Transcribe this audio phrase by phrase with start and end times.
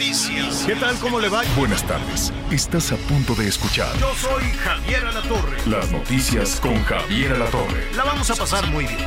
[0.00, 0.64] Noticias.
[0.66, 0.96] ¿Qué tal?
[0.98, 1.42] ¿Cómo le va?
[1.56, 2.32] Buenas tardes.
[2.50, 5.58] Estás a punto de escuchar Yo soy Javier Alatorre.
[5.66, 7.86] las noticias con Javier Alatorre.
[7.94, 9.06] La vamos a pasar muy bien.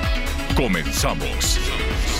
[0.55, 1.59] Comenzamos.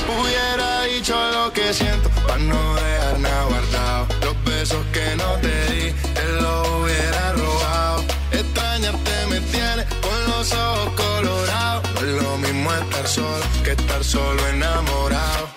[0.10, 4.08] Hubiera dicho lo que siento para no dejar nada guardado.
[4.22, 8.04] Los besos que no te di, te los hubiera robado.
[8.32, 11.94] Extrañarte me tiene con los ojos colorados.
[11.94, 15.48] No es lo mismo estar solo que estar solo enamorado.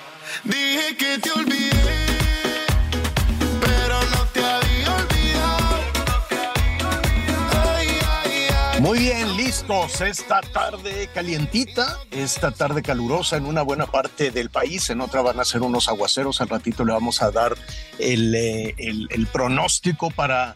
[0.45, 2.06] Dije que te olvidé,
[8.87, 10.01] Muy bien, listos.
[10.01, 15.41] Esta tarde calientita, esta tarde calurosa en una buena parte del país, en otra van
[15.41, 16.41] a ser unos aguaceros.
[16.41, 17.57] Al ratito le vamos a dar
[17.99, 20.55] el, eh, el- el pronóstico para,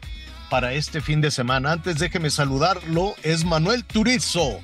[0.48, 1.72] para este fin de semana.
[1.72, 4.60] Antes déjeme saludarlo, es Manuel Turizo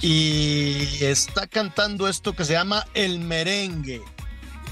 [0.00, 4.02] y está cantando esto que se llama El Merengue.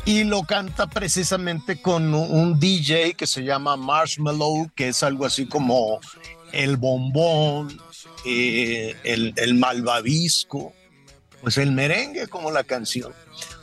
[0.05, 5.47] Y lo canta precisamente con un DJ que se llama Marshmallow, que es algo así
[5.47, 5.99] como
[6.53, 7.77] el bombón,
[8.27, 10.73] eh, el, malvavisco,
[11.41, 13.13] pues el merengue como la canción.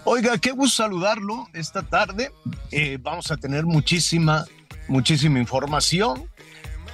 [0.06, 2.32] Oiga, qué gusto saludarlo esta tarde.
[2.72, 4.46] Eh, vamos a tener muchísima,
[4.88, 6.30] muchísima información.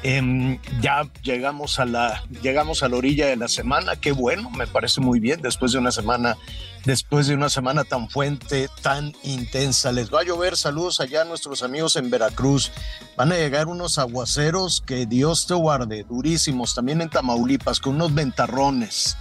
[0.02, 4.66] Em, ya llegamos a la llegamos a la orilla de la semana, qué bueno, me
[4.66, 6.38] parece muy bien después de una semana
[6.86, 9.92] después de una semana tan fuente, tan intensa.
[9.92, 12.72] Les va a llover, saludos allá a nuestros amigos en Veracruz.
[13.18, 18.14] Van a llegar unos aguaceros que Dios te guarde, durísimos, también en Tamaulipas, con unos
[18.14, 19.18] ventarrones.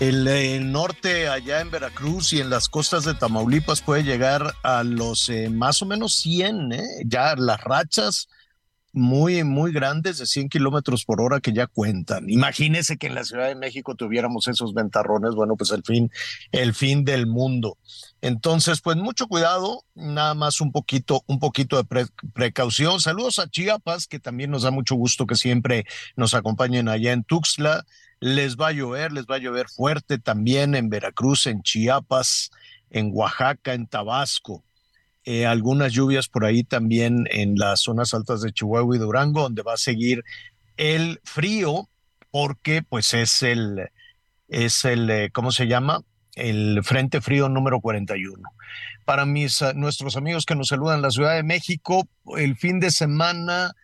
[0.00, 4.82] El, el norte allá en Veracruz y en las costas de Tamaulipas puede llegar a
[4.82, 6.82] los eh, más o menos 100, ¿eh?
[7.04, 8.28] ya las rachas
[8.92, 12.28] muy, muy grandes de 100 kilómetros por hora que ya cuentan.
[12.28, 16.10] Imagínese que en la Ciudad de México tuviéramos esos ventarrones, bueno, pues el fin,
[16.52, 17.78] el fin del mundo.
[18.20, 23.00] Entonces, pues mucho cuidado, nada más un poquito, un poquito de pre- precaución.
[23.00, 25.86] Saludos a Chiapas, que también nos da mucho gusto que siempre
[26.16, 27.84] nos acompañen allá en Tuxtla.
[28.18, 32.50] Les va a llover, les va a llover fuerte también en Veracruz, en Chiapas,
[32.90, 34.64] en Oaxaca, en Tabasco
[35.32, 39.62] eh, algunas lluvias por ahí también en las zonas altas de Chihuahua y Durango, donde
[39.62, 40.24] va a seguir
[40.76, 41.88] el frío,
[42.32, 43.90] porque pues es el,
[44.48, 46.00] es el, eh, ¿cómo se llama?
[46.34, 48.42] El Frente Frío número 41.
[49.04, 52.80] Para mis, ah, nuestros amigos que nos saludan en la Ciudad de México, el fin
[52.80, 53.76] de semana,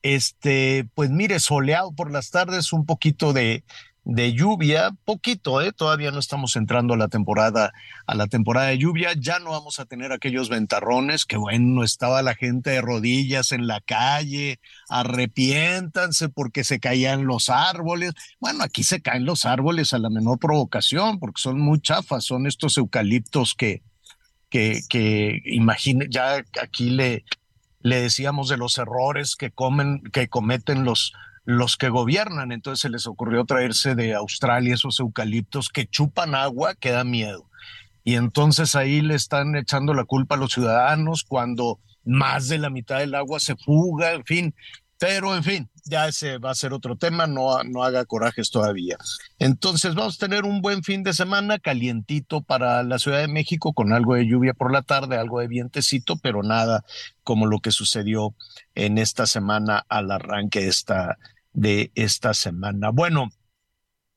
[0.00, 3.62] este, pues mire, soleado por las tardes, un poquito de,
[4.04, 5.72] de lluvia, poquito, ¿eh?
[5.72, 7.72] Todavía no estamos entrando a la temporada,
[8.06, 12.22] a la temporada de lluvia, ya no vamos a tener aquellos ventarrones, que bueno, estaba
[12.22, 14.60] la gente de rodillas en la calle,
[14.90, 18.12] arrepiéntanse porque se caían los árboles.
[18.40, 22.46] Bueno, aquí se caen los árboles a la menor provocación, porque son muy chafas, son
[22.46, 23.82] estos eucaliptos que,
[24.50, 27.24] que, que imagine, ya aquí le,
[27.80, 32.52] le decíamos de los errores que comen, que cometen los, los que gobiernan.
[32.52, 37.48] Entonces se les ocurrió traerse de Australia esos eucaliptos que chupan agua, que da miedo.
[38.04, 42.68] Y entonces ahí le están echando la culpa a los ciudadanos cuando más de la
[42.68, 44.54] mitad del agua se fuga, en fin.
[44.98, 48.96] Pero en fin, ya ese va a ser otro tema, no, no haga corajes todavía.
[49.38, 53.72] Entonces vamos a tener un buen fin de semana calientito para la Ciudad de México
[53.72, 56.84] con algo de lluvia por la tarde, algo de vientecito, pero nada
[57.22, 58.34] como lo que sucedió
[58.74, 61.18] en esta semana al arranque de esta,
[61.54, 62.90] de esta semana.
[62.90, 63.30] Bueno,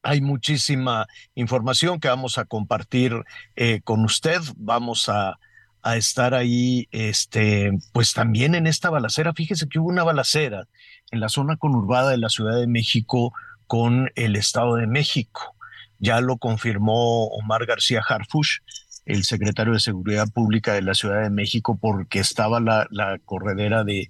[0.03, 3.13] hay muchísima información que vamos a compartir
[3.55, 4.41] eh, con usted.
[4.57, 5.39] Vamos a,
[5.81, 9.33] a estar ahí, este, pues también en esta balacera.
[9.33, 10.67] Fíjese que hubo una balacera
[11.11, 13.33] en la zona conurbada de la Ciudad de México
[13.67, 15.55] con el Estado de México.
[15.99, 18.59] Ya lo confirmó Omar García Harfush,
[19.05, 23.83] el secretario de Seguridad Pública de la Ciudad de México, porque estaba la, la corredera
[23.83, 24.09] de,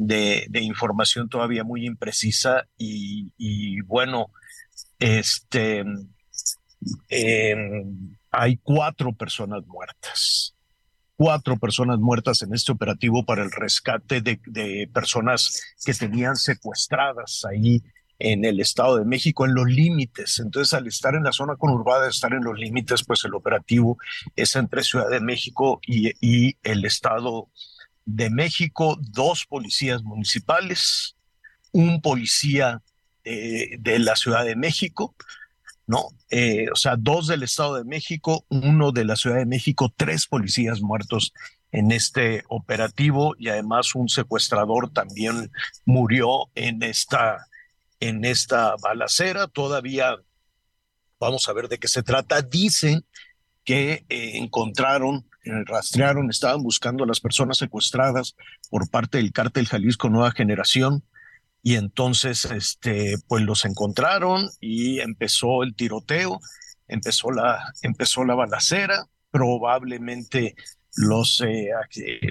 [0.00, 4.32] de, información todavía muy imprecisa y, bueno,
[4.98, 5.84] este,
[7.08, 7.84] eh,
[8.30, 10.54] hay cuatro personas muertas
[11.16, 17.44] cuatro personas muertas en este operativo para el rescate de, de, personas que tenían secuestradas
[17.44, 17.82] ahí
[18.18, 20.38] en el Estado de México, en los límites.
[20.38, 23.98] Entonces, al estar en la zona conurbada, estar en los límites, pues el operativo
[24.34, 27.50] es entre Ciudad de México y, y el Estado
[28.14, 31.16] de México, dos policías municipales,
[31.72, 32.82] un policía
[33.24, 35.14] eh, de la Ciudad de México,
[35.86, 36.08] ¿no?
[36.30, 40.26] Eh, o sea, dos del Estado de México, uno de la Ciudad de México, tres
[40.26, 41.32] policías muertos
[41.72, 45.52] en este operativo y además un secuestrador también
[45.84, 47.46] murió en esta
[48.00, 49.46] en esta balacera.
[49.46, 50.16] Todavía
[51.20, 52.42] vamos a ver de qué se trata.
[52.42, 53.04] Dicen
[53.64, 55.29] que eh, encontraron,
[55.66, 58.36] rastrearon, estaban buscando a las personas secuestradas
[58.70, 61.04] por parte del cártel Jalisco Nueva Generación.
[61.62, 66.40] Y entonces este pues los encontraron y empezó el tiroteo,
[66.88, 70.54] empezó la empezó la balacera, probablemente
[70.96, 71.70] los eh,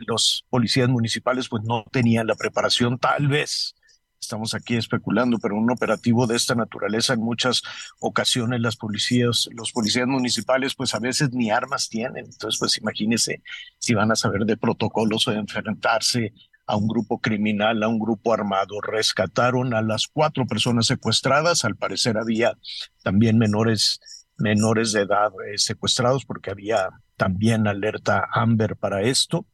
[0.07, 3.75] los policías municipales pues no tenían la preparación tal vez
[4.19, 7.61] estamos aquí especulando, pero un operativo de esta naturaleza en muchas
[7.99, 12.25] ocasiones las policías, los policías municipales, pues a veces ni armas tienen.
[12.25, 13.41] Entonces, pues imagínense
[13.79, 16.33] si van a saber de protocolos o de enfrentarse
[16.69, 18.79] a un grupo criminal, a un grupo armado.
[18.81, 21.65] Rescataron a las cuatro personas secuestradas.
[21.65, 22.53] Al parecer había
[23.01, 23.99] también menores,
[24.37, 29.47] menores de edad eh, secuestrados porque había también alerta Amber para esto.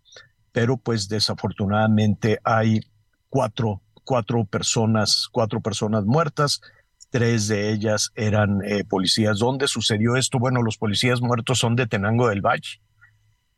[0.52, 2.82] Pero pues desafortunadamente hay
[3.30, 6.62] cuatro cuatro personas, cuatro personas muertas,
[7.10, 9.40] tres de ellas eran eh, policías.
[9.40, 10.40] ¿Dónde sucedió esto?
[10.40, 12.82] Bueno, los policías muertos son de Tenango del Valle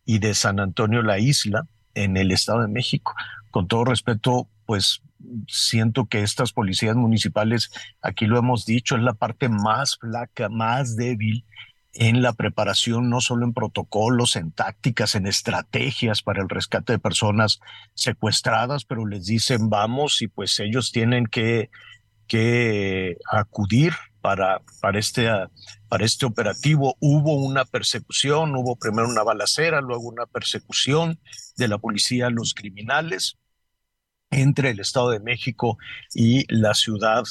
[0.05, 3.13] y de San Antonio la Isla, en el Estado de México.
[3.51, 5.01] Con todo respeto, pues
[5.47, 7.71] siento que estas policías municipales,
[8.01, 11.43] aquí lo hemos dicho, es la parte más flaca, más débil
[11.99, 16.99] en la preparación, no solo en protocolos, en tácticas, en estrategias para el rescate de
[16.99, 17.59] personas
[17.95, 21.71] secuestradas, pero les dicen vamos y pues ellos tienen que,
[22.27, 25.27] que acudir para, para, este,
[25.89, 26.95] para este operativo.
[26.99, 31.19] Hubo una persecución, hubo primero una balacera, luego una persecución
[31.55, 33.39] de la policía a los criminales
[34.29, 35.79] entre el Estado de México
[36.13, 37.23] y la Ciudad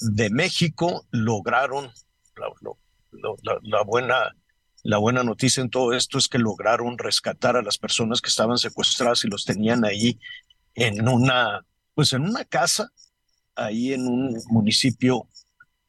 [0.00, 1.06] de México.
[1.12, 1.92] Lograron,
[3.62, 4.36] la, buena,
[4.82, 8.58] la buena noticia en todo esto es que lograron rescatar a las personas que estaban
[8.58, 10.18] secuestradas y los tenían ahí
[10.74, 11.64] en una,
[11.94, 12.90] pues en una casa,
[13.54, 15.28] ahí en un municipio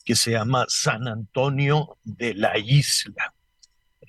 [0.03, 3.33] que se llama San Antonio de la Isla.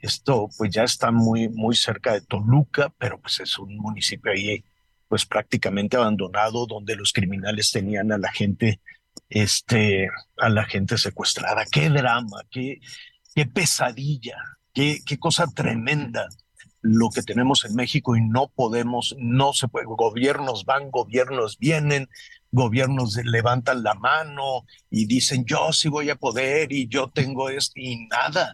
[0.01, 4.65] Esto pues ya está muy, muy cerca de Toluca, pero pues es un municipio ahí
[5.07, 8.81] pues prácticamente abandonado donde los criminales tenían a la gente
[9.29, 11.65] este, a la gente secuestrada.
[11.71, 12.81] Qué drama, qué,
[13.35, 14.37] qué pesadilla,
[14.73, 16.29] qué, qué cosa tremenda
[16.83, 22.09] lo que tenemos en México y no podemos, no se puede, gobiernos van, gobiernos vienen,
[22.51, 27.75] gobiernos levantan la mano y dicen yo sí voy a poder y yo tengo esto
[27.77, 28.53] y nada.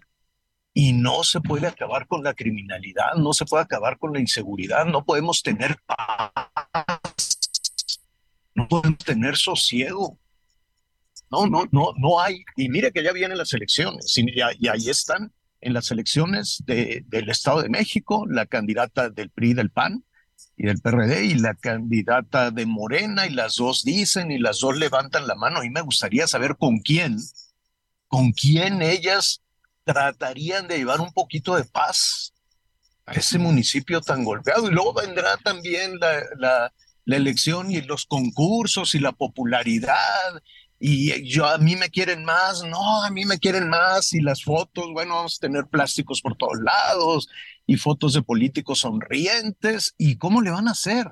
[0.74, 4.84] Y no se puede acabar con la criminalidad, no se puede acabar con la inseguridad,
[4.84, 6.30] no podemos tener paz,
[8.54, 10.18] no podemos tener sosiego.
[11.30, 12.42] No, no, no, no hay.
[12.56, 17.28] Y mire que ya vienen las elecciones y, ahí están en las elecciones de, del
[17.28, 20.04] Estado de México la candidata del PRI del PAN
[20.56, 24.76] y del PRD y la candidata de Morena y las dos dicen y las dos
[24.76, 25.62] levantan la mano.
[25.62, 27.16] Y me gustaría saber con quién,
[28.06, 29.42] con quién ellas
[29.84, 32.32] tratarían de llevar un poquito de paz
[33.06, 34.68] a ese municipio tan golpeado.
[34.68, 36.72] Y luego vendrá también la, la,
[37.04, 40.42] la elección y los concursos y la popularidad
[40.80, 44.44] y yo a mí me quieren más, no, a mí me quieren más y las
[44.44, 47.28] fotos, bueno, vamos a tener plásticos por todos lados
[47.66, 51.08] y fotos de políticos sonrientes y cómo le van a hacer.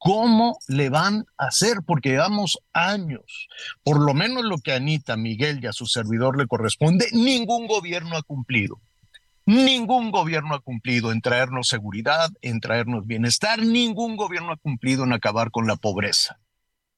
[0.00, 1.78] ¿Cómo le van a hacer?
[1.84, 3.48] Porque llevamos años,
[3.82, 7.66] por lo menos lo que a Anita, Miguel y a su servidor le corresponde, ningún
[7.66, 8.80] gobierno ha cumplido.
[9.44, 15.14] Ningún gobierno ha cumplido en traernos seguridad, en traernos bienestar, ningún gobierno ha cumplido en
[15.14, 16.38] acabar con la pobreza.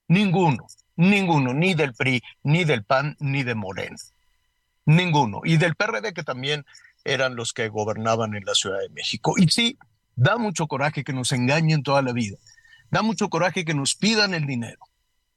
[0.09, 0.67] Ninguno.
[1.01, 3.97] Ninguno, ni del PRI, ni del PAN, ni de Morena.
[4.85, 5.41] Ninguno.
[5.45, 6.67] Y del PRD, que también
[7.05, 9.33] eran los que gobernaban en la Ciudad de México.
[9.39, 9.79] Y sí,
[10.15, 12.37] da mucho coraje que nos engañen toda la vida.
[12.91, 14.85] Da mucho coraje que nos pidan el dinero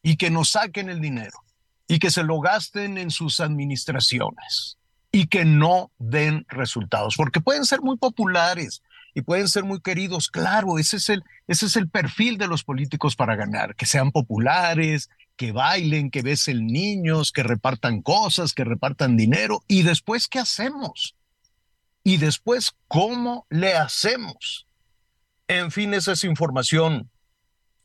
[0.01, 1.45] y que nos saquen el dinero
[1.87, 4.77] y que se lo gasten en sus administraciones
[5.13, 10.29] y que no den resultados, porque pueden ser muy populares y pueden ser muy queridos,
[10.29, 14.11] claro, ese es el, ese es el perfil de los políticos para ganar, que sean
[14.11, 19.63] populares, que bailen, que besen niños, que repartan cosas, que repartan dinero.
[19.67, 21.15] ¿Y después qué hacemos?
[22.03, 24.67] ¿Y después cómo le hacemos?
[25.47, 27.09] En fin, esa es información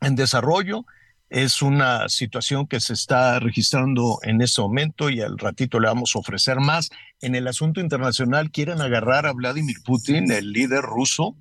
[0.01, 0.85] en desarrollo.
[1.29, 6.15] Es una situación que se está registrando en este momento y al ratito le vamos
[6.15, 6.89] a ofrecer más.
[7.21, 11.37] En el asunto internacional quieren agarrar a Vladimir Putin, el líder ruso,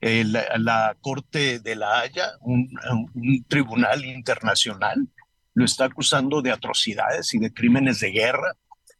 [0.00, 2.68] la, Corte de la Haya, un
[3.48, 5.08] tribunal internacional,
[5.54, 8.56] lo está acusando de atrocidades y de crímenes de guerra.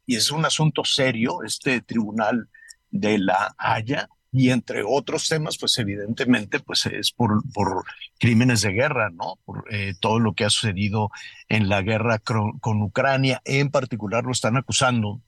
[0.07, 2.49] Y es un asunto serio, este tribunal
[2.90, 7.85] de la Haya y entre otros temas, pues evidentemente, pues es por, por
[8.18, 9.38] crímenes de guerra, ¿no?
[9.44, 11.11] Por eh, todo lo que ha sucedido
[11.49, 13.40] en la guerra con, Ucrania.
[13.44, 15.23] En particular lo están acusando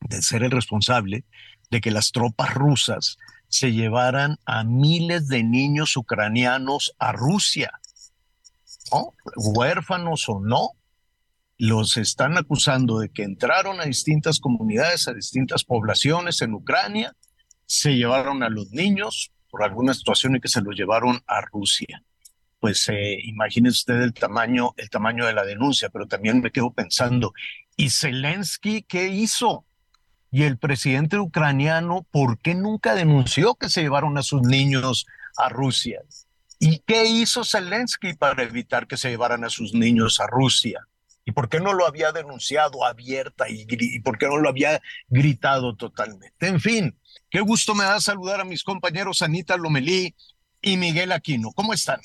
[0.00, 1.24] de ser el responsable
[1.70, 7.72] de que las tropas rusas se llevaran a miles de niños ucranianos a Rusia,
[8.92, 9.14] ¿no?
[9.36, 10.70] Huérfanos o no,
[11.58, 17.16] los están acusando de que entraron a distintas comunidades, a distintas poblaciones en Ucrania
[17.72, 22.02] se llevaron a los niños por alguna situación y que se los llevaron a Rusia.
[22.60, 26.70] Pues eh, imagínense usted el tamaño, el tamaño de la denuncia, pero también me quedo
[26.70, 27.32] pensando,
[27.76, 29.64] ¿y Zelensky qué hizo?
[30.30, 35.06] Y el presidente ucraniano, ¿por qué nunca denunció que se llevaron a sus niños
[35.38, 36.02] a Rusia?
[36.58, 40.86] ¿Y qué hizo Zelensky para evitar que se llevaran a sus niños a Rusia?
[41.24, 44.80] ¿Y por qué no lo había denunciado abierta y, y por qué no lo había
[45.08, 46.46] gritado totalmente?
[46.46, 46.96] En fin,
[47.32, 50.14] Qué gusto me da saludar a mis compañeros Anita Lomelí
[50.60, 51.50] y Miguel Aquino.
[51.52, 51.98] ¿Cómo están?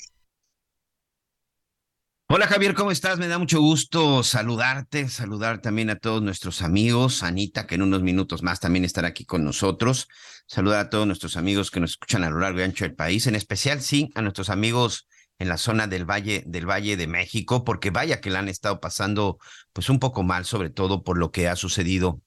[2.28, 3.18] Hola Javier, ¿cómo estás?
[3.18, 8.00] Me da mucho gusto saludarte, saludar también a todos nuestros amigos, Anita, que en unos
[8.00, 10.08] minutos más también estará aquí con nosotros,
[10.46, 13.26] saludar a todos nuestros amigos que nos escuchan a lo largo y ancho del país,
[13.26, 15.08] en especial, sí, a nuestros amigos
[15.38, 18.80] en la zona del Valle, del Valle de México, porque vaya que la han estado
[18.80, 19.38] pasando
[19.74, 22.22] pues un poco mal, sobre todo por lo que ha sucedido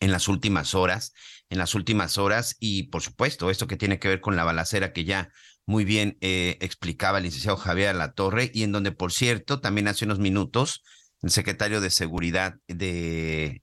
[0.00, 1.12] en las últimas horas
[1.50, 4.92] en las últimas horas y por supuesto esto que tiene que ver con la balacera
[4.92, 5.30] que ya
[5.64, 10.04] muy bien eh, explicaba el licenciado Javier Torre y en donde por cierto también hace
[10.04, 10.82] unos minutos
[11.22, 13.62] el secretario de Seguridad de,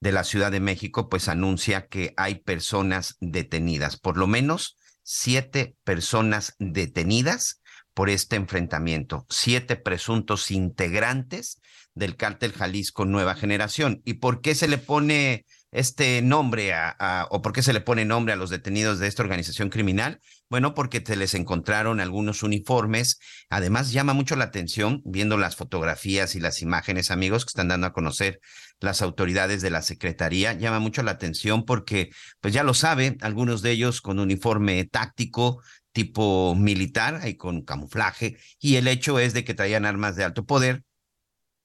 [0.00, 5.76] de la Ciudad de México pues anuncia que hay personas detenidas, por lo menos siete
[5.84, 7.60] personas detenidas
[7.94, 11.60] por este enfrentamiento, siete presuntos integrantes
[11.94, 14.00] del cártel Jalisco Nueva Generación.
[14.04, 18.04] ¿Y por qué se le pone este nombre a, o por qué se le pone
[18.04, 20.20] nombre a los detenidos de esta organización criminal?
[20.48, 23.20] Bueno, porque se les encontraron algunos uniformes.
[23.48, 27.86] Además, llama mucho la atención viendo las fotografías y las imágenes, amigos, que están dando
[27.86, 28.40] a conocer
[28.80, 30.54] las autoridades de la Secretaría.
[30.54, 32.10] Llama mucho la atención porque,
[32.40, 35.62] pues ya lo sabe, algunos de ellos con uniforme táctico
[35.92, 38.36] tipo militar y con camuflaje.
[38.58, 40.84] Y el hecho es de que traían armas de alto poder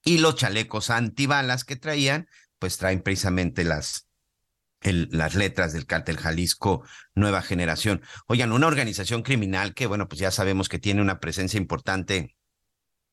[0.03, 2.27] y los chalecos antibalas que traían,
[2.59, 4.07] pues traen precisamente las,
[4.81, 6.83] las letras del cártel Jalisco
[7.13, 8.01] Nueva Generación.
[8.27, 12.35] Oigan, una organización criminal que, bueno, pues ya sabemos que tiene una presencia importante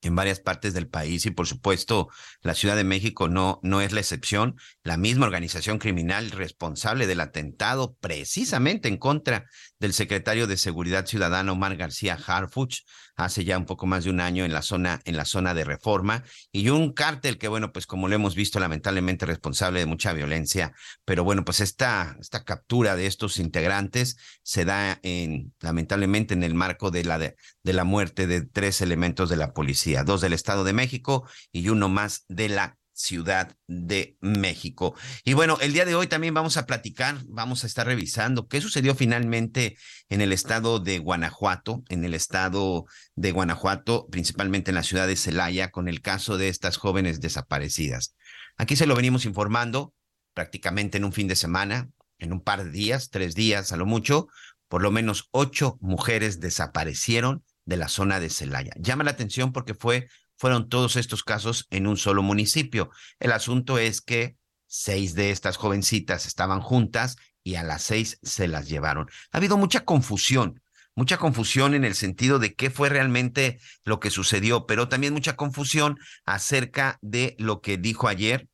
[0.03, 2.09] en varias partes del país y por supuesto
[2.43, 4.57] la Ciudad de México no, no es la excepción.
[4.83, 9.47] La misma organización criminal responsable del atentado precisamente en contra
[9.79, 12.81] del secretario de Seguridad Ciudadana Omar García Harfuch
[13.25, 15.65] hace ya un poco más de un año en la zona, en la zona de
[15.65, 20.13] reforma, y un cártel que, bueno, pues como lo hemos visto, lamentablemente responsable de mucha
[20.13, 20.73] violencia,
[21.05, 26.55] pero bueno, pues esta, esta captura de estos integrantes se da en, lamentablemente, en el
[26.55, 30.33] marco de la, de, de la muerte de tres elementos de la policía, dos del
[30.33, 34.95] Estado de México y uno más de la Ciudad de México.
[35.25, 38.61] Y bueno, el día de hoy también vamos a platicar, vamos a estar revisando qué
[38.61, 39.77] sucedió finalmente
[40.09, 42.85] en el estado de Guanajuato, en el estado
[43.17, 48.15] de Guanajuato, principalmente en la ciudad de Celaya, con el caso de estas jóvenes desaparecidas.
[48.57, 49.93] Aquí se lo venimos informando
[50.33, 53.85] prácticamente en un fin de semana, en un par de días, tres días a lo
[53.85, 54.29] mucho,
[54.69, 58.73] por lo menos ocho mujeres desaparecieron de la zona de Celaya.
[58.79, 60.09] Llama la atención porque fue
[60.43, 62.91] fueron todos estos casos en un solo municipio.
[63.21, 64.35] El asunto es que
[64.67, 69.09] seis de estas jovencitas estaban juntas y a las seis se las llevaron.
[69.31, 70.61] Ha habido mucha confusión,
[70.97, 75.37] mucha confusión en el sentido de qué fue realmente lo que sucedió, pero también mucha
[75.37, 78.49] confusión acerca de lo que dijo ayer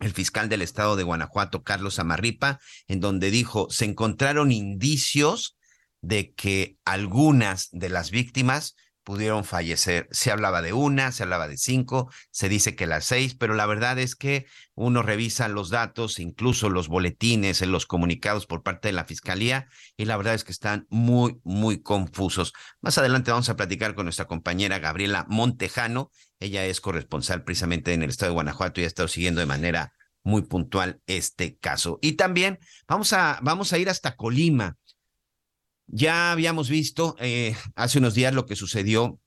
[0.00, 5.56] el fiscal del estado de Guanajuato, Carlos Amarripa, en donde dijo, se encontraron indicios
[6.00, 10.08] de que algunas de las víctimas pudieron fallecer.
[10.10, 13.66] Se hablaba de una, se hablaba de cinco, se dice que las seis, pero la
[13.66, 18.88] verdad es que uno revisa los datos, incluso los boletines, en los comunicados por parte
[18.88, 22.52] de la Fiscalía, y la verdad es que están muy, muy confusos.
[22.80, 26.10] Más adelante vamos a platicar con nuestra compañera Gabriela Montejano.
[26.40, 29.92] Ella es corresponsal precisamente en el estado de Guanajuato y ha estado siguiendo de manera
[30.24, 31.98] muy puntual este caso.
[32.00, 34.76] Y también vamos a, vamos a ir hasta Colima
[35.86, 39.18] ya habíamos visto eh, hace unos días lo que sucedió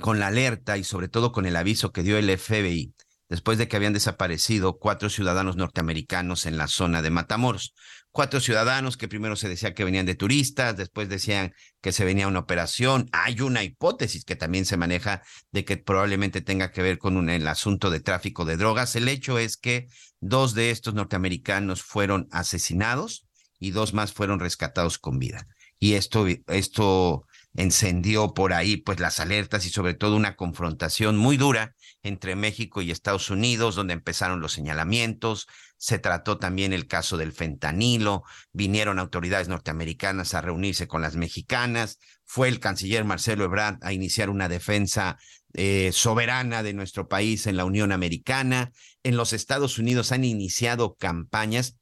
[0.00, 2.94] con la alerta y sobre todo con el aviso que dio el FBI
[3.28, 7.74] después de que habían desaparecido cuatro ciudadanos norteamericanos en la zona de Matamoros.
[8.10, 12.28] Cuatro ciudadanos que primero se decía que venían de turistas, después decían que se venía
[12.28, 13.08] una operación.
[13.12, 17.48] Hay una hipótesis que también se maneja de que probablemente tenga que ver con el
[17.48, 18.94] asunto de tráfico de drogas.
[18.94, 19.88] El hecho es que
[20.20, 23.26] dos de estos norteamericanos fueron asesinados
[23.58, 25.48] y dos más fueron rescatados con vida.
[25.84, 31.36] Y esto, esto encendió por ahí pues las alertas y sobre todo una confrontación muy
[31.36, 37.18] dura entre México y Estados Unidos, donde empezaron los señalamientos, se trató también el caso
[37.18, 38.22] del fentanilo,
[38.54, 44.30] vinieron autoridades norteamericanas a reunirse con las mexicanas, fue el canciller Marcelo Ebrard a iniciar
[44.30, 45.18] una defensa
[45.52, 48.72] eh, soberana de nuestro país en la Unión Americana,
[49.02, 51.76] en los Estados Unidos han iniciado campañas.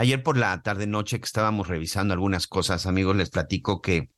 [0.00, 4.08] Ayer por la tarde noche que estábamos revisando algunas cosas, amigos, les platico que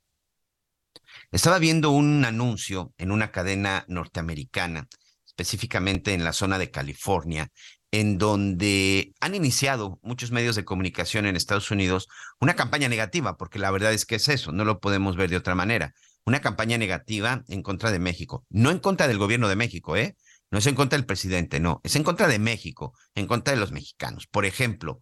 [1.33, 4.87] estaba viendo un anuncio en una cadena norteamericana,
[5.27, 7.51] específicamente en la zona de California,
[7.91, 12.07] en donde han iniciado muchos medios de comunicación en Estados Unidos
[12.39, 15.37] una campaña negativa, porque la verdad es que es eso, no lo podemos ver de
[15.37, 15.95] otra manera.
[16.25, 20.17] Una campaña negativa en contra de México, no en contra del gobierno de México, ¿eh?
[20.53, 23.59] No es en contra del presidente, no, es en contra de México, en contra de
[23.59, 24.29] los mexicanos.
[24.29, 25.01] Por ejemplo,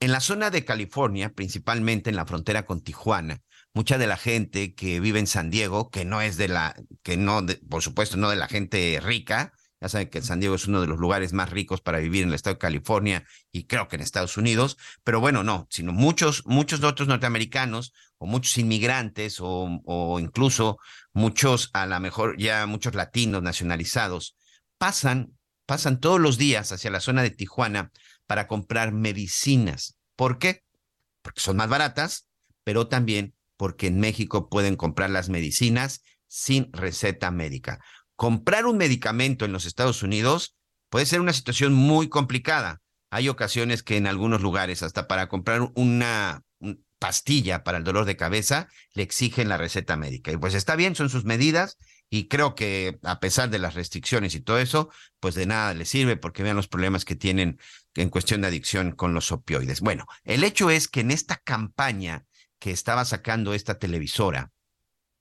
[0.00, 3.40] en la zona de California, principalmente en la frontera con Tijuana,
[3.74, 7.18] mucha de la gente que vive en San Diego, que no es de la, que
[7.18, 10.80] no, por supuesto, no de la gente rica, ya saben que San Diego es uno
[10.80, 13.96] de los lugares más ricos para vivir en el estado de California y creo que
[13.96, 19.80] en Estados Unidos, pero bueno, no, sino muchos, muchos otros norteamericanos o muchos inmigrantes o,
[19.84, 20.78] o incluso
[21.12, 24.36] muchos, a lo mejor ya muchos latinos nacionalizados,
[24.76, 27.90] pasan, pasan todos los días hacia la zona de Tijuana
[28.30, 29.96] para comprar medicinas.
[30.14, 30.62] ¿Por qué?
[31.20, 32.28] Porque son más baratas,
[32.62, 37.80] pero también porque en México pueden comprar las medicinas sin receta médica.
[38.14, 40.54] Comprar un medicamento en los Estados Unidos
[40.90, 42.80] puede ser una situación muy complicada.
[43.10, 46.44] Hay ocasiones que en algunos lugares, hasta para comprar una
[47.00, 50.30] pastilla para el dolor de cabeza, le exigen la receta médica.
[50.30, 51.78] Y pues está bien, son sus medidas
[52.10, 54.90] y creo que a pesar de las restricciones y todo eso,
[55.20, 57.58] pues de nada les sirve porque vean los problemas que tienen
[57.94, 59.80] en cuestión de adicción con los opioides.
[59.80, 62.24] Bueno, el hecho es que en esta campaña
[62.58, 64.52] que estaba sacando esta televisora,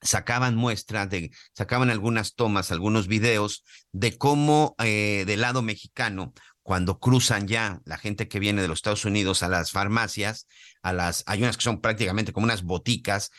[0.01, 6.99] sacaban muestras, de, sacaban algunas tomas, algunos videos de cómo eh, del lado mexicano, cuando
[6.99, 10.47] cruzan ya la gente que viene de los Estados Unidos a las farmacias,
[10.83, 13.31] a las, hay unas que son prácticamente como unas boticas,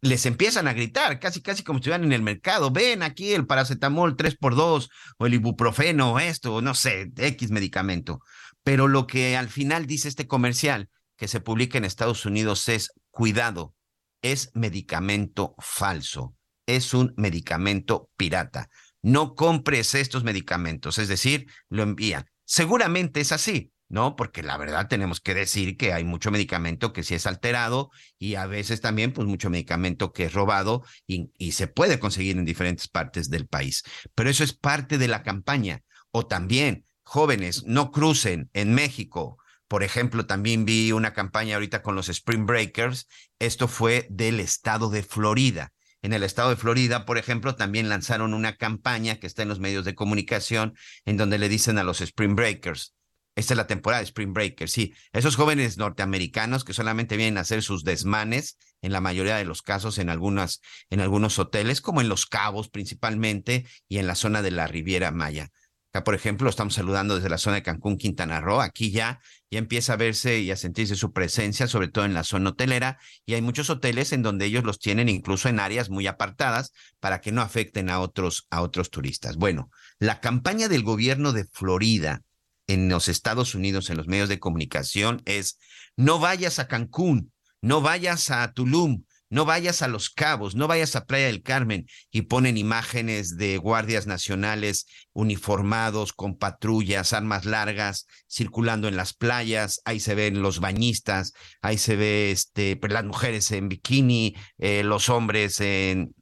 [0.00, 3.46] les empiezan a gritar, casi casi como si estuvieran en el mercado, ven aquí el
[3.46, 8.20] paracetamol 3x2 o el ibuprofeno, esto, no sé, X medicamento.
[8.64, 12.90] Pero lo que al final dice este comercial que se publica en Estados Unidos es
[13.10, 13.74] cuidado,
[14.22, 16.34] es medicamento falso,
[16.66, 18.68] es un medicamento pirata.
[19.02, 22.24] No compres estos medicamentos, es decir, lo envían.
[22.46, 24.16] Seguramente es así, ¿no?
[24.16, 28.36] Porque la verdad tenemos que decir que hay mucho medicamento que sí es alterado y
[28.36, 32.46] a veces también pues mucho medicamento que es robado y, y se puede conseguir en
[32.46, 33.82] diferentes partes del país.
[34.14, 35.82] Pero eso es parte de la campaña.
[36.10, 39.38] O también, jóvenes, no crucen en México
[39.68, 43.08] por ejemplo, también vi una campaña ahorita con los Spring Breakers.
[43.38, 45.72] Esto fue del estado de Florida.
[46.02, 49.60] En el estado de Florida, por ejemplo, también lanzaron una campaña que está en los
[49.60, 50.74] medios de comunicación
[51.06, 52.94] en donde le dicen a los Spring Breakers,
[53.36, 57.40] esta es la temporada de Spring Breakers, sí, esos jóvenes norteamericanos que solamente vienen a
[57.40, 62.02] hacer sus desmanes, en la mayoría de los casos en algunas en algunos hoteles, como
[62.02, 65.50] en Los Cabos principalmente y en la zona de la Riviera Maya.
[65.94, 68.60] Acá, por ejemplo, estamos saludando desde la zona de Cancún, Quintana Roo.
[68.60, 72.24] Aquí ya, ya empieza a verse y a sentirse su presencia, sobre todo en la
[72.24, 72.98] zona hotelera.
[73.24, 77.20] Y hay muchos hoteles en donde ellos los tienen incluso en áreas muy apartadas para
[77.20, 79.36] que no afecten a otros, a otros turistas.
[79.36, 82.22] Bueno, la campaña del gobierno de Florida
[82.66, 85.60] en los Estados Unidos, en los medios de comunicación, es
[85.96, 87.30] no vayas a Cancún,
[87.62, 89.04] no vayas a Tulum,
[89.34, 93.58] no vayas a Los Cabos, no vayas a Playa del Carmen y ponen imágenes de
[93.58, 100.60] guardias nacionales uniformados con patrullas, armas largas, circulando en las playas, ahí se ven los
[100.60, 106.14] bañistas, ahí se ve este, pues, las mujeres en bikini, eh, los hombres en,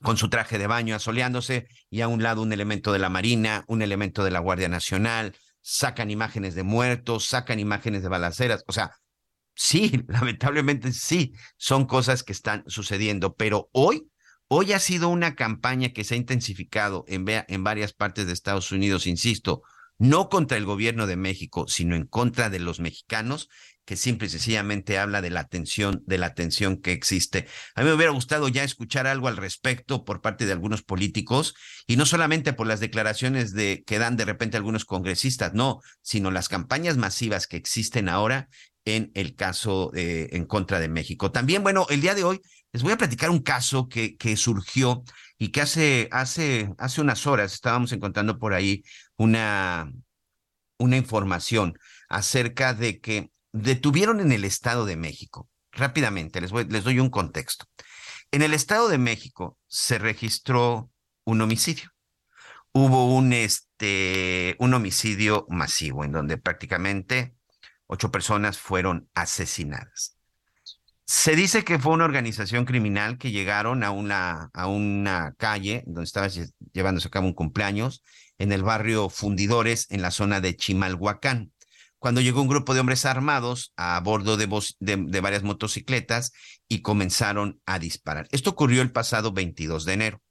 [0.00, 3.64] con su traje de baño asoleándose y a un lado un elemento de la Marina,
[3.66, 8.72] un elemento de la Guardia Nacional, sacan imágenes de muertos, sacan imágenes de balaceras, o
[8.72, 8.92] sea,
[9.54, 14.08] sí, lamentablemente sí, son cosas que están sucediendo, pero hoy,
[14.48, 18.72] hoy ha sido una campaña que se ha intensificado en, en varias partes de Estados
[18.72, 19.62] Unidos, insisto,
[19.98, 23.48] no contra el gobierno de México, sino en contra de los mexicanos,
[23.84, 27.46] que simple y sencillamente habla de la tensión, de la tensión que existe.
[27.74, 31.54] A mí me hubiera gustado ya escuchar algo al respecto por parte de algunos políticos,
[31.86, 36.30] y no solamente por las declaraciones de que dan de repente algunos congresistas, no, sino
[36.30, 38.48] las campañas masivas que existen ahora
[38.84, 41.30] en el caso eh, en contra de México.
[41.30, 42.40] También, bueno, el día de hoy
[42.72, 45.04] les voy a platicar un caso que, que surgió
[45.38, 48.82] y que hace, hace, hace unas horas estábamos encontrando por ahí
[49.16, 49.90] una,
[50.78, 55.48] una información acerca de que detuvieron en el Estado de México.
[55.72, 57.66] Rápidamente, les, les doy un contexto.
[58.30, 60.90] En el Estado de México se registró
[61.24, 61.90] un homicidio.
[62.72, 67.33] Hubo un, este, un homicidio masivo en donde prácticamente
[67.86, 70.16] ocho personas fueron asesinadas.
[71.06, 76.04] Se dice que fue una organización criminal que llegaron a una, a una calle donde
[76.04, 76.28] estaba
[76.72, 78.02] llevándose a cabo un cumpleaños
[78.38, 81.52] en el barrio Fundidores, en la zona de Chimalhuacán
[82.04, 84.46] cuando llegó un grupo de hombres armados a bordo de,
[84.78, 86.32] de, varias motocicletas
[86.68, 88.28] y comenzaron a disparar.
[88.30, 90.22] Esto ocurrió el pasado 22 de enero.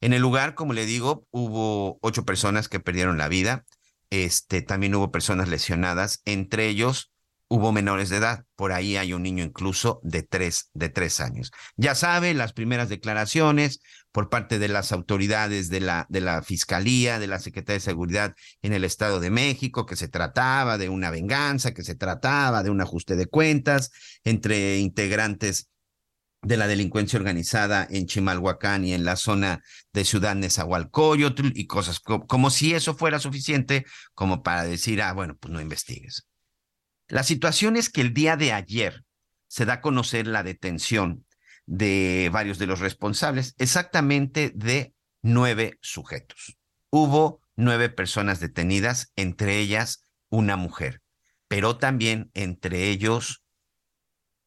[0.00, 3.64] En el lugar, como le digo, hubo ocho personas que perdieron la vida.
[4.10, 7.10] Este, también hubo personas lesionadas, entre ellos
[7.50, 8.44] hubo menores de edad.
[8.54, 11.50] Por ahí hay un niño incluso de tres, de tres años.
[11.76, 13.80] Ya sabe, las primeras declaraciones
[14.12, 18.34] por parte de las autoridades de la, de la Fiscalía, de la Secretaría de Seguridad
[18.62, 22.70] en el Estado de México, que se trataba de una venganza, que se trataba de
[22.70, 23.90] un ajuste de cuentas
[24.22, 25.70] entre integrantes
[26.42, 32.00] de la delincuencia organizada en Chimalhuacán y en la zona de Ciudad Nezahualcóyotl y cosas
[32.00, 36.26] como si eso fuera suficiente como para decir, ah, bueno, pues no investigues.
[37.08, 39.04] La situación es que el día de ayer
[39.48, 41.26] se da a conocer la detención
[41.66, 46.56] de varios de los responsables, exactamente de nueve sujetos.
[46.88, 51.02] Hubo nueve personas detenidas, entre ellas una mujer,
[51.48, 53.39] pero también entre ellos,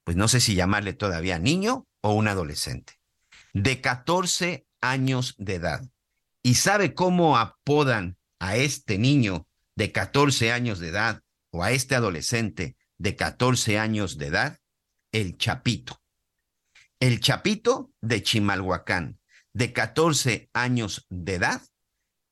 [0.04, 2.94] pues no sé si llamarle todavía niño o un adolescente,
[3.54, 5.82] de 14 años de edad.
[6.42, 11.96] ¿Y sabe cómo apodan a este niño de 14 años de edad o a este
[11.96, 14.60] adolescente de 14 años de edad,
[15.12, 16.02] el Chapito.
[17.00, 19.20] El Chapito de Chimalhuacán,
[19.54, 21.62] de 14 años de edad,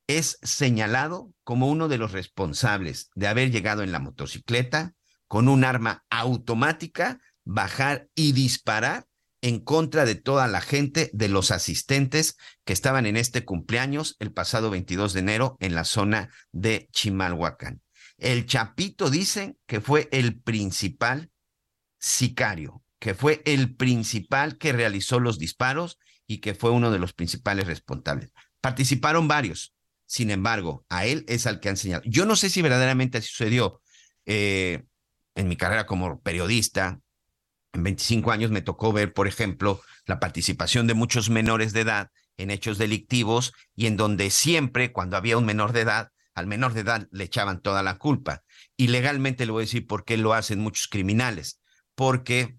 [0.06, 4.94] es señalado como uno de los responsables de haber llegado en la motocicleta
[5.28, 9.06] con un arma automática, bajar y disparar
[9.40, 14.32] en contra de toda la gente, de los asistentes que estaban en este cumpleaños el
[14.32, 17.82] pasado 22 de enero en la zona de Chimalhuacán.
[18.18, 21.30] El Chapito dicen que fue el principal
[21.98, 27.12] sicario, que fue el principal que realizó los disparos y que fue uno de los
[27.12, 28.32] principales responsables.
[28.60, 29.74] Participaron varios,
[30.06, 32.08] sin embargo, a él es al que han señalado.
[32.08, 33.80] Yo no sé si verdaderamente sucedió.
[34.24, 34.84] Eh,
[35.34, 37.00] en mi carrera como periodista,
[37.72, 42.10] en 25 años me tocó ver, por ejemplo, la participación de muchos menores de edad
[42.36, 46.74] en hechos delictivos y en donde siempre, cuando había un menor de edad, al menor
[46.74, 48.42] de edad le echaban toda la culpa.
[48.76, 51.60] Y legalmente le voy a decir por qué lo hacen muchos criminales.
[51.94, 52.56] Porque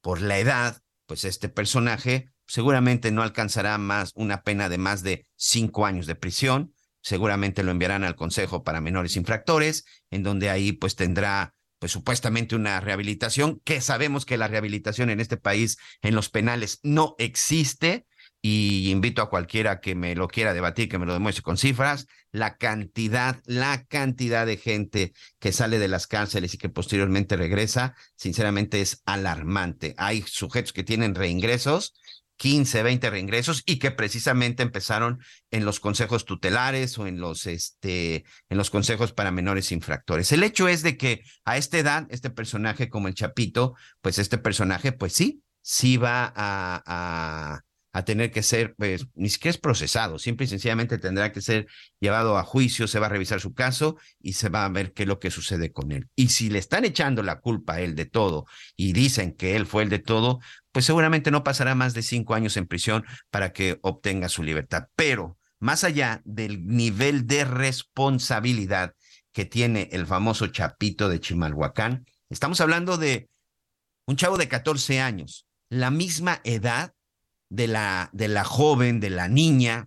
[0.00, 5.26] por la edad, pues este personaje seguramente no alcanzará más una pena de más de
[5.36, 6.74] cinco años de prisión.
[7.00, 12.56] Seguramente lo enviarán al Consejo para Menores Infractores, en donde ahí pues tendrá pues supuestamente
[12.56, 18.06] una rehabilitación, que sabemos que la rehabilitación en este país en los penales no existe,
[18.42, 22.06] y invito a cualquiera que me lo quiera debatir, que me lo demuestre con cifras,
[22.30, 27.96] la cantidad, la cantidad de gente que sale de las cárceles y que posteriormente regresa,
[28.14, 29.94] sinceramente es alarmante.
[29.98, 31.94] Hay sujetos que tienen reingresos,
[32.36, 35.20] 15, 20 reingresos y que precisamente empezaron
[35.50, 40.32] en los consejos tutelares o en los, este, en los consejos para menores infractores.
[40.32, 44.38] El hecho es de que a esta edad, este personaje como el Chapito, pues este
[44.38, 47.65] personaje, pues sí, sí va a a
[48.04, 51.66] tener que ser, pues, ni siquiera es procesado, simple y sencillamente tendrá que ser
[52.00, 55.04] llevado a juicio, se va a revisar su caso y se va a ver qué
[55.04, 56.08] es lo que sucede con él.
[56.14, 59.66] Y si le están echando la culpa a él de todo y dicen que él
[59.66, 60.40] fue el de todo,
[60.72, 64.88] pues seguramente no pasará más de cinco años en prisión para que obtenga su libertad.
[64.94, 68.94] Pero más allá del nivel de responsabilidad
[69.32, 73.28] que tiene el famoso Chapito de Chimalhuacán, estamos hablando de
[74.06, 76.92] un chavo de 14 años, la misma edad
[77.48, 79.86] de la, de la joven, de la niña,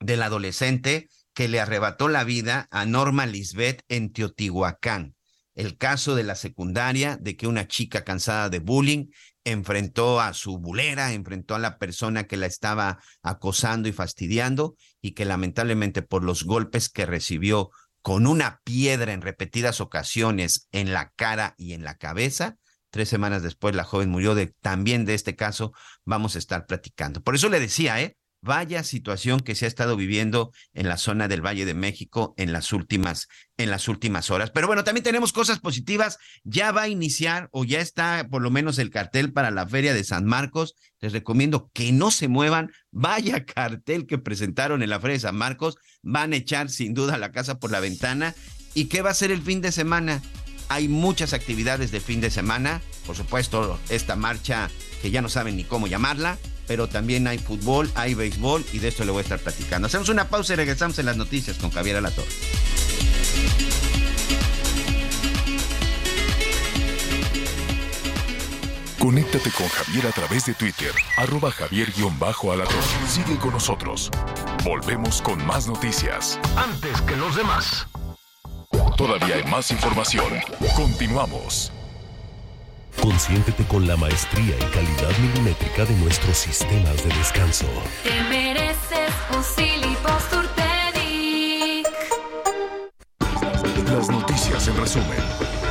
[0.00, 5.14] del adolescente que le arrebató la vida a Norma Lisbeth en Teotihuacán.
[5.54, 9.06] El caso de la secundaria, de que una chica cansada de bullying
[9.44, 15.12] enfrentó a su bulera, enfrentó a la persona que la estaba acosando y fastidiando y
[15.12, 17.70] que lamentablemente por los golpes que recibió
[18.02, 22.56] con una piedra en repetidas ocasiones en la cara y en la cabeza.
[22.94, 25.72] Tres semanas después la joven murió de también de este caso.
[26.04, 27.24] Vamos a estar platicando.
[27.24, 28.16] Por eso le decía, ¿eh?
[28.40, 32.52] Vaya situación que se ha estado viviendo en la zona del Valle de México en
[32.52, 33.26] las últimas
[33.56, 34.52] en las últimas horas.
[34.52, 36.18] Pero bueno, también tenemos cosas positivas.
[36.44, 39.92] Ya va a iniciar o ya está por lo menos el cartel para la Feria
[39.92, 40.76] de San Marcos.
[41.00, 42.70] Les recomiendo que no se muevan.
[42.92, 45.78] Vaya cartel que presentaron en la Feria de San Marcos.
[46.04, 48.36] Van a echar sin duda la casa por la ventana.
[48.72, 50.22] ¿Y qué va a ser el fin de semana?
[50.68, 52.80] Hay muchas actividades de fin de semana.
[53.06, 54.70] Por supuesto, esta marcha
[55.02, 58.88] que ya no saben ni cómo llamarla pero también hay fútbol, hay béisbol y de
[58.88, 59.86] esto le voy a estar platicando.
[59.86, 62.24] Hacemos una pausa y regresamos en las noticias con Javier Alator.
[68.98, 72.82] Conéctate con Javier a través de Twitter, arroba javier-alator.
[73.06, 74.10] Sigue con nosotros.
[74.64, 76.38] Volvemos con más noticias.
[76.56, 77.86] Antes que los demás.
[78.96, 80.26] Todavía hay más información.
[80.76, 81.72] Continuamos.
[83.00, 87.66] Consiéntete con la maestría y calidad milimétrica de nuestros sistemas de descanso.
[88.02, 89.42] Te mereces un
[93.94, 95.63] Las noticias en resumen.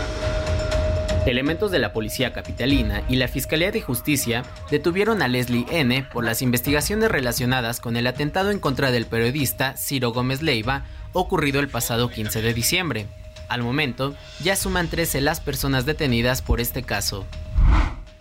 [1.25, 6.03] Elementos de la Policía Capitalina y la Fiscalía de Justicia detuvieron a Leslie N.
[6.11, 10.83] por las investigaciones relacionadas con el atentado en contra del periodista Ciro Gómez Leiva
[11.13, 13.05] ocurrido el pasado 15 de diciembre.
[13.47, 17.25] Al momento, ya suman 13 las personas detenidas por este caso.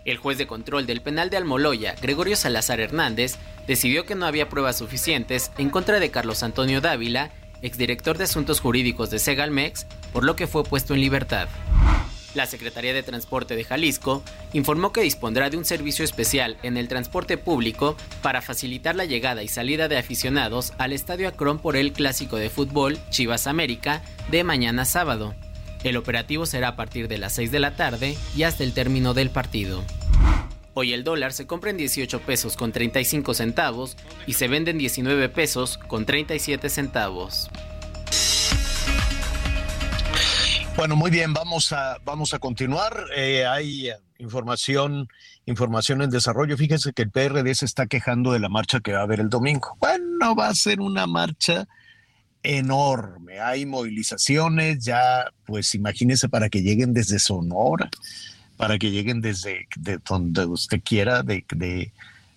[0.04, 3.36] El juez de control del penal de Almoloya, Gregorio Salazar Hernández,
[3.66, 8.60] decidió que no había pruebas suficientes en contra de Carlos Antonio Dávila, exdirector de Asuntos
[8.60, 11.48] Jurídicos de Segalmex, por lo que fue puesto en libertad.
[12.34, 16.88] La Secretaría de Transporte de Jalisco informó que dispondrá de un servicio especial en el
[16.88, 21.92] transporte público para facilitar la llegada y salida de aficionados al Estadio Acron por el
[21.92, 25.34] clásico de fútbol Chivas América de mañana sábado.
[25.84, 29.14] El operativo será a partir de las 6 de la tarde y hasta el término
[29.14, 29.82] del partido.
[30.74, 34.78] Hoy el dólar se compra en 18 pesos con 35 centavos y se vende en
[34.78, 37.50] 19 pesos con 37 centavos.
[40.76, 43.04] Bueno, muy bien, vamos a, vamos a continuar.
[43.14, 45.06] Eh, hay eh, información,
[45.46, 46.56] información en desarrollo.
[46.56, 49.28] Fíjense que el PRD se está quejando de la marcha que va a haber el
[49.28, 49.76] domingo.
[49.78, 51.68] Bueno, va a ser una marcha
[52.42, 53.38] enorme.
[53.40, 57.90] Hay movilizaciones, ya, pues imagínense para que lleguen desde Sonora,
[58.56, 61.92] para que lleguen desde de donde usted quiera, de, de,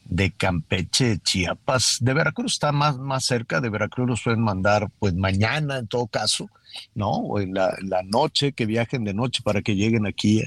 [0.05, 5.15] de Campeche, Chiapas, de Veracruz está más, más cerca, de Veracruz los pueden mandar pues
[5.15, 6.47] mañana en todo caso,
[6.93, 7.09] ¿no?
[7.09, 10.43] O en la, noche, que viajen de noche para que lleguen aquí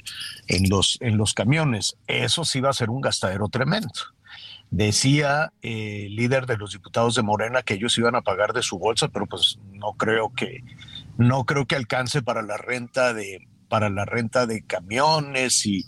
[0.47, 1.97] en los, en los camiones.
[2.07, 3.91] Eso sí va a ser un gastadero tremendo.
[4.71, 8.63] Decía eh, el líder de los diputados de Morena que ellos iban a pagar de
[8.63, 10.63] su bolsa, pero pues no creo que,
[11.17, 15.85] no creo que alcance para la renta de, para la renta de camiones y,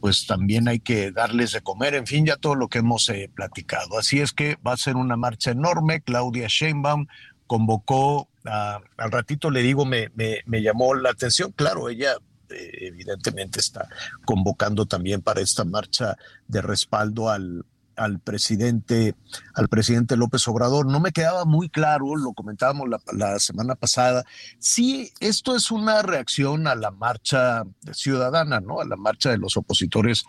[0.00, 3.30] pues también hay que darles de comer, en fin, ya todo lo que hemos eh,
[3.34, 3.98] platicado.
[3.98, 6.00] Así es que va a ser una marcha enorme.
[6.00, 7.06] Claudia Sheinbaum
[7.46, 12.14] convocó, al ratito le digo, me, me, llamó la atención, claro, ella
[12.48, 13.88] eh, evidentemente está
[14.24, 17.64] convocando también para esta marcha de respaldo al,
[18.00, 19.14] al presidente,
[19.54, 20.86] al presidente López Obrador.
[20.86, 24.24] No me quedaba muy claro, lo comentábamos la, semana pasada,
[24.58, 28.80] si esto es una reacción a la marcha ciudadana, ¿no?
[28.80, 30.24] A la marcha de los opositores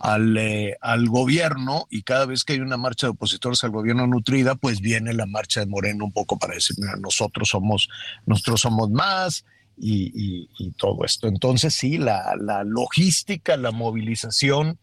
[0.00, 4.08] al, eh, al gobierno y cada vez que hay una marcha de opositores al gobierno
[4.08, 7.88] nutrida, pues viene la marcha de Moreno un poco para decir, nosotros somos,
[8.26, 9.44] nosotros somos más.
[9.84, 11.26] Y, todo esto.
[11.26, 14.78] Entonces, sí, la, la logística, la movilización,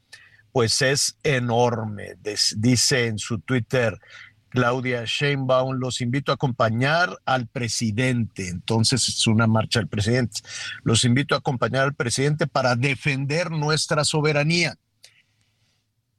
[0.51, 2.15] pues es enorme.
[2.57, 3.99] Dice en su Twitter
[4.49, 8.49] Claudia Sheinbaum, los invito a acompañar al presidente.
[8.49, 10.41] Entonces es una marcha del presidente.
[10.83, 14.75] Los invito a acompañar al presidente para defender nuestra soberanía.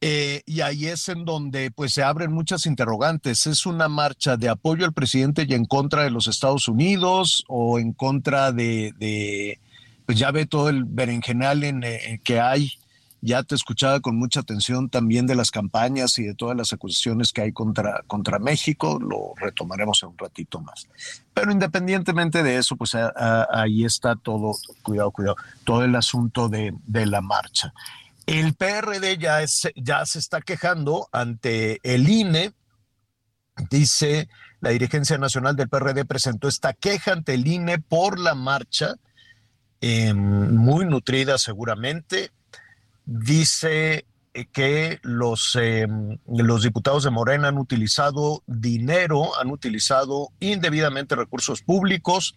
[0.03, 3.47] Eh, y ahí es en donde pues se abren muchas interrogantes.
[3.47, 7.79] ¿Es una marcha de apoyo al presidente y en contra de los Estados Unidos o
[7.79, 9.59] en contra de,
[10.07, 12.80] pues ya ve todo el berenjenal en, eh, que hay
[13.23, 17.33] ya te escuchaba con mucha atención también de las campañas y de todas las acusaciones
[17.33, 18.99] que hay contra, contra México.
[19.01, 20.89] Lo retomaremos en un ratito más.
[21.35, 27.07] Pero independientemente de eso, pues ahí está todo, cuidado, cuidado, todo el asunto de, de
[27.07, 27.73] la marcha.
[28.27, 32.53] El PRD ya, es, ya se está quejando ante el INE.
[33.71, 34.29] Dice
[34.61, 38.95] la dirigencia nacional del PRD presentó esta queja ante el INE por la marcha,
[39.81, 42.31] em, muy nutrida seguramente,
[43.11, 51.17] dice eh, que los, em, los diputados de Morena han utilizado dinero, han utilizado indebidamente
[51.17, 52.37] recursos públicos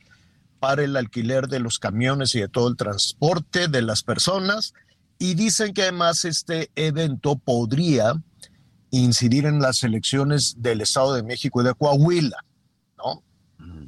[0.60, 4.74] para el alquiler de los camiones y de todo el transporte de las personas.
[5.20, 8.14] Y dicen que además este evento podría
[8.90, 12.44] incidir en las elecciones del Estado de México y de Coahuila,
[12.98, 13.24] ¿no?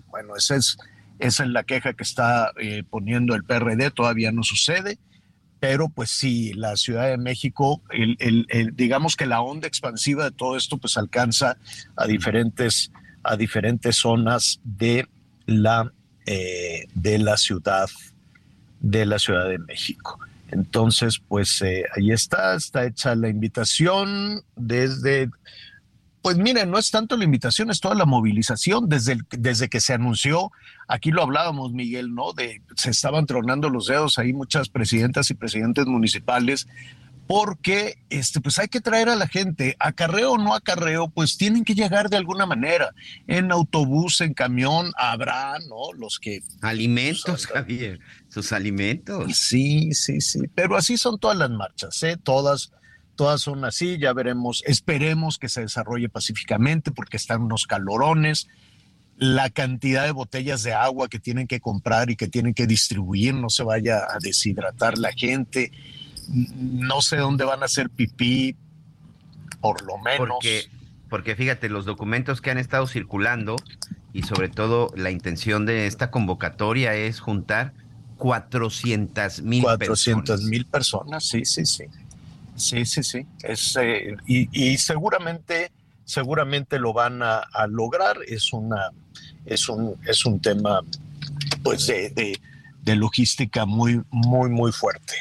[0.07, 0.77] Bueno, esa es,
[1.19, 4.99] esa es la queja que está eh, poniendo el PRD, todavía no sucede,
[5.67, 10.31] pero pues sí, la Ciudad de México, el, el, digamos que la onda expansiva de
[10.31, 11.57] todo esto pues alcanza
[11.95, 12.91] a diferentes,
[13.23, 15.07] a diferentes zonas de
[15.47, 15.91] la,
[16.27, 17.89] eh, de la ciudad
[18.79, 20.19] de la Ciudad de México.
[20.51, 25.31] Entonces, pues eh, ahí está, está hecha la invitación desde,
[26.25, 29.93] pues miren, no es tanto la invitación, es toda la movilización desde, desde que se
[29.93, 30.51] anunció,
[30.87, 32.33] aquí lo hablábamos, Miguel, ¿no?
[32.33, 36.65] De se estaban tronando los dedos ahí muchas presidentas y presidentes municipales
[37.27, 41.63] porque este, pues hay que traer a la gente, acarreo o no acarreo, pues tienen
[41.63, 42.89] que llegar de alguna manera,
[43.27, 45.93] en autobús, en camión, habrá, ¿no?
[45.95, 46.41] Los que...
[46.61, 49.37] Alimentos, Javier, sus alimentos.
[49.37, 52.17] Sí, sí, sí, pero así son todas las marchas, ¿eh?
[52.17, 52.71] Todas,
[53.15, 58.47] todas son así, ya veremos, esperemos que se desarrolle pacíficamente porque están unos calorones,
[59.17, 63.33] la cantidad de botellas de agua que tienen que comprar y que tienen que distribuir,
[63.33, 65.71] no se vaya a deshidratar la gente
[66.27, 68.55] no sé dónde van a hacer pipí,
[69.61, 70.27] por lo menos.
[70.27, 70.65] Porque,
[71.09, 73.55] porque fíjate, los documentos que han estado circulando
[74.13, 77.73] y sobre todo la intención de esta convocatoria es juntar
[78.17, 81.83] 400 mil 400 mil personas, sí, sí, sí.
[82.55, 83.25] Sí, sí, sí.
[83.43, 85.71] Es, eh, y, seguramente,
[86.05, 88.17] seguramente lo van a, lograr.
[88.27, 88.91] Es una,
[89.45, 90.81] es un, es un tema,
[91.63, 92.39] pues, de,
[92.81, 95.15] de logística muy, muy, muy fuerte.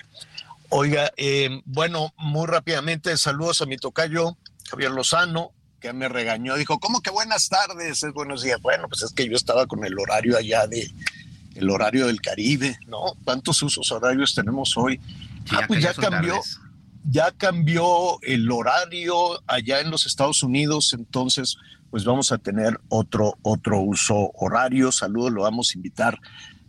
[0.68, 4.36] Oiga, eh, bueno, muy rápidamente, saludos a mi tocayo
[4.68, 8.02] Javier Lozano, que me regañó, dijo, ¿cómo que buenas tardes?
[8.02, 8.60] Es buenos días.
[8.60, 10.90] Bueno, pues es que yo estaba con el horario allá de
[11.54, 13.14] el horario del Caribe, ¿no?
[13.24, 15.00] ¿Cuántos usos horarios tenemos hoy?
[15.52, 16.40] ah, pues ya cambió,
[17.04, 19.14] ya cambió el horario
[19.46, 21.56] allá en los Estados Unidos, entonces
[21.90, 24.90] pues vamos a tener otro, otro uso horario.
[24.90, 26.18] Saludos, lo vamos a invitar,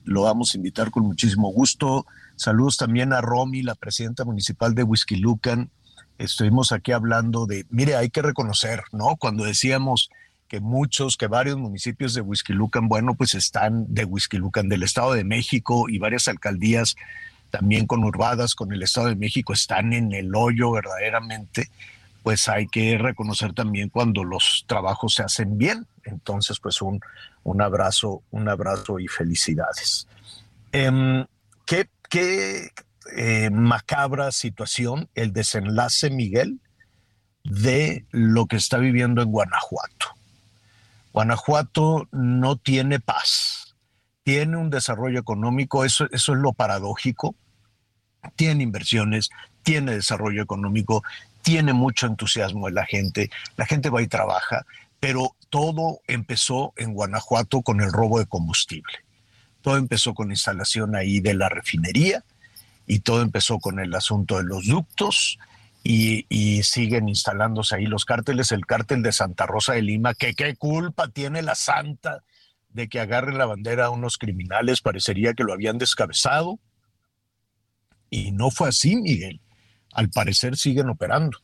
[0.03, 2.05] lo vamos a invitar con muchísimo gusto.
[2.35, 5.71] Saludos también a Romy, la presidenta municipal de Whisky Lucan.
[6.19, 9.15] Estuvimos aquí hablando de, mire, hay que reconocer, ¿no?
[9.15, 10.09] Cuando decíamos
[10.47, 14.83] que muchos, que varios municipios de Whisky Lucan, bueno, pues están de Whisky Lucan, del
[14.83, 16.95] Estado de México y varias alcaldías
[17.57, 21.69] también conurbadas con el Estado de México están en el hoyo verdaderamente,
[22.21, 25.87] pues hay que reconocer también cuando los trabajos se hacen bien.
[26.03, 26.99] Entonces, pues un,
[27.43, 30.07] un abrazo, un abrazo y felicidades.
[30.71, 31.25] Em,
[31.65, 32.71] ¿Qué qué
[33.15, 36.59] eh, macabra situación el desenlace, Miguel,
[37.43, 40.07] de lo que está viviendo en Guanajuato.
[41.13, 43.75] Guanajuato no tiene paz,
[44.23, 47.35] tiene un desarrollo económico, eso, eso es lo paradójico,
[48.35, 49.29] tiene inversiones,
[49.63, 51.03] tiene desarrollo económico,
[51.41, 54.65] tiene mucho entusiasmo de la gente, la gente va y trabaja,
[54.99, 58.93] pero todo empezó en Guanajuato con el robo de combustible.
[59.61, 62.23] Todo empezó con la instalación ahí de la refinería
[62.87, 65.39] y todo empezó con el asunto de los ductos
[65.83, 68.51] y, siguen instalándose ahí los cárteles.
[68.51, 72.23] El cártel de Santa Rosa de Lima, que qué culpa tiene la santa
[72.69, 76.59] de que agarre la bandera a unos criminales, parecería que lo habían descabezado.
[78.15, 79.41] Y no fue así, Miguel.
[79.91, 81.37] Al parecer siguen operando.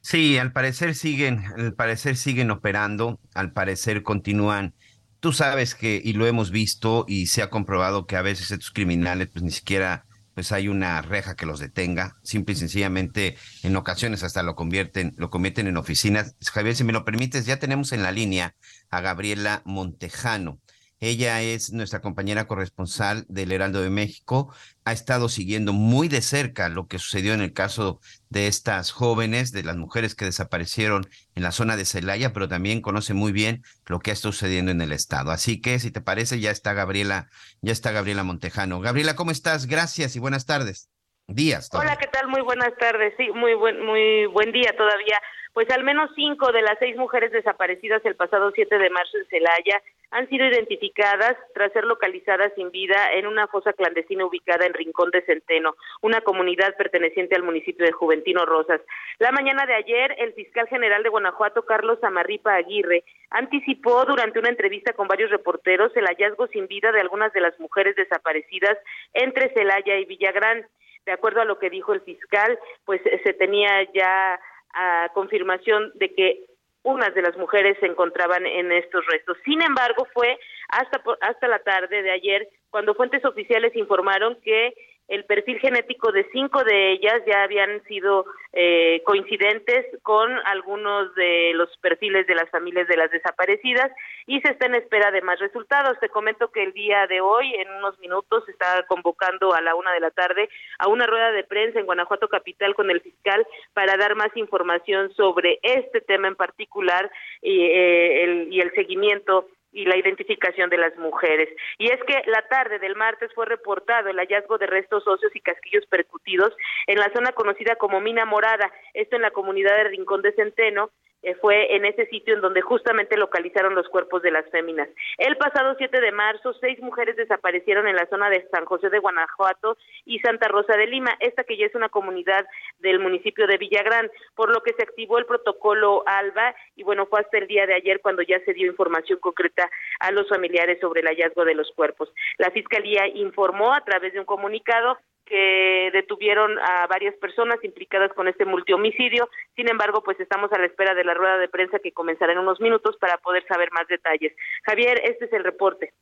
[0.00, 4.74] Sí, al parecer siguen, al parecer siguen operando, al parecer continúan
[5.20, 8.70] Tú sabes que, y lo hemos visto, y se ha comprobado que a veces estos
[8.70, 13.76] criminales, pues ni siquiera pues hay una reja que los detenga, simple y sencillamente en
[13.76, 16.36] ocasiones hasta lo convierten, lo convierten en oficinas.
[16.50, 18.54] Javier, si me lo permites, ya tenemos en la línea
[18.88, 20.58] a Gabriela Montejano.
[21.02, 24.54] Ella es nuestra compañera corresponsal del Heraldo de México.
[24.84, 29.50] Ha estado siguiendo muy de cerca lo que sucedió en el caso de estas jóvenes,
[29.52, 33.62] de las mujeres que desaparecieron en la zona de Celaya, pero también conoce muy bien
[33.86, 35.30] lo que está sucediendo en el estado.
[35.30, 37.30] Así que, si te parece, ya está Gabriela,
[37.62, 38.80] ya está Gabriela Montejano.
[38.80, 39.64] Gabriela, ¿cómo estás?
[39.66, 40.90] Gracias y buenas tardes.
[41.28, 41.70] Días.
[41.72, 42.28] Hola, ¿qué tal?
[42.28, 43.14] Muy buenas tardes.
[43.16, 45.16] Sí, muy buen, muy buen día todavía.
[45.52, 49.26] Pues al menos cinco de las seis mujeres desaparecidas el pasado 7 de marzo en
[49.26, 49.82] Celaya
[50.12, 55.10] han sido identificadas tras ser localizadas sin vida en una fosa clandestina ubicada en Rincón
[55.10, 58.80] de Centeno, una comunidad perteneciente al municipio de Juventino Rosas.
[59.18, 64.48] La mañana de ayer, el fiscal general de Guanajuato, Carlos Amarripa Aguirre, anticipó durante una
[64.48, 68.78] entrevista con varios reporteros el hallazgo sin vida de algunas de las mujeres desaparecidas
[69.14, 70.66] entre Celaya y Villagrán.
[71.06, 74.38] De acuerdo a lo que dijo el fiscal, pues se tenía ya
[74.74, 76.44] a confirmación de que
[76.82, 79.36] unas de las mujeres se encontraban en estos restos.
[79.44, 84.72] Sin embargo, fue hasta, hasta la tarde de ayer cuando fuentes oficiales informaron que
[85.10, 91.50] el perfil genético de cinco de ellas ya habían sido eh, coincidentes con algunos de
[91.54, 93.90] los perfiles de las familias de las desaparecidas
[94.26, 95.98] y se está en espera de más resultados.
[95.98, 99.74] Te comento que el día de hoy, en unos minutos, se está convocando a la
[99.74, 100.48] una de la tarde
[100.78, 103.44] a una rueda de prensa en Guanajuato Capital con el fiscal
[103.74, 107.10] para dar más información sobre este tema en particular
[107.42, 111.48] y, eh, el, y el seguimiento y la identificación de las mujeres.
[111.78, 115.40] Y es que la tarde del martes fue reportado el hallazgo de restos óseos y
[115.40, 116.54] casquillos percutidos
[116.86, 120.90] en la zona conocida como Mina Morada, esto en la comunidad de Rincón de Centeno,
[121.22, 124.88] eh, fue en ese sitio en donde justamente localizaron los cuerpos de las féminas.
[125.18, 128.98] El pasado 7 de marzo, seis mujeres desaparecieron en la zona de San José de
[128.98, 132.46] Guanajuato y Santa Rosa de Lima, esta que ya es una comunidad
[132.78, 137.20] del municipio de Villagrán, por lo que se activó el protocolo ALBA y bueno, fue
[137.20, 139.68] hasta el día de ayer cuando ya se dio información concreta
[140.00, 142.12] a los familiares sobre el hallazgo de los cuerpos.
[142.38, 144.98] La Fiscalía informó a través de un comunicado
[145.30, 149.30] que detuvieron a varias personas implicadas con este multihomicidio.
[149.54, 152.40] Sin embargo, pues estamos a la espera de la rueda de prensa que comenzará en
[152.40, 154.32] unos minutos para poder saber más detalles.
[154.64, 155.94] Javier, este es el reporte.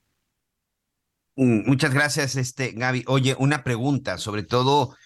[1.36, 3.04] Mm, muchas gracias, este Gaby.
[3.06, 4.96] Oye, una pregunta, sobre todo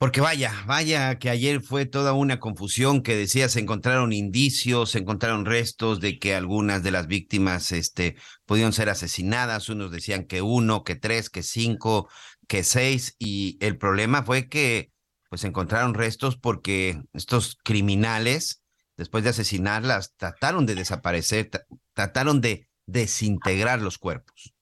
[0.00, 4.98] porque vaya, vaya que ayer fue toda una confusión que decía se encontraron indicios, se
[4.98, 8.16] encontraron restos de que algunas de las víctimas este
[8.46, 12.08] pudieron ser asesinadas, unos decían que uno, que tres, que cinco,
[12.50, 14.90] que seis y el problema fue que
[15.28, 18.64] pues encontraron restos porque estos criminales
[18.96, 21.48] después de asesinarlas trataron de desaparecer,
[21.94, 24.52] trataron de desintegrar los cuerpos.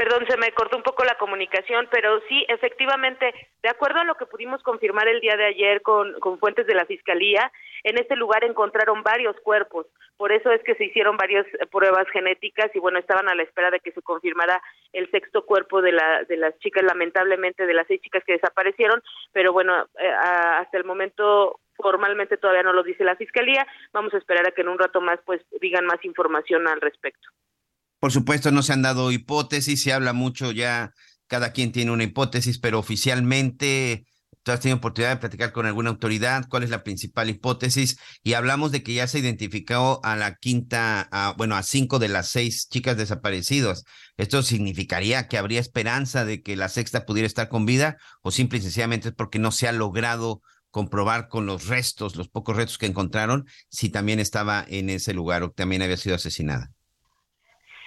[0.00, 4.14] Perdón, se me cortó un poco la comunicación, pero sí, efectivamente, de acuerdo a lo
[4.14, 7.52] que pudimos confirmar el día de ayer con, con fuentes de la Fiscalía,
[7.84, 9.84] en este lugar encontraron varios cuerpos,
[10.16, 13.70] por eso es que se hicieron varias pruebas genéticas y bueno, estaban a la espera
[13.70, 14.62] de que se confirmara
[14.94, 19.02] el sexto cuerpo de, la, de las chicas, lamentablemente de las seis chicas que desaparecieron,
[19.32, 24.18] pero bueno, eh, hasta el momento formalmente todavía no lo dice la Fiscalía, vamos a
[24.18, 27.28] esperar a que en un rato más pues digan más información al respecto.
[28.00, 30.90] Por supuesto, no se han dado hipótesis, se habla mucho ya,
[31.26, 34.06] cada quien tiene una hipótesis, pero oficialmente
[34.42, 38.32] tú has tenido oportunidad de platicar con alguna autoridad, cuál es la principal hipótesis, y
[38.32, 42.28] hablamos de que ya se identificó a la quinta, a, bueno, a cinco de las
[42.28, 43.84] seis chicas desaparecidas.
[44.16, 48.58] ¿Esto significaría que habría esperanza de que la sexta pudiera estar con vida o simple
[48.58, 50.40] y sencillamente es porque no se ha logrado
[50.70, 55.42] comprobar con los restos, los pocos restos que encontraron, si también estaba en ese lugar
[55.42, 56.70] o también había sido asesinada?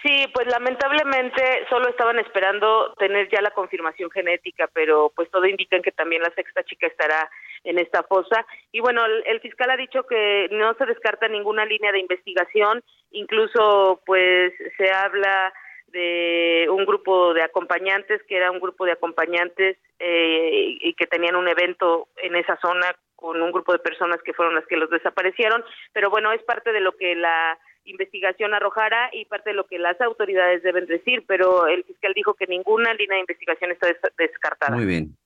[0.03, 5.79] Sí, pues lamentablemente solo estaban esperando tener ya la confirmación genética, pero pues todo indica
[5.79, 7.29] que también la sexta chica estará
[7.63, 8.45] en esta fosa.
[8.73, 14.01] Y bueno, el, fiscal ha dicho que no se descarta ninguna línea de investigación, incluso
[14.05, 15.53] pues se habla
[15.87, 21.37] de un grupo de acompañantes, que era un grupo de acompañantes eh, y que tenían
[21.37, 24.89] un evento en esa zona con un grupo de personas que fueron las que los
[24.89, 29.65] desaparecieron, pero bueno, es parte de lo que la investigación arrojará y parte de lo
[29.65, 33.87] que las autoridades deben decir, pero el fiscal dijo que ninguna línea de investigación está
[34.17, 34.75] descartada.
[34.75, 35.17] Muy bien.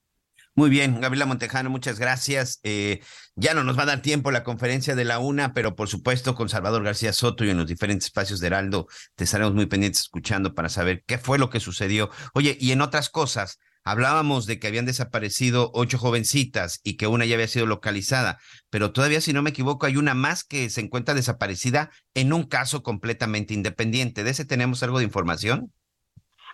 [0.58, 2.58] Muy bien, Gabriela Montejano, muchas gracias.
[2.64, 3.00] Eh,
[3.36, 6.34] ya no nos va a dar tiempo la conferencia de la UNA, pero por supuesto
[6.34, 10.00] con Salvador García Soto y en los diferentes espacios de Heraldo te estaremos muy pendientes
[10.00, 12.10] escuchando para saber qué fue lo que sucedió.
[12.34, 17.24] Oye, y en otras cosas, Hablábamos de que habían desaparecido ocho jovencitas y que una
[17.24, 18.36] ya había sido localizada,
[18.70, 22.46] pero todavía, si no me equivoco, hay una más que se encuentra desaparecida en un
[22.46, 24.24] caso completamente independiente.
[24.24, 25.72] ¿De ese tenemos algo de información?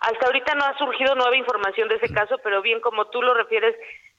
[0.01, 3.35] Hasta ahorita no ha surgido nueva información de ese caso, pero bien como tú lo
[3.35, 3.75] refieres,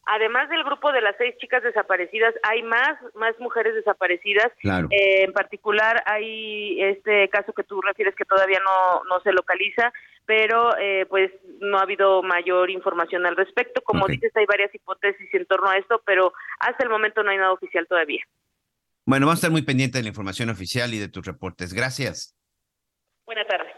[0.06, 4.52] además del grupo de las seis chicas desaparecidas, hay más, más mujeres desaparecidas.
[4.64, 9.92] Eh, en particular, hay este caso que tú refieres que todavía no, no se localiza,
[10.26, 13.82] pero eh, pues no ha habido mayor información al respecto.
[13.82, 17.38] Como dices, hay varias hipótesis en torno a esto, pero hasta el momento no hay
[17.38, 18.24] nada oficial todavía.
[19.06, 21.74] Bueno, vamos a estar muy pendientes de la información oficial y de tus reportes.
[21.74, 22.36] Gracias.
[23.26, 23.74] Buenas tardes.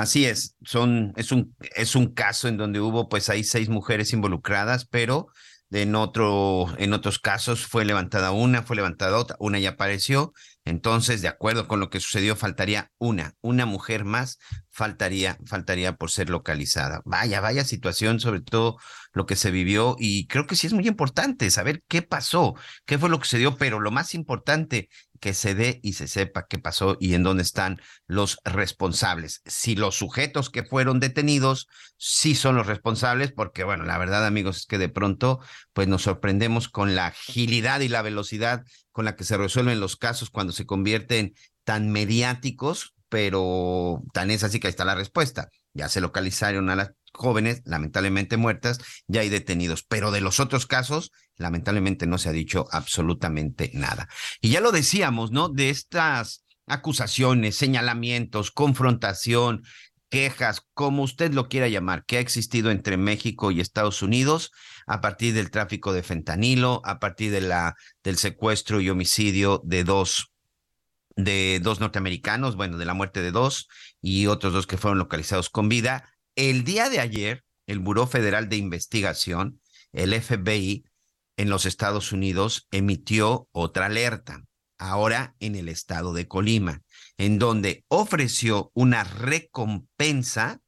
[0.00, 4.14] Así es, son, es un, es un caso en donde hubo pues ahí seis mujeres
[4.14, 5.26] involucradas, pero
[5.70, 10.32] en otro, en otros casos fue levantada una, fue levantada otra, una ya apareció.
[10.64, 14.38] Entonces, de acuerdo con lo que sucedió, faltaría una, una mujer más
[14.70, 17.02] faltaría, faltaría por ser localizada.
[17.04, 18.78] Vaya, vaya situación, sobre todo
[19.12, 22.54] lo que se vivió, y creo que sí es muy importante saber qué pasó,
[22.86, 24.88] qué fue lo que se dio, pero lo más importante,
[25.20, 29.42] que se dé y se sepa qué pasó y en dónde están los responsables.
[29.44, 31.68] Si los sujetos que fueron detenidos
[31.98, 35.40] sí son los responsables, porque bueno, la verdad, amigos, es que de pronto,
[35.72, 39.96] pues nos sorprendemos con la agilidad y la velocidad con la que se resuelven los
[39.96, 45.48] casos cuando se convierten tan mediáticos, pero tan es así que está la respuesta.
[45.74, 50.66] Ya se localizaron a las jóvenes, lamentablemente muertas, ya hay detenidos, pero de los otros
[50.66, 54.08] casos, lamentablemente no se ha dicho absolutamente nada.
[54.40, 55.48] Y ya lo decíamos, ¿no?
[55.48, 59.62] De estas acusaciones, señalamientos, confrontación,
[60.08, 64.52] quejas, como usted lo quiera llamar, que ha existido entre México y Estados Unidos
[64.86, 69.84] a partir del tráfico de fentanilo, a partir de la, del secuestro y homicidio de
[69.84, 70.30] dos
[71.24, 73.68] de dos norteamericanos, bueno, de la muerte de dos
[74.00, 76.12] y otros dos que fueron localizados con vida.
[76.34, 79.60] El día de ayer, el Buró Federal de Investigación,
[79.92, 80.84] el FBI,
[81.36, 84.44] en los Estados Unidos, emitió otra alerta,
[84.78, 86.82] ahora en el estado de Colima,
[87.18, 90.60] en donde ofreció una recompensa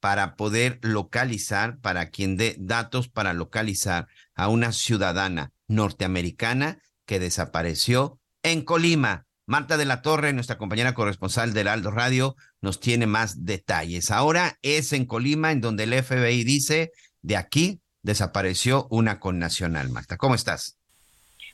[0.00, 8.18] para poder localizar, para quien dé datos para localizar a una ciudadana norteamericana que desapareció
[8.42, 9.26] en Colima.
[9.50, 14.12] Marta de la Torre, nuestra compañera corresponsal del Aldo Radio, nos tiene más detalles.
[14.12, 16.92] Ahora es en Colima, en donde el FBI dice,
[17.22, 19.90] de aquí desapareció una connacional.
[19.90, 20.78] Marta, ¿cómo estás?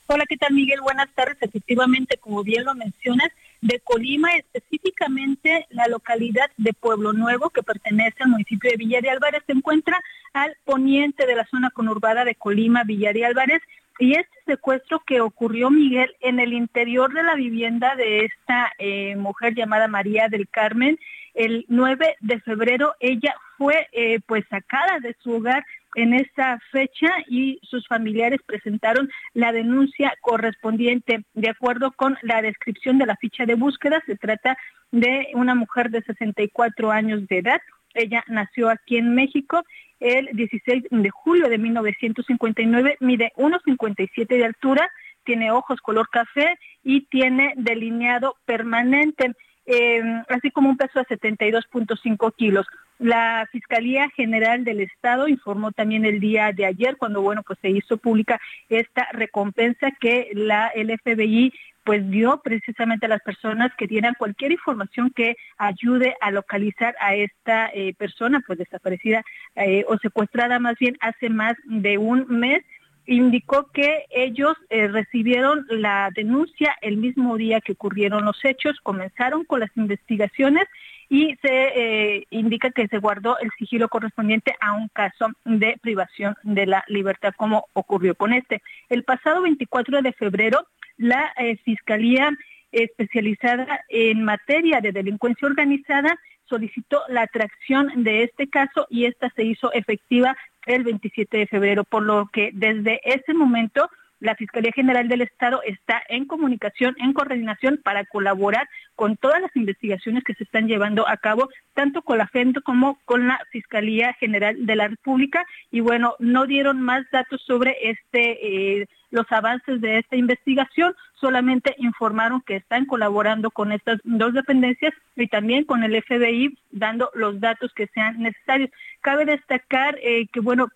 [0.09, 0.83] Hola, ¿qué tal Miguel?
[0.83, 1.39] Buenas tardes.
[1.41, 3.31] Efectivamente, como bien lo mencionas,
[3.63, 9.09] de Colima, específicamente la localidad de Pueblo Nuevo, que pertenece al municipio de Villa de
[9.09, 9.99] Álvarez, se encuentra
[10.35, 13.63] al poniente de la zona conurbada de Colima, Villa de Álvarez,
[13.99, 19.17] y este secuestro que ocurrió, Miguel, en el interior de la vivienda de esta eh,
[19.17, 20.99] mujer llamada María del Carmen,
[21.35, 27.09] el 9 de febrero, ella fue eh, pues sacada de su hogar en esa fecha
[27.27, 31.25] y sus familiares presentaron la denuncia correspondiente.
[31.33, 34.59] De acuerdo con la descripción de la ficha de búsqueda, se trata
[34.91, 37.61] de una mujer de 64 años de edad.
[37.95, 39.63] Ella nació aquí en México
[40.01, 44.91] el 16 de julio de 1959, mide 1,57 de altura,
[45.25, 49.33] tiene ojos color café y tiene delineado permanente,
[49.67, 52.67] eh, así como un peso de 72.5 kilos.
[52.99, 57.69] La Fiscalía General del Estado informó también el día de ayer, cuando bueno, pues se
[57.69, 58.41] hizo pública
[58.71, 61.53] esta recompensa que la el FBI
[61.87, 67.15] pues dio precisamente a las personas que tienen cualquier información que ayude a localizar a
[67.15, 69.23] esta eh, persona pues desaparecida
[69.55, 72.65] eh, o secuestrada más bien hace más de un mes
[73.07, 79.45] indicó que ellos eh, recibieron la denuncia el mismo día que ocurrieron los hechos, comenzaron
[79.45, 80.65] con las investigaciones
[81.09, 86.67] y se indica que se guardó el sigilo correspondiente a un caso de privación de
[86.67, 88.61] la libertad como ocurrió con este.
[88.89, 90.67] El pasado 24 de febrero
[90.97, 92.31] la eh, Fiscalía
[92.73, 99.45] especializada en materia de delincuencia organizada solicitó la atracción de este caso y esta se
[99.45, 100.37] hizo efectiva
[100.67, 103.89] el 27 de febrero, por lo que desde ese momento
[104.21, 109.55] la Fiscalía General del Estado está en comunicación, en coordinación para colaborar con todas las
[109.57, 114.15] investigaciones que se están llevando a cabo, tanto con la FENDO como con la Fiscalía
[114.15, 115.45] General de la República.
[115.71, 121.75] Y bueno, no dieron más datos sobre este eh, los avances de esta investigación, solamente
[121.79, 127.41] informaron que están colaborando con estas dos dependencias y también con el FBI dando los
[127.41, 128.71] datos que sean necesarios.
[129.01, 130.69] Cabe destacar eh, que, bueno,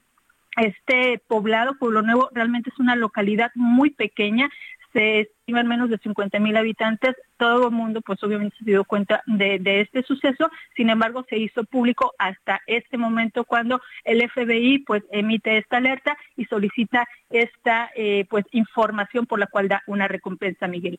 [0.56, 4.50] este poblado, Pueblo Nuevo, realmente es una localidad muy pequeña,
[4.92, 9.22] se estiman menos de 50 mil habitantes, todo el mundo pues obviamente se dio cuenta
[9.26, 15.04] de, este suceso, sin embargo se hizo público hasta este momento cuando el FBI pues
[15.12, 20.66] emite esta alerta y solicita esta eh, pues información por la cual da una recompensa,
[20.66, 20.98] Miguel.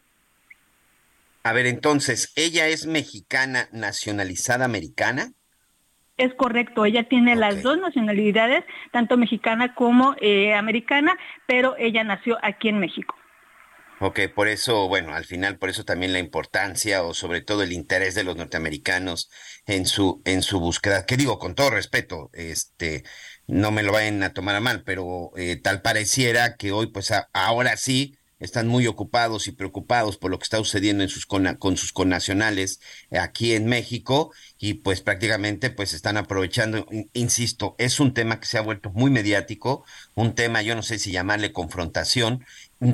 [1.43, 5.34] A ver, entonces, ¿ella es mexicana nacionalizada americana?
[6.22, 11.17] Es correcto, ella tiene las dos nacionalidades, tanto mexicana como eh, americana,
[11.47, 13.15] pero ella nació aquí en México.
[13.99, 17.72] Ok, por eso, bueno, al final, por eso también la importancia o sobre todo el
[17.72, 19.32] interés de los norteamericanos
[19.65, 23.03] en su, en su búsqueda, que digo con todo respeto, este,
[23.47, 27.11] no me lo vayan a tomar a mal, pero eh, tal pareciera que hoy, pues
[27.34, 31.78] ahora sí, están muy ocupados y preocupados por lo que está sucediendo en sus con,
[31.78, 32.82] sus connacionales
[33.12, 38.58] aquí en México y pues prácticamente pues están aprovechando, insisto, es un tema que se
[38.58, 39.86] ha vuelto muy mediático,
[40.16, 42.44] un tema yo no sé si llamarle confrontación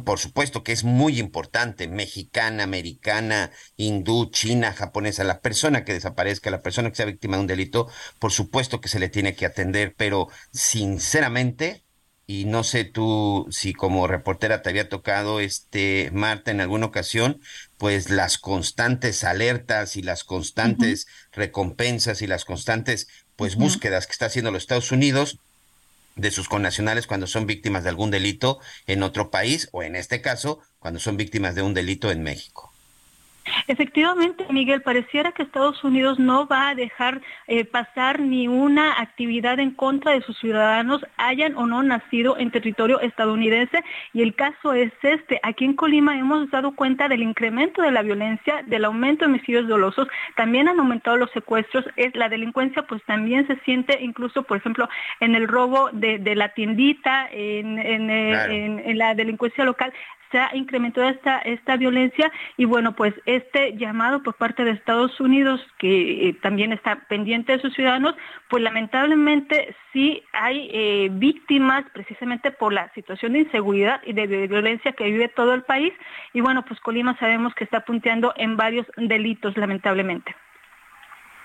[0.03, 6.51] por supuesto que es muy importante, mexicana, americana, hindú, china, japonesa, la persona que desaparezca,
[6.51, 7.87] la persona que sea víctima de un delito,
[8.19, 11.85] por supuesto que se le tiene que atender, pero sinceramente,
[12.27, 17.41] y no sé tú si como reportera te había tocado, este, Marta, en alguna ocasión,
[17.77, 23.07] pues las constantes alertas y las constantes recompensas y las constantes,
[23.37, 25.39] pues, búsquedas que está haciendo los Estados Unidos,
[26.17, 30.21] de sus connacionales cuando son víctimas de algún delito en otro país o en este
[30.21, 32.73] caso cuando son víctimas de un delito en México.
[33.67, 39.59] Efectivamente, Miguel, pareciera que Estados Unidos no va a dejar eh, pasar ni una actividad
[39.59, 43.83] en contra de sus ciudadanos, hayan o no nacido en territorio estadounidense.
[44.13, 45.41] Y el caso es este.
[45.43, 49.67] Aquí en Colima hemos dado cuenta del incremento de la violencia, del aumento de homicidios
[49.67, 50.07] dolosos.
[50.37, 51.83] También han aumentado los secuestros.
[51.97, 54.87] Es, la delincuencia pues también se siente incluso, por ejemplo,
[55.19, 59.91] en el robo de, la tiendita, en, eh, en la delincuencia local
[60.31, 65.19] se ha incrementado esta, esta violencia y bueno, pues este llamado por parte de Estados
[65.19, 68.15] Unidos, que eh, también está pendiente de sus ciudadanos,
[68.49, 74.93] pues lamentablemente sí hay eh, víctimas precisamente por la situación de inseguridad y de, violencia
[74.93, 75.93] que vive todo el país.
[76.33, 80.35] Y bueno, pues Colima sabemos que está punteando en varios delitos lamentablemente.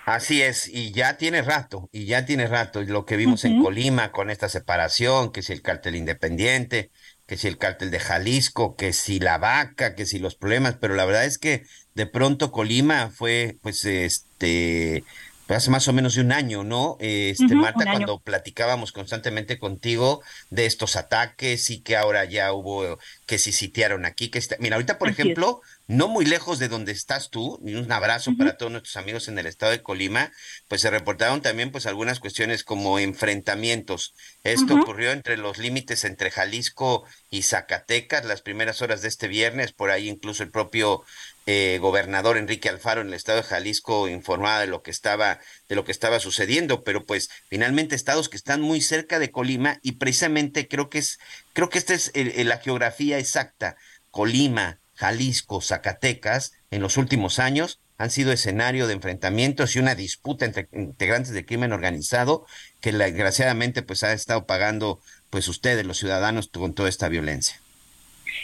[0.04, 4.10] Así es, y ya tiene rato, y ya tiene rato, lo que vimos en Colima
[4.10, 6.90] con esta separación, que es el cártel independiente,
[7.32, 10.94] que si el cártel de Jalisco, que si la vaca, que si los problemas, pero
[10.94, 11.64] la verdad es que
[11.94, 15.02] de pronto Colima fue, pues, este,
[15.48, 16.98] hace más o menos de un año, ¿no?
[17.00, 20.20] Este, Marta, cuando platicábamos constantemente contigo
[20.50, 24.56] de estos ataques y que ahora ya hubo, que si sitiaron aquí, que está...
[24.60, 25.62] Mira, ahorita, por ejemplo,
[25.93, 29.38] no muy lejos de donde estás tú, y un abrazo para todos nuestros amigos en
[29.38, 30.32] el estado de Colima,
[30.66, 34.14] pues se reportaron también pues algunas cuestiones como enfrentamientos.
[34.43, 39.72] Esto ocurrió entre los límites entre Jalisco y Zacatecas las primeras horas de este viernes,
[39.72, 41.03] por ahí incluso el propio
[41.45, 45.74] eh, gobernador Enrique Alfaro en el estado de Jalisco informaba de lo que estaba de
[45.74, 49.93] lo que estaba sucediendo, pero pues finalmente estados que están muy cerca de Colima y
[49.93, 51.18] precisamente creo que es
[51.53, 53.76] creo que esta es la geografía exacta.
[54.11, 60.45] Colima, Jalisco, Zacatecas en los últimos años han sido escenario de enfrentamientos y una disputa
[60.45, 62.47] entre integrantes del crimen organizado
[62.80, 67.61] que desgraciadamente pues ha estado pagando pues ustedes los ciudadanos con toda esta violencia.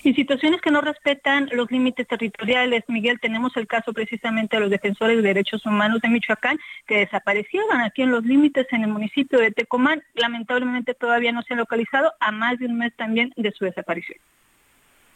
[0.03, 4.71] Y situaciones que no respetan los límites territoriales, Miguel, tenemos el caso precisamente de los
[4.71, 9.39] defensores de derechos humanos de Michoacán que desaparecieron aquí en los límites en el municipio
[9.39, 10.03] de Tecomán.
[10.15, 14.19] Lamentablemente todavía no se han localizado a más de un mes también de su desaparición.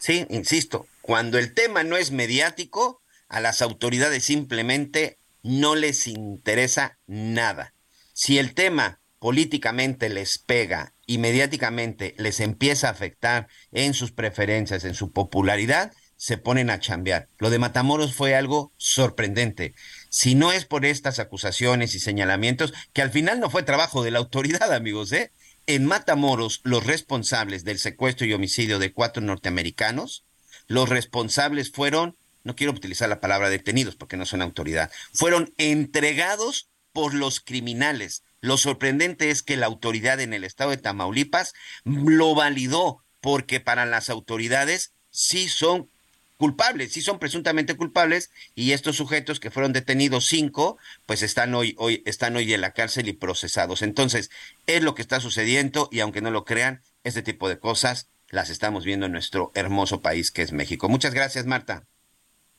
[0.03, 6.97] Sí, insisto, cuando el tema no es mediático, a las autoridades simplemente no les interesa
[7.07, 7.73] nada.
[8.11, 14.83] Si el tema políticamente les pega y mediáticamente les empieza a afectar en sus preferencias,
[14.83, 17.29] en su popularidad, se ponen a chambear.
[17.37, 19.73] Lo de Matamoros fue algo sorprendente.
[20.09, 24.11] Si no es por estas acusaciones y señalamientos, que al final no fue trabajo de
[24.11, 25.31] la autoridad, amigos, ¿eh?
[25.65, 30.25] En Matamoros, los responsables del secuestro y homicidio de cuatro norteamericanos,
[30.67, 36.67] los responsables fueron, no quiero utilizar la palabra detenidos porque no son autoridad, fueron entregados
[36.91, 38.23] por los criminales.
[38.41, 41.53] Lo sorprendente es que la autoridad en el estado de Tamaulipas
[41.85, 45.89] lo validó porque para las autoridades sí son
[46.37, 51.75] culpables, sí son presuntamente culpables y estos sujetos que fueron detenidos cinco, pues están hoy,
[51.77, 53.81] hoy están hoy en la cárcel y procesados.
[53.81, 54.29] Entonces,
[54.67, 58.49] es lo que está sucediendo y aunque no lo crean, este tipo de cosas las
[58.49, 60.89] estamos viendo en nuestro hermoso país que es México.
[60.89, 61.83] Muchas gracias, Marta.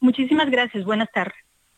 [0.01, 0.85] Muchísimas gracias.
[0.85, 1.35] Buenas tardes.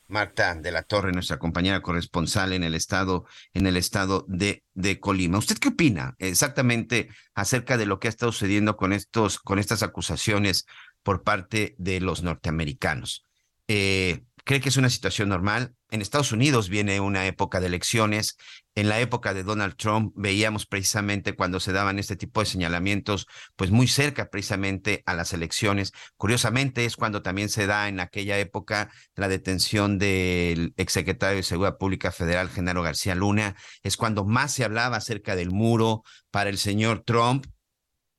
[0.08, 5.00] Marta de la Torre, nuestra compañera corresponsal en el estado, en el estado de, de
[5.00, 5.38] Colima.
[5.38, 9.82] ¿Usted qué opina exactamente acerca de lo que ha estado sucediendo con estos, con estas
[9.82, 10.66] acusaciones
[11.06, 13.22] por parte de los norteamericanos?
[13.68, 15.74] Eh, ¿Cree que es una situación normal?
[15.90, 18.36] En Estados Unidos viene una época de elecciones.
[18.74, 23.28] En la época de Donald Trump veíamos precisamente cuando se daban este tipo de señalamientos,
[23.54, 25.92] pues muy cerca precisamente a las elecciones.
[26.16, 31.78] Curiosamente es cuando también se da en aquella época la detención del exsecretario de Seguridad
[31.78, 33.54] Pública Federal, Genaro García Luna.
[33.84, 36.02] Es cuando más se hablaba acerca del muro
[36.32, 37.46] para el señor Trump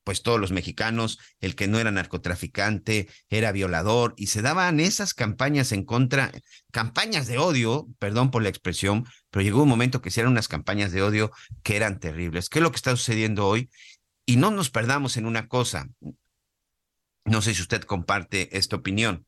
[0.08, 5.12] pues todos los mexicanos, el que no era narcotraficante era violador y se daban esas
[5.12, 6.32] campañas en contra,
[6.72, 10.48] campañas de odio, perdón por la expresión, pero llegó un momento que se eran unas
[10.48, 11.30] campañas de odio
[11.62, 12.48] que eran terribles.
[12.48, 13.68] ¿Qué es lo que está sucediendo hoy?
[14.24, 15.90] Y no nos perdamos en una cosa.
[17.26, 19.26] No sé si usted comparte esta opinión.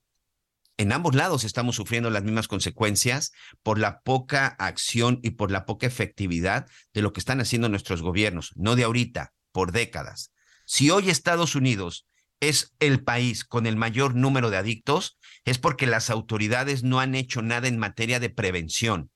[0.78, 5.66] En ambos lados estamos sufriendo las mismas consecuencias por la poca acción y por la
[5.66, 10.32] poca efectividad de lo que están haciendo nuestros gobiernos, no de ahorita, por décadas.
[10.72, 12.06] Si hoy Estados Unidos
[12.38, 17.16] es el país con el mayor número de adictos, es porque las autoridades no han
[17.16, 19.10] hecho nada en materia de prevención.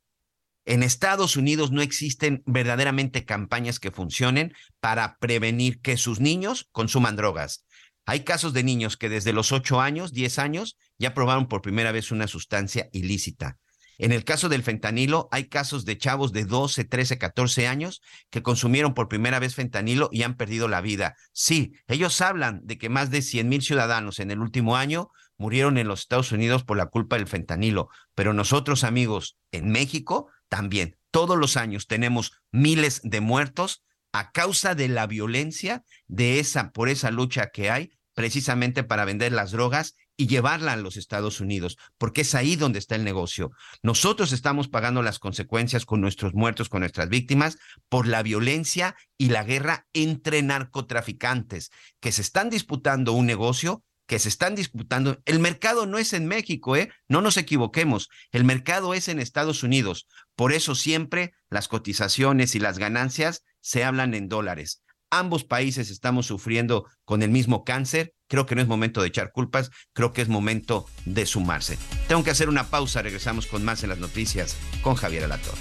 [0.64, 7.14] En Estados Unidos no existen verdaderamente campañas que funcionen para prevenir que sus niños consuman
[7.14, 7.64] drogas.
[8.04, 11.92] Hay casos de niños que desde los 8 años, 10 años, ya probaron por primera
[11.92, 13.58] vez una sustancia ilícita.
[13.98, 18.42] En el caso del fentanilo, hay casos de chavos de 12, 13, 14 años que
[18.42, 21.16] consumieron por primera vez fentanilo y han perdido la vida.
[21.32, 25.78] Sí, ellos hablan de que más de 100 mil ciudadanos en el último año murieron
[25.78, 30.96] en los Estados Unidos por la culpa del fentanilo, pero nosotros amigos en México también,
[31.10, 33.82] todos los años tenemos miles de muertos
[34.12, 39.32] a causa de la violencia de esa por esa lucha que hay precisamente para vender
[39.32, 43.50] las drogas y llevarla a los Estados Unidos, porque es ahí donde está el negocio.
[43.82, 47.58] Nosotros estamos pagando las consecuencias con nuestros muertos, con nuestras víctimas,
[47.88, 54.18] por la violencia y la guerra entre narcotraficantes que se están disputando un negocio que
[54.18, 55.20] se están disputando.
[55.24, 56.90] El mercado no es en México, ¿eh?
[57.08, 58.10] No nos equivoquemos.
[58.32, 60.06] El mercado es en Estados Unidos.
[60.36, 64.83] Por eso siempre las cotizaciones y las ganancias se hablan en dólares.
[65.16, 68.14] Ambos países estamos sufriendo con el mismo cáncer.
[68.28, 71.78] Creo que no es momento de echar culpas, creo que es momento de sumarse.
[72.08, 75.54] Tengo que hacer una pausa, regresamos con más en las noticias con Javier Alator.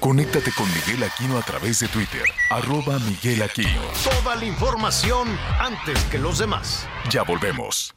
[0.00, 3.80] Conéctate con Miguel Aquino a través de Twitter, arroba Miguel Aquino.
[4.22, 6.86] Toda la información antes que los demás.
[7.08, 7.94] Ya volvemos.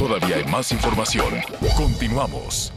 [0.00, 1.26] Todavía hay más información.
[1.76, 2.72] Continuamos.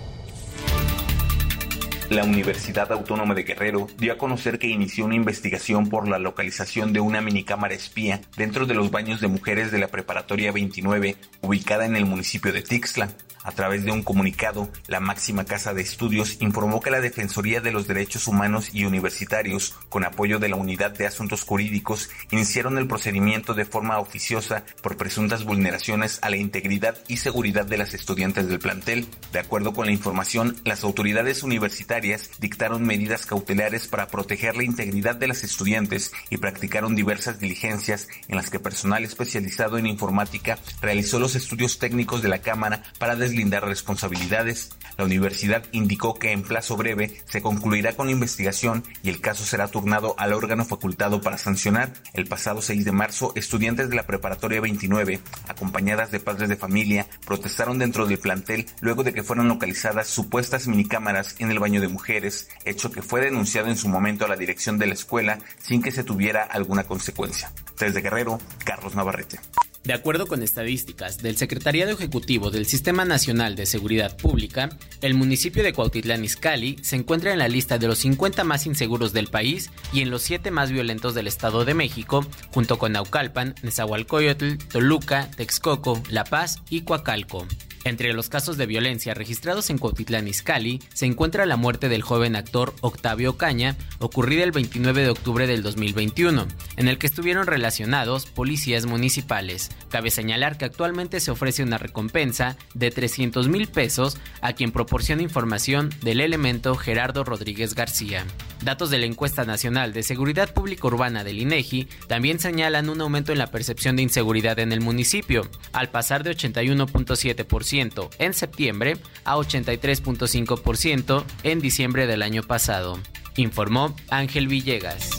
[2.09, 6.91] La Universidad Autónoma de Guerrero dio a conocer que inició una investigación por la localización
[6.91, 11.85] de una minicámara espía dentro de los baños de mujeres de la Preparatoria 29, ubicada
[11.85, 13.07] en el municipio de Tixla.
[13.43, 17.71] A través de un comunicado, la máxima casa de estudios informó que la Defensoría de
[17.71, 22.87] los Derechos Humanos y Universitarios, con apoyo de la Unidad de Asuntos Jurídicos, iniciaron el
[22.87, 28.47] procedimiento de forma oficiosa por presuntas vulneraciones a la integridad y seguridad de las estudiantes
[28.47, 29.07] del plantel.
[29.33, 35.15] De acuerdo con la información, las autoridades universitarias dictaron medidas cautelares para proteger la integridad
[35.15, 41.19] de las estudiantes y practicaron diversas diligencias en las que personal especializado en informática realizó
[41.19, 44.69] los estudios técnicos de la Cámara para deslindar responsabilidades.
[44.95, 49.43] La universidad indicó que en plazo breve se concluirá con la investigación y el caso
[49.43, 51.93] será turnado al órgano facultado para sancionar.
[52.13, 57.07] El pasado 6 de marzo, estudiantes de la preparatoria 29, acompañadas de padres de familia,
[57.25, 61.87] protestaron dentro del plantel luego de que fueron localizadas supuestas minicámaras en el baño de
[61.87, 65.81] mujeres, hecho que fue denunciado en su momento a la dirección de la escuela sin
[65.81, 67.51] que se tuviera alguna consecuencia.
[67.79, 69.39] Desde Guerrero, Carlos Navarrete.
[69.83, 74.69] De acuerdo con estadísticas del Secretariado Ejecutivo del Sistema Nacional de Seguridad Pública,
[75.01, 79.11] el municipio de Cuautitlán Izcalli se encuentra en la lista de los 50 más inseguros
[79.11, 83.55] del país y en los 7 más violentos del Estado de México, junto con Naucalpan,
[83.61, 87.45] Nezahualcóyotl, Toluca, Texcoco, La Paz y Coacalco.
[87.85, 92.37] Entre los casos de violencia registrados en Cuautitlán Izcalli se encuentra la muerte del joven
[92.37, 98.25] actor Octavio Caña, ocurrida el 29 de octubre del 2021, en el que estuvieron relacionados
[98.25, 99.69] policías municipales.
[99.89, 105.21] Cabe señalar que actualmente se ofrece una recompensa de 300 mil pesos a quien proporciona
[105.21, 108.25] información del elemento Gerardo Rodríguez García.
[108.61, 113.33] Datos de la encuesta nacional de seguridad pública urbana del INEGI también señalan un aumento
[113.33, 119.35] en la percepción de inseguridad en el municipio, al pasar de 81.7% en septiembre a
[119.35, 122.99] 83.5% en diciembre del año pasado,
[123.35, 125.09] informó Ángel Villegas.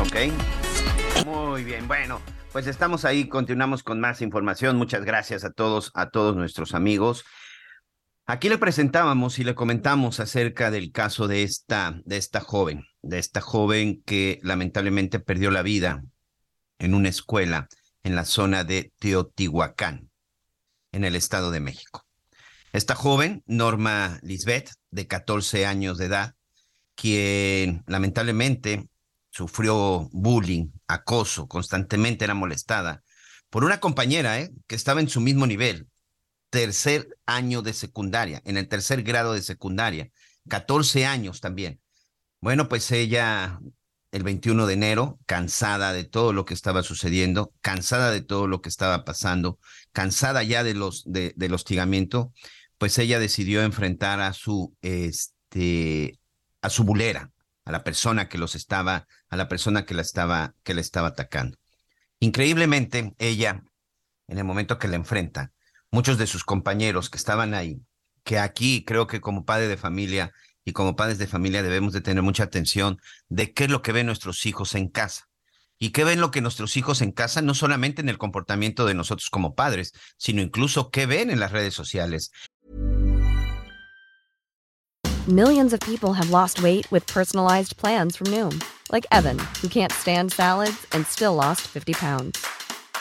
[0.00, 1.24] Ok.
[1.24, 2.20] Muy bien, bueno,
[2.52, 4.76] pues estamos ahí, continuamos con más información.
[4.76, 7.24] Muchas gracias a todos, a todos nuestros amigos.
[8.26, 13.18] Aquí le presentábamos y le comentamos acerca del caso de esta, de esta joven, de
[13.18, 16.02] esta joven que lamentablemente perdió la vida
[16.78, 17.68] en una escuela
[18.02, 20.10] en la zona de Teotihuacán,
[20.92, 22.06] en el Estado de México.
[22.72, 26.34] Esta joven, Norma Lisbeth, de 14 años de edad,
[26.94, 28.88] quien lamentablemente
[29.28, 33.02] sufrió bullying, acoso, constantemente era molestada
[33.50, 34.50] por una compañera ¿eh?
[34.66, 35.88] que estaba en su mismo nivel,
[36.54, 40.10] tercer año de secundaria, en el tercer grado de secundaria,
[40.48, 41.80] 14 años también.
[42.40, 43.58] Bueno, pues ella
[44.12, 48.60] el 21 de enero, cansada de todo lo que estaba sucediendo, cansada de todo lo
[48.60, 49.58] que estaba pasando,
[49.90, 52.32] cansada ya de los de, del hostigamiento,
[52.78, 56.20] pues ella decidió enfrentar a su este
[56.62, 57.32] a su bulera,
[57.64, 61.08] a la persona que los estaba, a la persona que la estaba, que le estaba
[61.08, 61.58] atacando.
[62.20, 63.64] Increíblemente, ella,
[64.28, 65.52] en el momento que la enfrenta,
[65.94, 67.80] muchos de sus compañeros que estaban ahí,
[68.24, 70.32] que aquí creo que como padre de familia
[70.64, 73.92] y como padres de familia debemos de tener mucha atención de qué es lo que
[73.92, 75.28] ven nuestros hijos en casa.
[75.78, 77.42] ¿Y qué ven lo que nuestros hijos en casa?
[77.42, 81.52] No solamente en el comportamiento de nosotros como padres, sino incluso qué ven en las
[81.52, 82.32] redes sociales.
[85.28, 89.92] Millions of people have lost weight with personalized plans from Noom, like Evan, who can't
[89.92, 92.44] stand salads and still lost 50 pounds.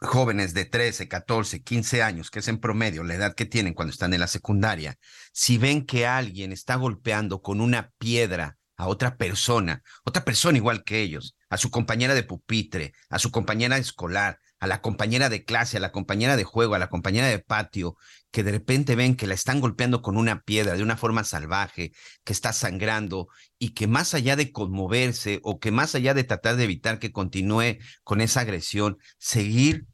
[0.00, 3.92] jóvenes de 13, 14, 15 años, que es en promedio la edad que tienen cuando
[3.92, 4.96] están en la secundaria,
[5.32, 10.84] si ven que alguien está golpeando con una piedra a otra persona, otra persona igual
[10.84, 15.44] que ellos, a su compañera de pupitre, a su compañera escolar, a la compañera de
[15.44, 17.96] clase, a la compañera de juego, a la compañera de patio,
[18.30, 21.92] que de repente ven que la están golpeando con una piedra de una forma salvaje,
[22.24, 23.28] que está sangrando
[23.58, 27.12] y que más allá de conmoverse o que más allá de tratar de evitar que
[27.12, 29.86] continúe con esa agresión, seguir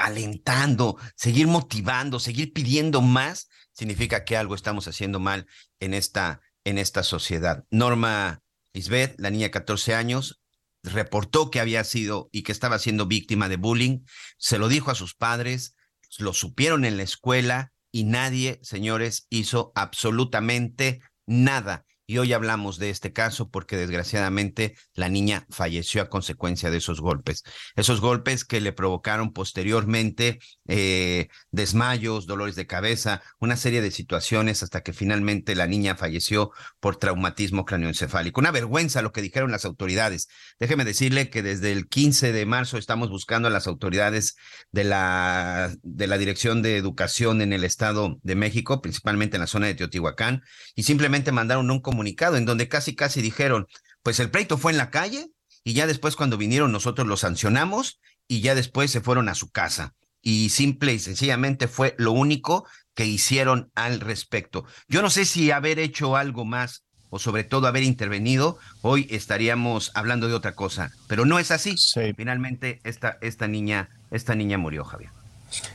[0.00, 5.46] alentando, seguir motivando, seguir pidiendo más, significa que algo estamos haciendo mal
[5.78, 7.64] en esta, en esta sociedad.
[7.70, 8.42] Norma
[8.72, 10.40] Lisbeth, la niña de 14 años,
[10.82, 14.00] reportó que había sido y que estaba siendo víctima de bullying,
[14.38, 15.76] se lo dijo a sus padres,
[16.18, 21.84] lo supieron en la escuela y nadie, señores, hizo absolutamente nada.
[22.10, 27.00] Y hoy hablamos de este caso porque desgraciadamente la niña falleció a consecuencia de esos
[27.00, 27.44] golpes.
[27.76, 34.64] Esos golpes que le provocaron posteriormente eh, desmayos, dolores de cabeza, una serie de situaciones
[34.64, 36.50] hasta que finalmente la niña falleció
[36.80, 38.40] por traumatismo craneoencefálico.
[38.40, 40.26] Una vergüenza lo que dijeron las autoridades.
[40.58, 44.34] Déjeme decirle que desde el 15 de marzo estamos buscando a las autoridades
[44.72, 49.46] de la, de la Dirección de Educación en el Estado de México, principalmente en la
[49.46, 50.42] zona de Teotihuacán,
[50.74, 53.66] y simplemente mandaron un comunicado comunicado en donde casi casi dijeron,
[54.02, 55.26] pues el pleito fue en la calle
[55.64, 59.50] y ya después cuando vinieron nosotros los sancionamos y ya después se fueron a su
[59.50, 59.92] casa.
[60.22, 64.64] Y simple y sencillamente fue lo único que hicieron al respecto.
[64.88, 69.90] Yo no sé si haber hecho algo más o sobre todo haber intervenido, hoy estaríamos
[69.94, 71.74] hablando de otra cosa, pero no es así.
[72.16, 75.10] Finalmente esta, esta niña, esta niña murió, Javier.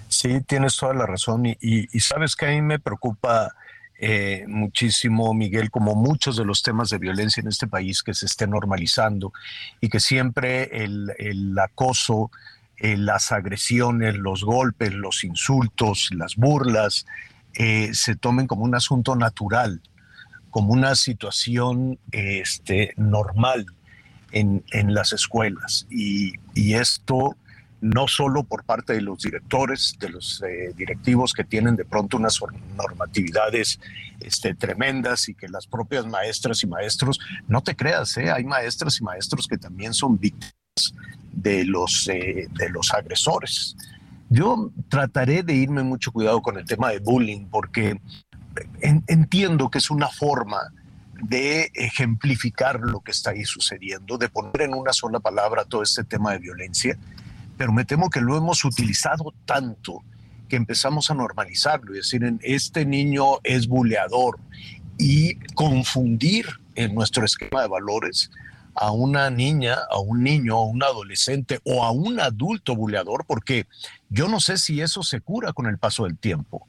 [0.08, 3.54] Sí, tienes toda la razón y, y sabes que a mí me preocupa
[3.98, 8.26] eh, muchísimo, Miguel, como muchos de los temas de violencia en este país que se
[8.26, 9.32] esté normalizando
[9.80, 12.30] y que siempre el, acoso,
[12.78, 17.06] eh, las agresiones, los golpes, los insultos, las burlas,
[17.54, 19.82] eh, se tomen como un asunto natural,
[20.50, 23.66] como una situación este, normal
[24.32, 25.88] en, las escuelas.
[25.90, 27.38] Y, y esto
[27.86, 32.18] no solo por parte de los directores, de los eh, directivos que tienen de pronto
[32.18, 32.40] unas
[32.76, 33.80] normatividades
[34.20, 38.32] este, tremendas y que las propias maestras y maestros, no te creas, ¿eh?
[38.32, 40.96] hay maestras y maestros que también son víctimas
[41.32, 43.76] de los, eh, de los agresores.
[44.30, 48.02] Yo trataré de irme mucho cuidado con el tema de bullying porque
[48.82, 50.74] entiendo que es una forma
[51.22, 56.04] de ejemplificar lo que está ahí sucediendo, de poner en una sola palabra todo este
[56.04, 56.98] tema de violencia
[57.58, 60.04] pero me temo que lo hemos utilizado tanto
[60.50, 64.40] que empezamos a normalizarlo y decir, este niño es buleador
[64.98, 66.46] y confundir
[66.76, 68.30] en nuestro esquema de valores
[68.76, 73.68] a una niña, a un niño, a un adolescente o a un adulto buleador, porque
[74.10, 76.68] yo no sé si eso se cura con el paso del tiempo.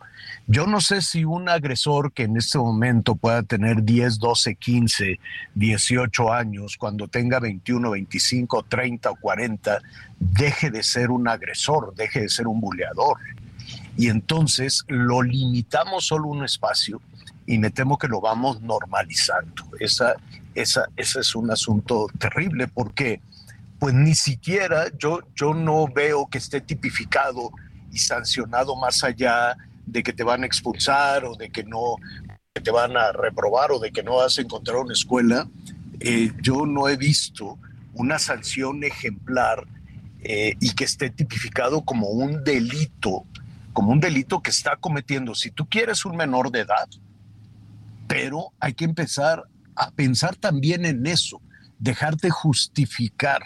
[0.49, 5.19] Yo no sé si un agresor que en este momento pueda tener 10, 12, 15,
[5.57, 9.83] 18 años, cuando tenga 21, 25, 30 o 40,
[10.21, 13.19] deje de ser un agresor, deje de ser un buleador.
[13.97, 17.01] Y entonces lo limitamos solo un espacio
[17.45, 19.65] y me temo que lo vamos normalizando.
[19.81, 20.15] Esa,
[20.55, 23.21] esa, ese es un asunto terrible porque
[23.81, 27.51] pues ni siquiera yo, yo no veo que esté tipificado
[27.91, 29.57] y sancionado más allá
[29.87, 31.97] de que te van a expulsar o de que no
[32.53, 35.49] te van a reprobar o de que no vas a encontrar una escuela.
[36.01, 37.59] Eh, yo no he visto
[37.95, 39.67] una sanción ejemplar
[40.23, 43.25] eh, y que esté tipificado como un delito,
[43.73, 45.35] como un delito que está cometiendo.
[45.35, 46.89] Si tú quieres un menor de edad,
[48.07, 51.41] pero hay que empezar a pensar también en eso,
[51.79, 53.43] dejar de justificar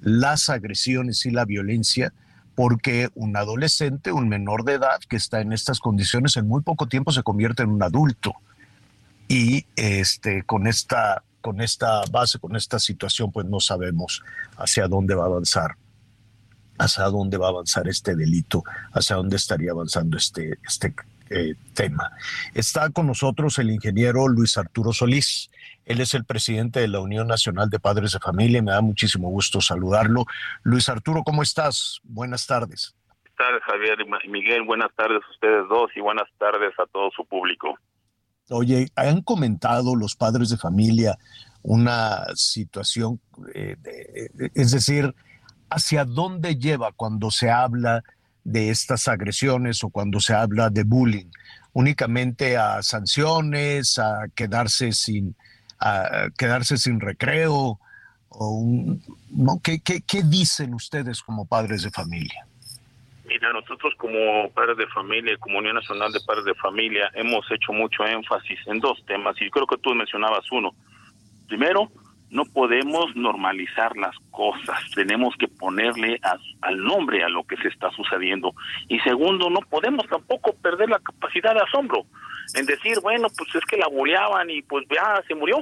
[0.00, 2.12] las agresiones y la violencia
[2.56, 6.88] porque un adolescente, un menor de edad que está en estas condiciones en muy poco
[6.88, 8.34] tiempo se convierte en un adulto.
[9.28, 14.22] Y este, con, esta, con esta base, con esta situación, pues no sabemos
[14.56, 15.76] hacia dónde va a avanzar,
[16.78, 20.94] hacia dónde va a avanzar este delito, hacia dónde estaría avanzando este, este
[21.30, 22.12] eh, tema.
[22.54, 25.50] Está con nosotros el ingeniero Luis Arturo Solís.
[25.84, 28.62] Él es el presidente de la Unión Nacional de Padres de Familia.
[28.62, 30.24] Me da muchísimo gusto saludarlo.
[30.62, 32.00] Luis Arturo, ¿cómo estás?
[32.02, 32.94] Buenas tardes.
[33.22, 34.62] Buenas tardes, Javier y Miguel.
[34.62, 37.78] Buenas tardes a ustedes dos y buenas tardes a todo su público.
[38.50, 41.16] Oye, ¿han comentado los padres de familia
[41.66, 43.20] una situación,
[43.54, 43.76] eh,
[44.54, 45.12] es decir,
[45.68, 48.04] hacia dónde lleva cuando se habla
[48.46, 51.26] de estas agresiones o cuando se habla de bullying?
[51.72, 55.34] ¿Únicamente a sanciones, a quedarse sin,
[55.80, 57.78] a quedarse sin recreo?
[58.28, 58.64] O
[59.30, 59.60] ¿no?
[59.62, 62.46] ¿Qué, qué, qué dicen ustedes como padres de familia?
[63.26, 67.72] Mira, nosotros como padres de familia, como Unión Nacional de Padres de Familia, hemos hecho
[67.72, 70.72] mucho énfasis en dos temas y creo que tú mencionabas uno.
[71.48, 71.90] Primero,
[72.30, 76.20] no podemos normalizar las cosas, tenemos que ponerle
[76.60, 78.52] al nombre a lo que se está sucediendo.
[78.88, 82.04] Y segundo, no podemos tampoco perder la capacidad de asombro
[82.54, 85.58] en decir, bueno, pues es que la boleaban y pues ya se murió.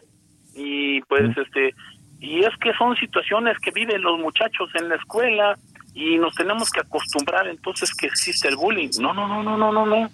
[0.55, 1.75] Y pues este,
[2.21, 5.59] y es que son situaciones que viven los muchachos en la escuela
[5.95, 8.91] y nos tenemos que acostumbrar entonces que existe el bullying.
[9.01, 10.11] No, no, no, no, no, no, no.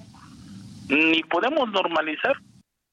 [0.88, 2.36] Ni podemos normalizar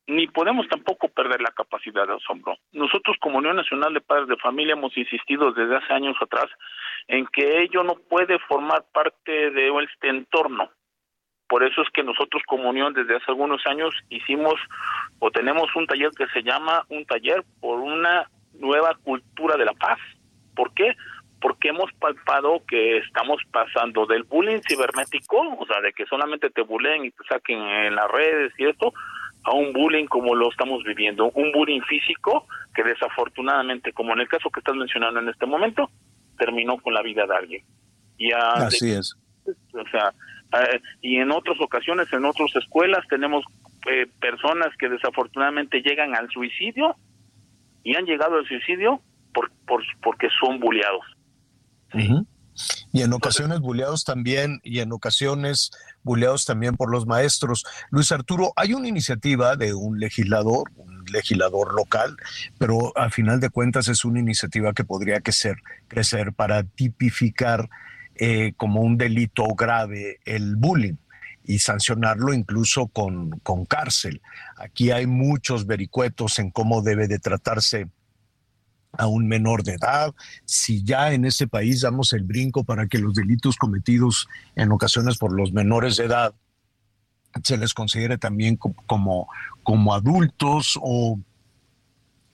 [0.07, 2.57] ni podemos tampoco perder la capacidad de asombro.
[2.71, 6.47] Nosotros como Unión Nacional de Padres de Familia hemos insistido desde hace años atrás
[7.07, 10.69] en que ello no puede formar parte de este entorno.
[11.49, 14.55] Por eso es que nosotros como Unión desde hace algunos años hicimos
[15.19, 19.73] o tenemos un taller que se llama un taller por una nueva cultura de la
[19.73, 19.99] paz.
[20.55, 20.95] ¿Por qué?
[21.39, 26.61] Porque hemos palpado que estamos pasando del bullying cibernético, o sea, de que solamente te
[26.61, 28.93] buleen y te saquen en las redes y esto,
[29.47, 34.27] a un bullying como lo estamos viviendo, un bullying físico que desafortunadamente, como en el
[34.27, 35.89] caso que estás mencionando en este momento,
[36.37, 37.63] terminó con la vida de alguien.
[38.17, 39.15] Y Así es.
[39.73, 40.13] O sea,
[41.01, 43.45] y en otras ocasiones, en otras escuelas, tenemos
[43.89, 46.97] eh, personas que desafortunadamente llegan al suicidio
[47.83, 48.99] y han llegado al suicidio
[49.33, 51.05] por, por porque son bulleados.
[52.91, 55.71] Y en ocasiones buleados también, y en ocasiones
[56.03, 57.65] buleados también por los maestros.
[57.89, 62.17] Luis Arturo, hay una iniciativa de un legislador, un legislador local,
[62.57, 67.69] pero al final de cuentas es una iniciativa que podría crecer, crecer para tipificar
[68.15, 70.95] eh, como un delito grave el bullying
[71.43, 74.21] y sancionarlo incluso con, con cárcel.
[74.57, 77.87] Aquí hay muchos vericuetos en cómo debe de tratarse
[78.93, 80.13] a un menor de edad,
[80.45, 85.17] si ya en ese país damos el brinco para que los delitos cometidos en ocasiones
[85.17, 86.33] por los menores de edad
[87.43, 89.27] se les considere también como,
[89.63, 91.19] como adultos o,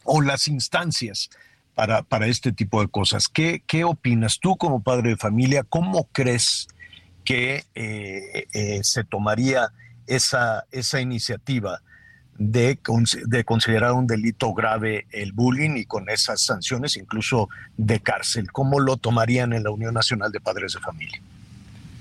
[0.03, 1.29] o las instancias
[1.75, 3.27] para, para, este tipo de cosas.
[3.27, 5.63] ¿Qué, ¿Qué, opinas tú como padre de familia?
[5.63, 6.67] ¿Cómo crees
[7.25, 9.73] que eh, eh, se tomaría
[10.07, 11.81] esa, esa iniciativa?
[12.37, 12.79] De,
[13.25, 18.51] de, considerar un delito grave el bullying y con esas sanciones incluso de cárcel.
[18.51, 21.21] ¿Cómo lo tomarían en la Unión Nacional de Padres de Familia?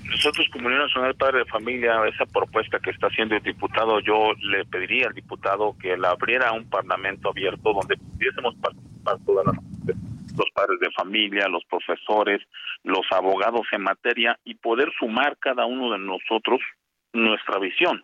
[0.03, 3.99] Nosotros como Unión Nacional de Padres de Familia, esa propuesta que está haciendo el diputado,
[3.99, 9.45] yo le pediría al diputado que la abriera un parlamento abierto donde pudiésemos participar todas
[9.45, 12.41] los padres de familia, los profesores,
[12.83, 16.59] los abogados en materia y poder sumar cada uno de nosotros
[17.13, 18.03] nuestra visión,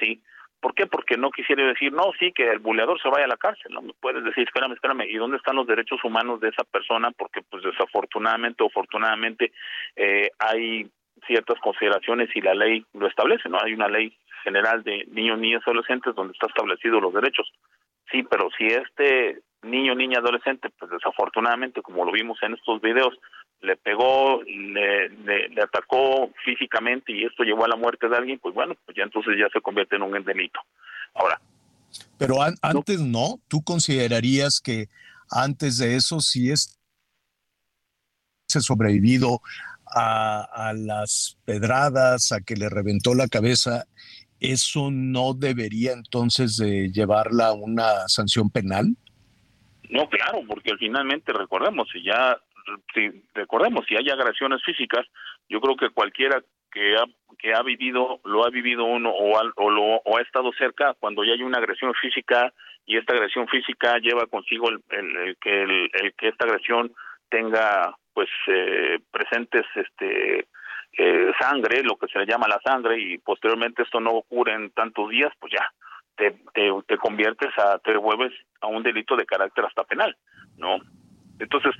[0.00, 0.22] ¿sí?
[0.66, 0.88] ¿Por qué?
[0.88, 3.72] Porque no quisiera decir, no, sí, que el buleador se vaya a la cárcel.
[3.72, 7.12] No puedes decir, espérame, espérame, ¿y dónde están los derechos humanos de esa persona?
[7.12, 9.52] Porque, pues, desafortunadamente o afortunadamente,
[9.94, 10.90] eh, hay
[11.24, 13.58] ciertas consideraciones y la ley lo establece, ¿no?
[13.62, 17.48] Hay una ley general de niños, niñas, adolescentes donde está establecido los derechos.
[18.10, 23.16] Sí, pero si este niño, niña, adolescente, pues desafortunadamente, como lo vimos en estos videos,
[23.60, 28.54] le pegó, le, le, atacó físicamente y esto llevó a la muerte de alguien, pues
[28.54, 30.60] bueno, pues ya entonces ya se convierte en un delito.
[31.14, 31.40] Ahora.
[32.18, 34.88] Pero antes no, ¿tú considerarías que
[35.30, 36.78] antes de eso si es
[38.48, 39.40] se sobrevivido
[39.86, 43.86] a, a las pedradas, a que le reventó la cabeza,
[44.40, 48.96] eso no debería entonces de llevarla a una sanción penal?
[49.90, 52.36] No, claro, porque finalmente recordemos, si ya
[52.94, 55.06] si recordemos, si hay agresiones físicas,
[55.48, 57.04] yo creo que cualquiera que ha,
[57.38, 61.24] que ha vivido, lo ha vivido uno o, o, lo, o ha estado cerca, cuando
[61.24, 62.52] ya hay una agresión física
[62.84, 66.92] y esta agresión física lleva consigo el, el, que el, que esta agresión
[67.28, 70.46] tenga pues eh, presentes este
[70.98, 74.70] eh, sangre, lo que se le llama la sangre, y posteriormente esto no ocurre en
[74.70, 75.70] tantos días, pues ya
[76.16, 80.16] te, te, te conviertes a, te vuelves a un delito de carácter hasta penal,
[80.56, 80.78] ¿no?
[81.38, 81.74] Entonces,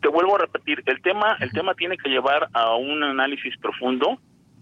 [0.00, 4.18] te vuelvo a repetir, el tema, el tema tiene que llevar a un análisis profundo,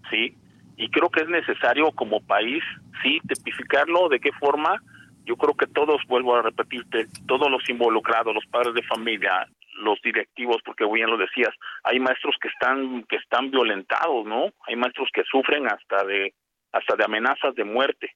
[0.09, 0.35] sí,
[0.75, 2.63] y creo que es necesario como país,
[3.01, 4.81] sí, tipificarlo, de qué forma,
[5.25, 9.47] yo creo que todos, vuelvo a repetirte, todos los involucrados, los padres de familia,
[9.79, 11.53] los directivos, porque bien lo decías,
[11.83, 14.51] hay maestros que están, que están violentados, ¿no?
[14.67, 16.33] Hay maestros que sufren hasta de,
[16.71, 18.11] hasta de amenazas de muerte.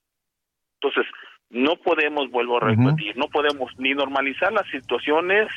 [0.82, 1.06] Entonces,
[1.50, 5.48] no podemos, vuelvo a repetir, no podemos ni normalizar las situaciones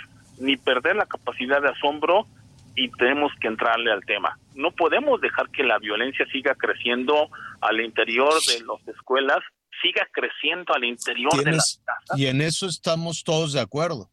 [0.41, 2.27] ni perder la capacidad de asombro
[2.75, 4.39] y tenemos que entrarle al tema.
[4.55, 7.29] No podemos dejar que la violencia siga creciendo
[7.61, 9.39] al interior de las escuelas,
[9.83, 12.19] siga creciendo al interior de las casas.
[12.19, 14.11] Y en eso estamos todos de acuerdo.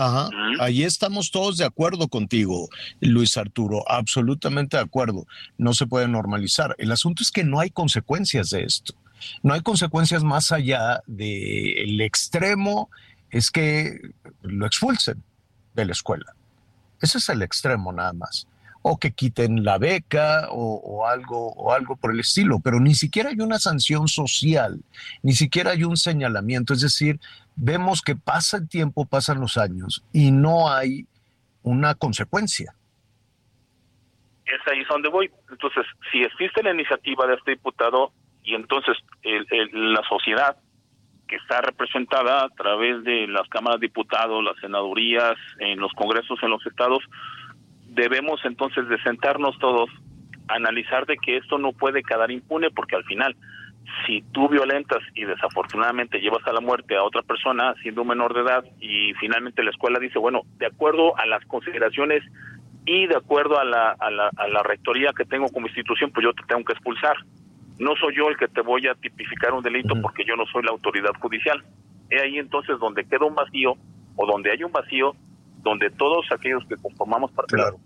[0.00, 2.68] Ajá, ahí estamos todos de acuerdo contigo,
[3.00, 5.26] Luis Arturo, absolutamente de acuerdo.
[5.56, 6.76] No se puede normalizar.
[6.78, 8.94] El asunto es que no hay consecuencias de esto.
[9.42, 12.90] No hay consecuencias más allá del extremo
[13.30, 14.00] es que
[14.42, 15.22] lo expulsen
[15.74, 16.34] de la escuela.
[17.00, 18.48] Ese es el extremo nada más.
[18.82, 23.30] O que quiten la beca o, algo, o algo por el estilo, pero ni siquiera
[23.30, 24.80] hay una sanción social,
[25.22, 26.72] ni siquiera hay un señalamiento.
[26.72, 27.20] Es decir,
[27.56, 31.06] vemos que pasa el tiempo, pasan los años y no hay
[31.62, 32.74] una consecuencia.
[34.46, 35.30] Es ahí donde voy.
[35.50, 38.12] Entonces, si existe la iniciativa de este diputado
[38.42, 38.96] y entonces
[39.72, 40.56] la sociedad
[41.28, 46.38] que está representada a través de las cámaras de diputados, las senadurías, en los congresos
[46.42, 47.04] en los estados,
[47.86, 49.90] debemos entonces de sentarnos todos
[50.48, 53.36] analizar de que esto no puede quedar impune porque al final
[54.06, 58.40] si tú violentas y desafortunadamente llevas a la muerte a otra persona siendo menor de
[58.40, 62.22] edad y finalmente la escuela dice, bueno, de acuerdo a las consideraciones
[62.84, 66.24] y de acuerdo a la, a la, a la rectoría que tengo como institución, pues
[66.24, 67.16] yo te tengo que expulsar
[67.78, 70.62] no soy yo el que te voy a tipificar un delito porque yo no soy
[70.62, 71.62] la autoridad judicial.
[72.10, 73.74] Es ahí entonces donde queda un vacío
[74.16, 75.14] o donde hay un vacío
[75.62, 77.76] donde todos aquellos que conformamos parte claro.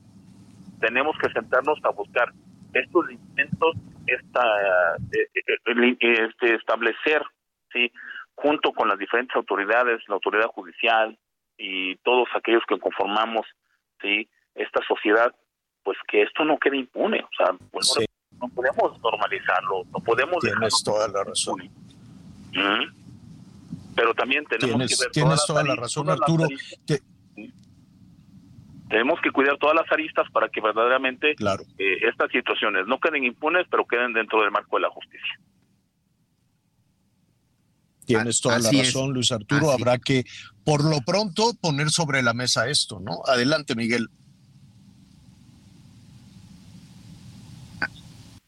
[0.80, 2.32] tenemos que sentarnos a buscar
[2.72, 3.76] estos lineamientos,
[4.07, 7.22] esta, eh, eh, eh, este, establecer,
[7.72, 7.90] sí,
[8.34, 11.18] junto con las diferentes autoridades, la autoridad judicial
[11.59, 13.47] y todos aquellos que conformamos,
[14.01, 15.34] sí, esta sociedad,
[15.82, 17.95] pues que esto no quede impune, o sea, pues,
[18.43, 20.40] no podemos normalizarlo, no podemos...
[20.40, 21.70] Tienes toda la razón.
[23.95, 25.12] Pero también tenemos tienes, que ver...
[25.12, 26.49] Tienes toda la razón, Arturo.
[28.88, 31.62] Tenemos que cuidar todas las aristas para que verdaderamente claro.
[31.78, 35.40] eh, estas situaciones no queden impunes, pero queden dentro del marco de la justicia.
[38.05, 39.70] Tienes toda la razón, Luis Arturo.
[39.70, 40.24] Habrá que,
[40.64, 43.22] por lo pronto, poner sobre la mesa esto, ¿no?
[43.26, 44.09] Adelante, Miguel.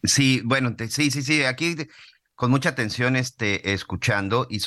[0.04, 1.76] Sí, bueno, sí, sí, sí, aquí
[2.34, 4.60] con mucha atención este, escuchando y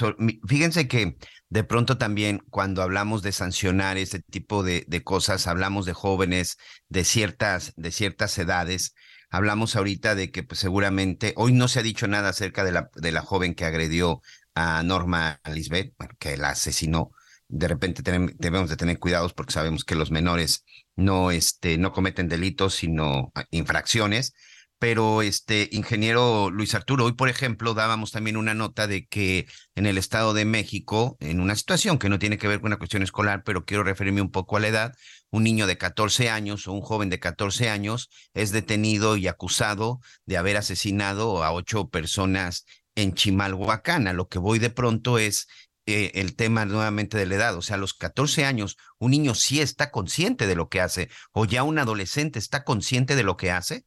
[0.47, 1.17] fíjense que
[1.49, 6.57] de pronto también cuando hablamos de sancionar este tipo de, de, cosas, hablamos de jóvenes
[6.89, 8.95] de ciertas, de ciertas edades,
[9.29, 12.89] hablamos ahorita de que pues, seguramente hoy no se ha dicho nada acerca de la,
[12.95, 14.21] de la joven que agredió
[14.55, 17.11] a Norma Lisbeth, que la asesinó.
[17.47, 20.65] De repente tenemos, debemos de tener cuidados porque sabemos que los menores
[20.95, 24.33] no, este, no cometen delitos, sino infracciones
[24.79, 29.85] pero este ingeniero Luis Arturo, hoy por ejemplo dábamos también una nota de que en
[29.85, 33.03] el Estado de México, en una situación que no tiene que ver con una cuestión
[33.03, 34.93] escolar, pero quiero referirme un poco a la edad,
[35.31, 39.99] un niño de 14 años o un joven de 14 años es detenido y acusado
[40.25, 42.65] de haber asesinado a ocho personas
[42.95, 44.15] en Chimalhuacán.
[44.15, 45.47] Lo que voy de pronto es
[45.85, 47.55] eh, el tema nuevamente de la edad.
[47.55, 51.09] O sea, a los 14 años, un niño sí está consciente de lo que hace
[51.31, 53.85] o ya un adolescente está consciente de lo que hace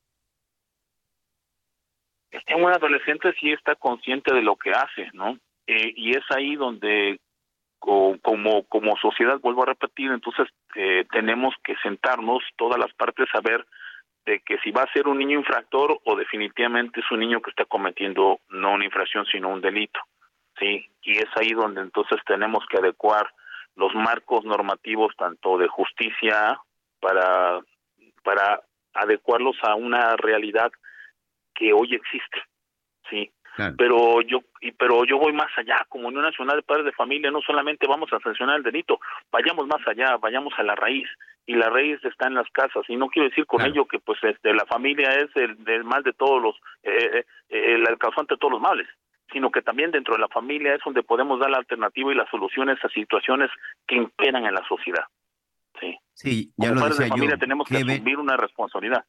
[2.56, 5.38] un adolescente sí está consciente de lo que hace, ¿no?
[5.66, 7.20] Eh, y es ahí donde
[7.80, 13.40] como como sociedad vuelvo a repetir entonces eh, tenemos que sentarnos todas las partes a
[13.40, 13.64] ver
[14.26, 17.48] de que si va a ser un niño infractor o definitivamente es un niño que
[17.48, 19.98] está cometiendo no una infracción sino un delito
[20.58, 23.32] sí y es ahí donde entonces tenemos que adecuar
[23.76, 26.61] los marcos normativos tanto de justicia
[27.00, 27.61] para
[28.22, 28.61] para
[28.92, 30.70] adecuarlos a una realidad
[31.61, 32.42] que hoy existe,
[33.11, 33.30] ¿sí?
[33.76, 37.30] Pero yo y pero yo voy más allá, como Unión Nacional de Padres de Familia,
[37.30, 38.99] no solamente vamos a sancionar el delito,
[39.30, 41.07] vayamos más allá, vayamos a la raíz
[41.45, 44.18] y la raíz está en las casas y no quiero decir con ello que pues
[44.22, 46.54] este la familia es el, mal de todos los
[46.84, 48.88] eh, eh, el causante de todos los males
[49.30, 52.30] sino que también dentro de la familia es donde podemos dar la alternativa y las
[52.30, 53.50] soluciones a situaciones
[53.87, 55.04] que imperan en la sociedad.
[55.78, 59.04] Sí, sí ya Como padres de familia tenemos que asumir una responsabilidad.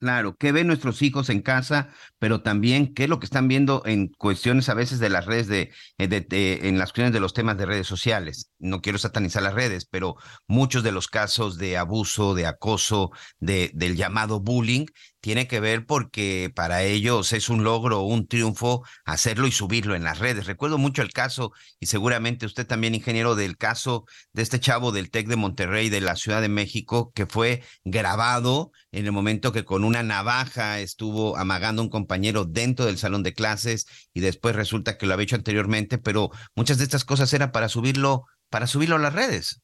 [0.00, 1.88] Claro, ¿qué ven nuestros hijos en casa?
[2.20, 5.48] Pero también, ¿qué es lo que están viendo en cuestiones a veces de las redes,
[5.48, 8.52] de, eh, en las cuestiones de los temas de redes sociales?
[8.60, 10.14] No quiero satanizar las redes, pero
[10.46, 13.10] muchos de los casos de abuso, de acoso,
[13.40, 14.86] de, del llamado bullying,
[15.20, 20.04] tiene que ver porque para ellos es un logro, un triunfo hacerlo y subirlo en
[20.04, 20.46] las redes.
[20.46, 25.10] Recuerdo mucho el caso, y seguramente usted también, ingeniero, del caso de este chavo del
[25.10, 29.64] TEC de Monterrey, de la Ciudad de México, que fue grabado en el momento que
[29.64, 34.54] con una navaja estuvo amagando a un compañero dentro del salón de clases y después
[34.56, 38.66] resulta que lo había hecho anteriormente, pero muchas de estas cosas eran para subirlo, para
[38.66, 39.60] subirlo a las redes.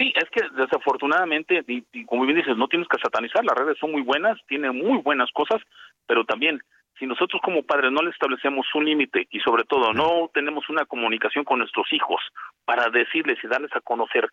[0.00, 3.92] Sí, es que desafortunadamente, y, como bien dices, no tienes que satanizar, las redes son
[3.92, 5.60] muy buenas, tienen muy buenas cosas,
[6.06, 6.58] pero también
[6.98, 10.86] si nosotros como padres no le establecemos un límite y sobre todo no tenemos una
[10.86, 12.18] comunicación con nuestros hijos
[12.64, 14.26] para decirles y darles a conocer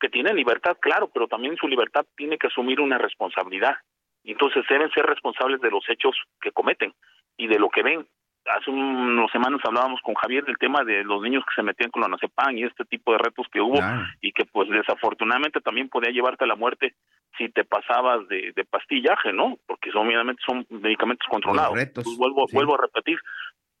[0.00, 3.76] que tienen libertad, claro, pero también su libertad tiene que asumir una responsabilidad.
[4.24, 6.92] Entonces deben ser responsables de los hechos que cometen
[7.36, 8.08] y de lo que ven
[8.46, 12.02] hace unas semanas hablábamos con Javier del tema de los niños que se metían con
[12.02, 13.78] la nacepan y este tipo de retos que hubo
[14.20, 16.94] y que pues desafortunadamente también podía llevarte a la muerte
[17.36, 19.56] si te pasabas de, pastillaje, ¿no?
[19.66, 21.78] Porque son, obviamente son medicamentos controlados.
[22.18, 23.18] vuelvo, vuelvo a repetir,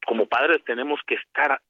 [0.06, 1.60] como padres tenemos que estar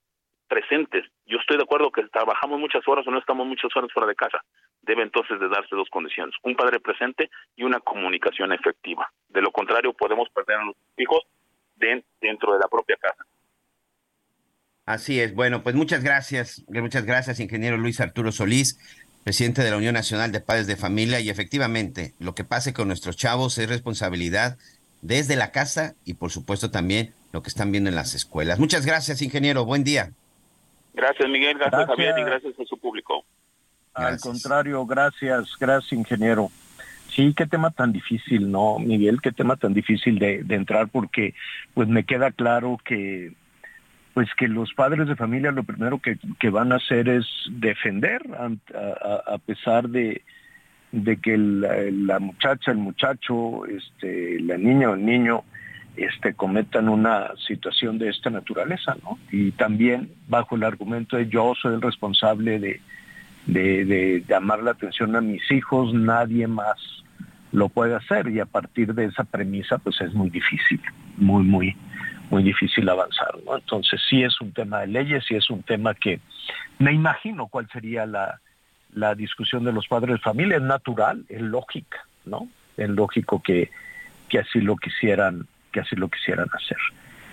[0.48, 1.06] presentes.
[1.26, 4.14] Yo estoy de acuerdo que trabajamos muchas horas o no estamos muchas horas fuera de
[4.14, 4.40] casa.
[4.82, 9.10] Debe entonces de darse dos condiciones, un padre presente y una comunicación efectiva.
[9.28, 11.20] De lo contrario podemos perder a los hijos
[12.20, 13.24] dentro de la propia casa.
[14.86, 15.34] Así es.
[15.34, 18.78] Bueno, pues muchas gracias, muchas gracias, ingeniero Luis Arturo Solís,
[19.24, 21.20] presidente de la Unión Nacional de Padres de Familia.
[21.20, 24.58] Y efectivamente, lo que pase con nuestros chavos es responsabilidad
[25.02, 28.58] desde la casa y por supuesto también lo que están viendo en las escuelas.
[28.58, 29.64] Muchas gracias, ingeniero.
[29.64, 30.10] Buen día.
[30.92, 31.56] Gracias, Miguel.
[31.58, 32.18] Gracias, Javier.
[32.18, 33.24] Y gracias a su público.
[33.94, 36.50] Al contrario, gracias, gracias, ingeniero.
[37.20, 39.20] Sí, qué tema tan difícil, ¿no, Miguel?
[39.20, 41.34] Qué tema tan difícil de, entrar porque
[41.74, 43.34] pues me queda claro que
[44.14, 49.36] pues que los padres de familia lo primero que, van a hacer es defender a,
[49.36, 50.22] pesar de,
[50.92, 55.44] de que la, muchacha, el muchacho, este, la niña o el niño
[55.98, 59.18] este, cometan una situación de esta naturaleza, ¿no?
[59.30, 62.80] Y también bajo el argumento de yo soy el responsable de,
[63.44, 66.78] de, llamar la atención a mis hijos, nadie más
[67.52, 70.80] lo puede hacer y a partir de esa premisa pues es muy difícil,
[71.16, 71.76] muy, muy,
[72.30, 73.56] muy difícil avanzar, ¿no?
[73.56, 76.20] Entonces sí es un tema de leyes, sí es un tema que
[76.78, 78.40] me imagino cuál sería la,
[78.94, 82.48] la discusión de los padres de familia, es natural, es lógica, ¿no?
[82.76, 83.70] Es lógico que,
[84.28, 86.78] que así lo quisieran, que así lo quisieran hacer.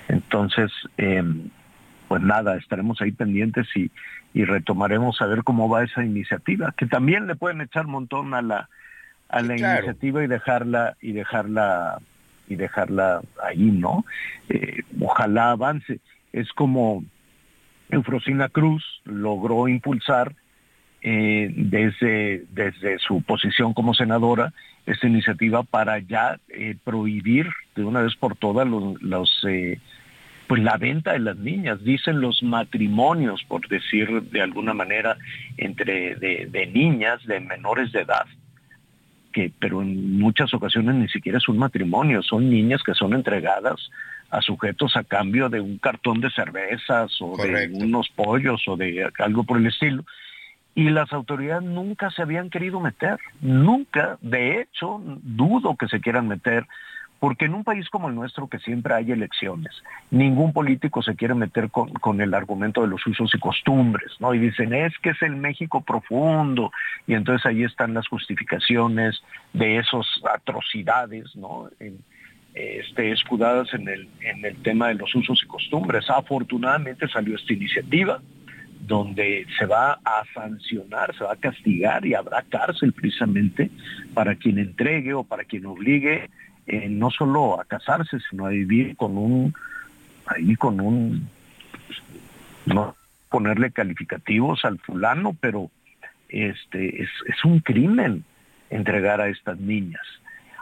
[0.08, 1.50] Entonces, em,
[2.08, 3.92] pues nada, estaremos ahí pendientes y,
[4.34, 8.42] y retomaremos a ver cómo va esa iniciativa, que también le pueden echar montón a
[8.42, 8.70] la
[9.30, 12.00] a la iniciativa y dejarla y dejarla
[12.48, 14.06] y dejarla ahí, ¿no?
[14.50, 16.00] Eh, ojalá avance.
[16.32, 17.04] Es como
[17.90, 20.34] Eufrosina Cruz logró impulsar
[21.02, 24.54] eh, desde, desde su posición como senadora
[24.86, 29.46] esta iniciativa para ya eh, prohibir de una vez por todas los, los
[30.48, 35.18] pues la venta de las niñas, dicen los matrimonios, por decir de alguna manera,
[35.58, 38.26] entre de, niñas, de menores de edad,
[39.38, 43.92] que, pero en muchas ocasiones ni siquiera es un matrimonio, son niñas que son entregadas
[44.32, 49.08] a sujetos a cambio de un cartón de cervezas o de unos pollos o de
[49.20, 50.04] algo por el estilo.
[50.74, 56.28] Y las autoridades nunca se habían querido meter, nunca, de hecho, dudo que se quieran
[56.28, 56.66] meter
[57.20, 61.34] porque en un país como el nuestro, que siempre hay elecciones, ningún político se quiere
[61.34, 64.34] meter con, el argumento de los usos y costumbres, ¿no?
[64.34, 66.72] Y dicen, es que es el México profundo,
[67.08, 69.22] y entonces ahí están las justificaciones
[69.54, 71.70] de esas atrocidades, ¿no?
[72.54, 76.10] este, escudadas en el, en el tema de los usos y costumbres.
[76.10, 78.20] Afortunadamente salió esta iniciativa
[78.88, 83.70] donde se va a sancionar, se va a castigar y habrá cárcel precisamente
[84.14, 86.30] para quien entregue o para quien obligue
[86.68, 89.54] eh, no solo a casarse, sino a vivir con un,
[90.26, 91.30] ahí con un,
[92.66, 92.96] no
[93.30, 95.72] ponerle calificativos al fulano, pero
[96.30, 97.10] este es,
[97.46, 98.24] un crimen
[98.70, 100.02] entregar a estas niñas.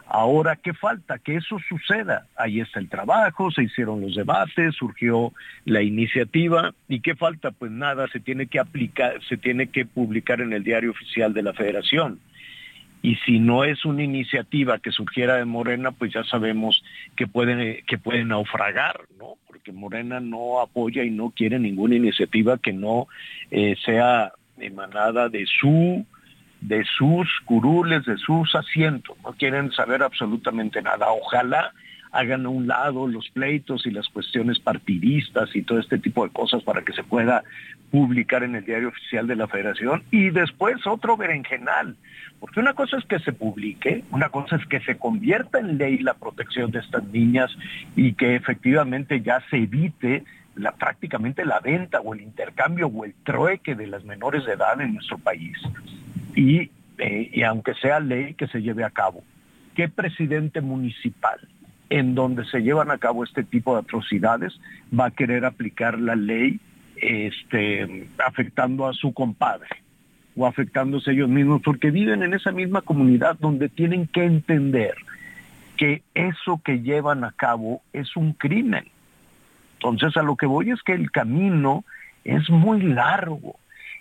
[0.08, 1.18] Ahora, ¿qué falta?
[1.18, 2.28] Que eso suceda.
[2.38, 5.34] Ahí está el trabajo, se hicieron los debates, surgió
[5.66, 6.76] la iniciativa.
[6.88, 7.50] ¿Y qué falta?
[7.50, 11.42] Pues nada, se tiene que aplicar, se tiene que publicar en el diario oficial de
[11.42, 12.20] la federación.
[13.06, 16.84] Y si no es una iniciativa que surgiera de Morena, pues ya sabemos
[17.16, 19.36] que pueden, que pueden naufragar, ¿no?
[19.46, 23.08] Porque Morena no apoya y no quiere ninguna iniciativa que no
[23.52, 26.04] eh, sea emanada de su
[26.62, 31.12] de sus curules, de sus asientos, no quieren saber absolutamente nada.
[31.12, 31.74] Ojalá
[32.16, 36.32] hagan a un lado los pleitos y las cuestiones partidistas y todo este tipo de
[36.32, 37.44] cosas para que se pueda
[37.92, 41.98] publicar en el diario oficial de la federación y después otro berenjenal,
[42.40, 45.98] porque una cosa es que se publique, una cosa es que se convierta en ley
[45.98, 47.52] la protección de estas niñas
[47.98, 50.24] y que efectivamente ya se evite
[50.56, 54.80] la, prácticamente la venta o el intercambio o el trueque de las menores de edad
[54.80, 55.58] en nuestro país
[56.34, 59.22] y, eh, y aunque sea ley que se lleve a cabo.
[59.76, 61.40] ¿Qué presidente municipal
[61.90, 64.60] en donde se llevan a cabo este tipo de atrocidades
[64.98, 66.60] va a querer aplicar la ley
[66.98, 69.68] este, afectando a su compadre
[70.36, 74.96] o afectándose ellos mismos, porque viven en esa misma comunidad donde tienen que entender
[75.78, 78.86] que eso que llevan a cabo es un crimen.
[79.76, 81.86] Entonces a lo que voy es que el camino
[82.24, 83.56] es muy largo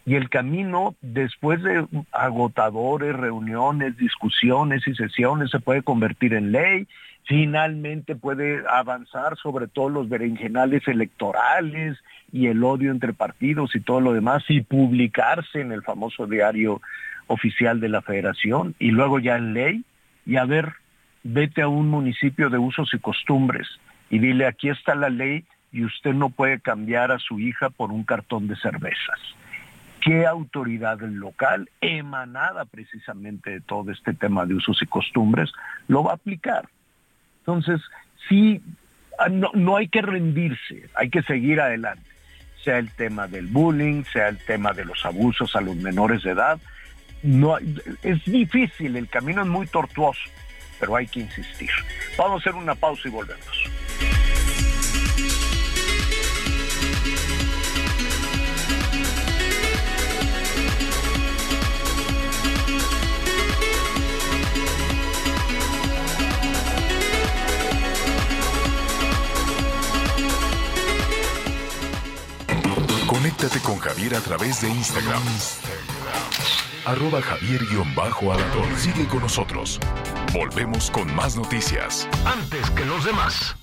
[0.07, 6.87] y el camino, después de agotadores, reuniones, discusiones y sesiones, se puede convertir en ley,
[7.27, 11.99] finalmente puede avanzar sobre todos los berenjenales electorales
[12.33, 16.81] y el odio entre partidos y todo lo demás, y publicarse en el famoso diario
[17.27, 19.85] oficial de la federación, y luego ya en ley,
[20.27, 20.75] y a ver,
[21.23, 23.67] vete a un municipio de usos y costumbres
[24.11, 27.91] y dile, aquí está la ley y usted no puede cambiar a su hija por
[27.91, 29.19] un cartón de cervezas
[30.05, 35.51] qué autoridad local, emanada precisamente de todo este tema de usos y costumbres,
[35.89, 36.69] lo va a aplicar.
[37.47, 37.81] Entonces,
[38.27, 38.63] sí,
[39.19, 42.09] ah, no, hay que rendirse, hay que seguir adelante,
[42.63, 46.31] sea el tema del bullying, sea el tema de los abusos a los menores de
[46.31, 46.59] edad.
[47.23, 50.23] No, es difícil, el camino es muy tortuoso,
[50.81, 51.71] pero hay que insistir.
[52.17, 53.65] Vamos a hacer una pausa y volvemos.
[73.15, 75.23] Conéctate con Javier a través de Instagram.
[76.85, 79.79] Arroba javier alador Sigue con nosotros.
[80.33, 82.09] Volvemos con más noticias.
[82.25, 83.55] Antes que los demás.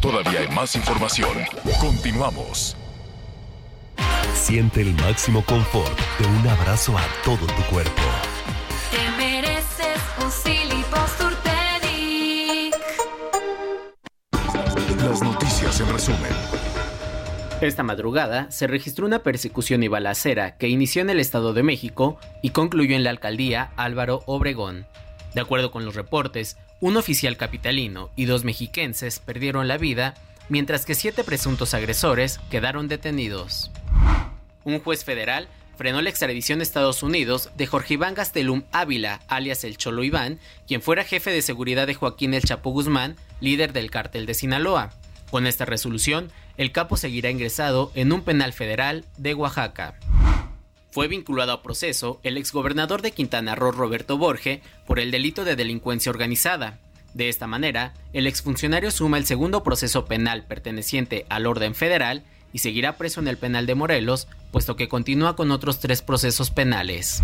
[0.00, 1.36] Todavía hay más información.
[1.80, 2.76] Continuamos.
[4.32, 8.02] Siente el máximo confort de un abrazo a todo tu cuerpo.
[8.92, 10.30] Te mereces un
[15.04, 16.45] Las noticias en resumen.
[17.62, 22.18] Esta madrugada se registró una persecución y balacera que inició en el Estado de México
[22.42, 24.86] y concluyó en la alcaldía Álvaro Obregón.
[25.34, 30.12] De acuerdo con los reportes, un oficial capitalino y dos mexiquenses perdieron la vida,
[30.50, 33.70] mientras que siete presuntos agresores quedaron detenidos.
[34.64, 39.64] Un juez federal frenó la extradición a Estados Unidos de Jorge Iván Gastelum Ávila, alias
[39.64, 43.90] el Cholo Iván, quien fuera jefe de seguridad de Joaquín El Chapo Guzmán, líder del
[43.90, 44.92] cártel de Sinaloa.
[45.30, 49.98] Con esta resolución, el capo seguirá ingresado en un penal federal de Oaxaca.
[50.90, 55.54] Fue vinculado a proceso el exgobernador de Quintana Roo Roberto Borge por el delito de
[55.54, 56.78] delincuencia organizada.
[57.12, 62.60] De esta manera, el exfuncionario suma el segundo proceso penal perteneciente al orden federal y
[62.60, 67.22] seguirá preso en el penal de Morelos, puesto que continúa con otros tres procesos penales.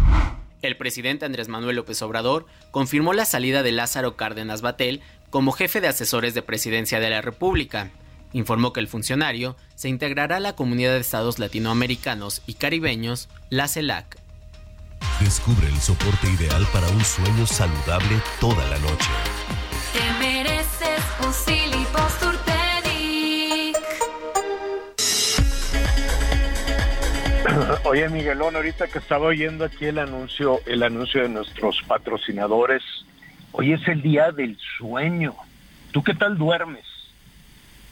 [0.61, 5.01] El presidente Andrés Manuel López Obrador confirmó la salida de Lázaro Cárdenas Batel
[5.31, 7.91] como jefe de asesores de presidencia de la República
[8.33, 13.69] informó que el funcionario se integrará a la Comunidad de Estados Latinoamericanos y Caribeños, la
[13.69, 14.19] CELAC.
[15.21, 19.11] Descubre el soporte ideal para un sueño saludable toda la noche.
[19.93, 21.33] Te mereces un
[27.85, 32.83] Oye Miguelón, ahorita que estaba oyendo aquí el anuncio, el anuncio de nuestros patrocinadores,
[33.53, 35.35] hoy es el día del sueño.
[35.91, 36.85] ¿Tú qué tal duermes?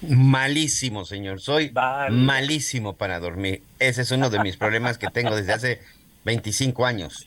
[0.02, 1.40] Malísimo, señor.
[1.40, 1.72] Soy
[2.10, 3.62] malísimo para dormir.
[3.78, 5.81] Ese es uno de mis problemas que tengo desde hace
[6.24, 7.27] 25 años.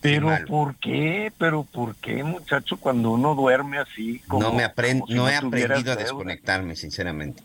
[0.00, 1.32] Pero ¿por qué?
[1.38, 4.20] Pero ¿por qué, muchacho, cuando uno duerme así?
[4.28, 7.42] Como, no me aprendo, no, he aprendido a desconectarme, sinceramente.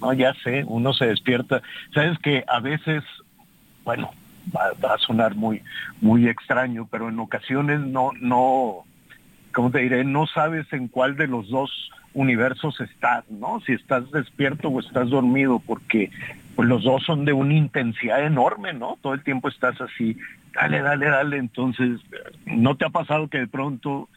[0.00, 1.62] No, ya sé, uno se despierta.
[1.92, 3.04] Sabes que a veces,
[3.84, 4.10] bueno,
[4.54, 5.62] va, va, a sonar muy,
[6.00, 8.84] muy extraño, pero en ocasiones no, no,
[9.52, 10.02] ¿cómo te diré?
[10.02, 13.60] No sabes en cuál de los dos universos estás, ¿no?
[13.60, 16.10] Si estás despierto o estás dormido, porque
[16.56, 18.98] pues los dos son de una intensidad enorme, ¿no?
[19.02, 20.16] Todo el tiempo estás así,
[20.54, 21.36] dale, dale, dale.
[21.36, 22.00] Entonces,
[22.46, 24.08] ¿no te ha pasado que de pronto,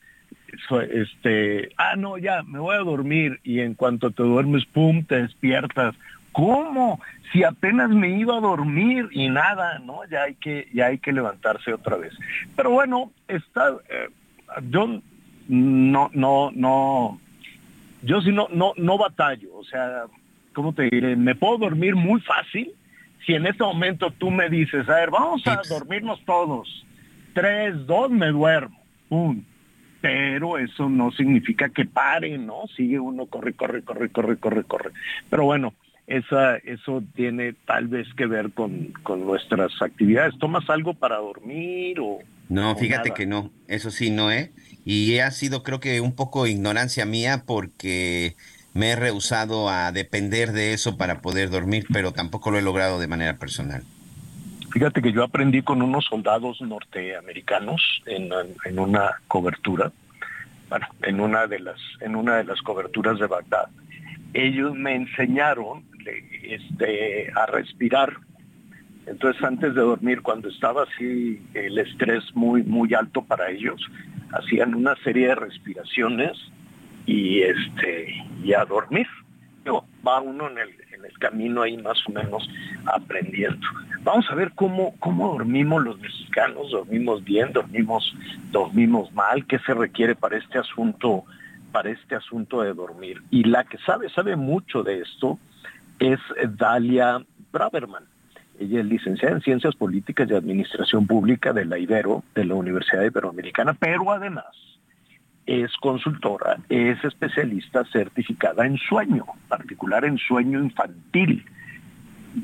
[0.89, 5.21] este, ah, no, ya, me voy a dormir y en cuanto te duermes, pum, te
[5.21, 5.93] despiertas?
[6.31, 7.01] ¿Cómo?
[7.33, 10.05] Si apenas me iba a dormir y nada, ¿no?
[10.09, 12.13] Ya hay que, ya hay que levantarse otra vez.
[12.55, 14.09] Pero bueno, está, eh,
[14.69, 15.01] yo
[15.49, 17.19] no, no, no,
[18.01, 20.03] yo sí no, no, no batallo, o sea,
[20.53, 21.15] ¿cómo te diré?
[21.15, 22.71] Me puedo dormir muy fácil
[23.25, 26.85] si en este momento tú me dices, a ver, vamos a dormirnos todos.
[27.33, 28.81] Tres, dos, me duermo.
[29.09, 29.45] Un.
[30.01, 32.63] Pero eso no significa que pare, ¿no?
[32.75, 34.91] Sigue uno, corre, corre, corre, corre, corre, corre.
[35.29, 35.73] Pero bueno,
[36.07, 40.37] esa, eso tiene tal vez que ver con, con nuestras actividades.
[40.39, 42.19] ¿Tomas algo para dormir o...?
[42.47, 44.51] No, fíjate que no, eso sí, no, ¿eh?
[44.85, 48.35] Y ha sido creo que un poco ignorancia mía porque
[48.73, 52.99] me he rehusado a depender de eso para poder dormir, pero tampoco lo he logrado
[52.99, 53.83] de manera personal.
[54.71, 58.29] Fíjate que yo aprendí con unos soldados norteamericanos en,
[58.65, 59.91] en una cobertura,
[60.69, 63.67] bueno, en una de las, en una de las coberturas de Bagdad.
[64.33, 65.83] Ellos me enseñaron
[66.43, 68.17] este, a respirar
[69.09, 73.81] entonces antes de dormir, cuando estaba así el estrés muy, muy alto para ellos,
[74.31, 76.37] hacían una serie de respiraciones
[77.07, 79.07] y este y a dormir.
[80.07, 82.47] va uno en el, en el camino ahí más o menos
[82.85, 83.65] aprendiendo.
[84.03, 88.15] Vamos a ver cómo, cómo dormimos los mexicanos, dormimos bien, dormimos,
[88.51, 91.23] dormimos mal, qué se requiere para este asunto,
[91.71, 93.23] para este asunto de dormir.
[93.31, 95.39] Y la que sabe, sabe mucho de esto
[95.97, 96.19] es
[96.57, 98.05] Dalia Braverman
[98.59, 103.03] ella es licenciada en Ciencias Políticas y Administración Pública de la Ibero, de la Universidad
[103.03, 104.45] Iberoamericana, pero además
[105.45, 111.45] es consultora, es especialista certificada en sueño, particular en sueño infantil.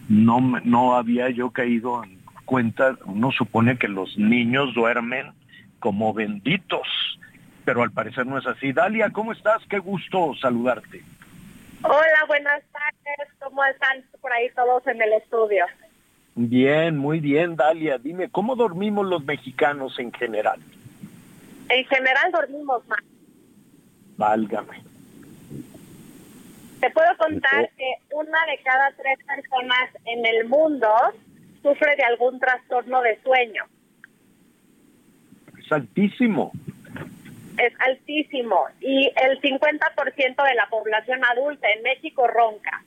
[0.07, 5.33] No, no había yo caído en cuenta, uno supone que los niños duermen
[5.79, 6.87] como benditos,
[7.65, 8.71] pero al parecer no es así.
[8.71, 9.61] Dalia, ¿cómo estás?
[9.69, 11.03] Qué gusto saludarte.
[11.83, 13.29] Hola, buenas tardes.
[13.39, 15.65] ¿Cómo están por ahí todos en el estudio?
[16.35, 17.97] Bien, muy bien, Dalia.
[17.97, 20.59] Dime, ¿cómo dormimos los mexicanos en general?
[21.69, 22.99] En general dormimos mal.
[24.17, 24.83] Válgame.
[26.81, 30.89] Te puedo contar que una de cada tres personas en el mundo
[31.63, 33.63] sufre de algún trastorno de sueño.
[35.57, 36.51] Es altísimo.
[37.57, 38.67] Es altísimo.
[38.81, 42.83] Y el 50% de la población adulta en México ronca.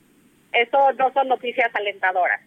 [0.53, 2.41] Eso no son noticias alentadoras.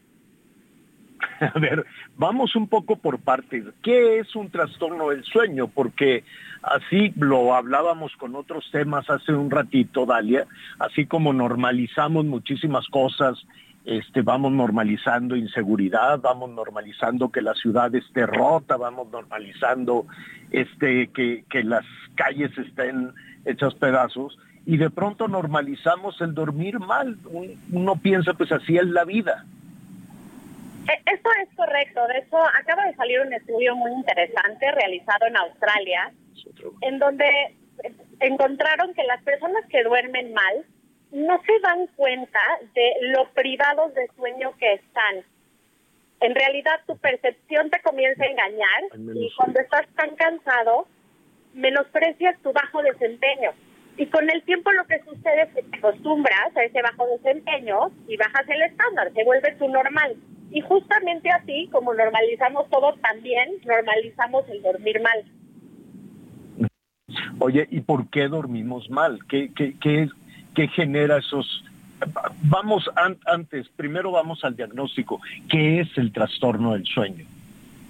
[1.41, 1.85] A ver,
[2.17, 3.65] vamos un poco por partes.
[3.83, 5.69] ¿Qué es un trastorno del sueño?
[5.69, 6.25] Porque
[6.63, 10.47] así lo hablábamos con otros temas hace un ratito, Dalia,
[10.79, 13.39] así como normalizamos muchísimas cosas,
[13.85, 20.07] este, vamos normalizando inseguridad, vamos normalizando que la ciudad esté rota, vamos normalizando
[20.53, 21.85] este, que, que las
[22.15, 23.13] calles estén
[23.45, 27.19] hechas pedazos y de pronto normalizamos el dormir mal.
[27.73, 29.45] Uno piensa, pues así es la vida.
[30.89, 32.07] Eh, Esto es correcto.
[32.09, 36.13] De hecho, acaba de salir un estudio muy interesante realizado en Australia,
[36.81, 37.57] en donde
[38.21, 40.65] encontraron que las personas que duermen mal
[41.11, 42.41] no se dan cuenta
[42.75, 45.25] de lo privados de sueño que están.
[46.21, 48.83] En realidad, tu percepción te comienza a engañar
[49.15, 50.87] y cuando estás tan cansado,
[51.53, 53.51] menosprecias tu bajo desempeño.
[53.97, 57.91] Y con el tiempo lo que sucede es que te acostumbras a ese bajo desempeño
[58.09, 60.17] y bajas el estándar, se vuelve tu normal.
[60.53, 65.25] Y justamente así, como normalizamos todo, también normalizamos el dormir mal.
[67.39, 69.19] Oye, ¿y por qué dormimos mal?
[69.29, 70.09] ¿Qué, qué, qué,
[70.55, 71.65] qué genera esos...
[72.43, 72.91] Vamos
[73.27, 75.21] antes, primero vamos al diagnóstico.
[75.49, 77.25] ¿Qué es el trastorno del sueño?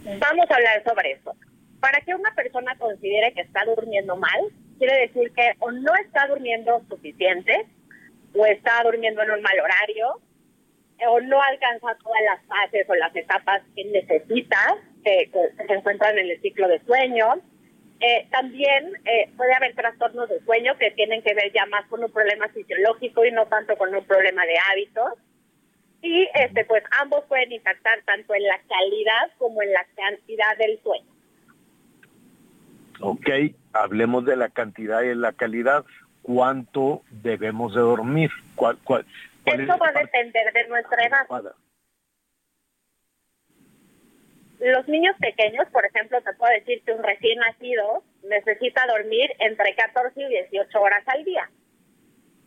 [0.04, 1.34] Vamos a hablar sobre eso.
[1.80, 4.40] Para que una persona considere que está durmiendo mal,
[4.78, 7.66] quiere decir que o no está durmiendo suficiente,
[8.34, 10.20] o está durmiendo en un mal horario,
[11.08, 15.30] o no alcanza todas las fases o las etapas que necesita, que,
[15.66, 17.34] se encuentran en el ciclo de sueño.
[18.00, 22.02] Eh, también eh, puede haber trastornos de sueño que tienen que ver ya más con
[22.02, 25.12] un problema fisiológico y no tanto con un problema de hábitos.
[26.02, 30.80] Y este, pues ambos pueden impactar tanto en la calidad como en la cantidad del
[30.82, 31.06] sueño.
[33.00, 33.28] Ok,
[33.72, 35.84] hablemos de la cantidad y la calidad.
[36.22, 38.30] ¿Cuánto debemos de dormir?
[38.54, 39.04] ¿Cuál, cuál,
[39.44, 41.26] eso va a depender de nuestra edad.
[44.60, 49.74] Los niños pequeños, por ejemplo, te puedo decir que un recién nacido necesita dormir entre
[49.74, 51.50] 14 y 18 horas al día.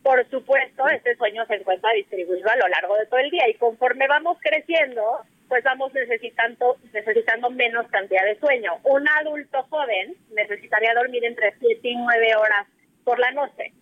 [0.02, 3.56] Por supuesto, este sueño se encuentra distribuido a lo largo de todo el día y
[3.56, 5.02] conforme vamos creciendo,
[5.50, 8.80] pues vamos necesitando, necesitando menos cantidad de sueño.
[8.84, 12.68] Un adulto joven necesitaría dormir entre 7 y 9 horas
[13.04, 13.74] por la noche.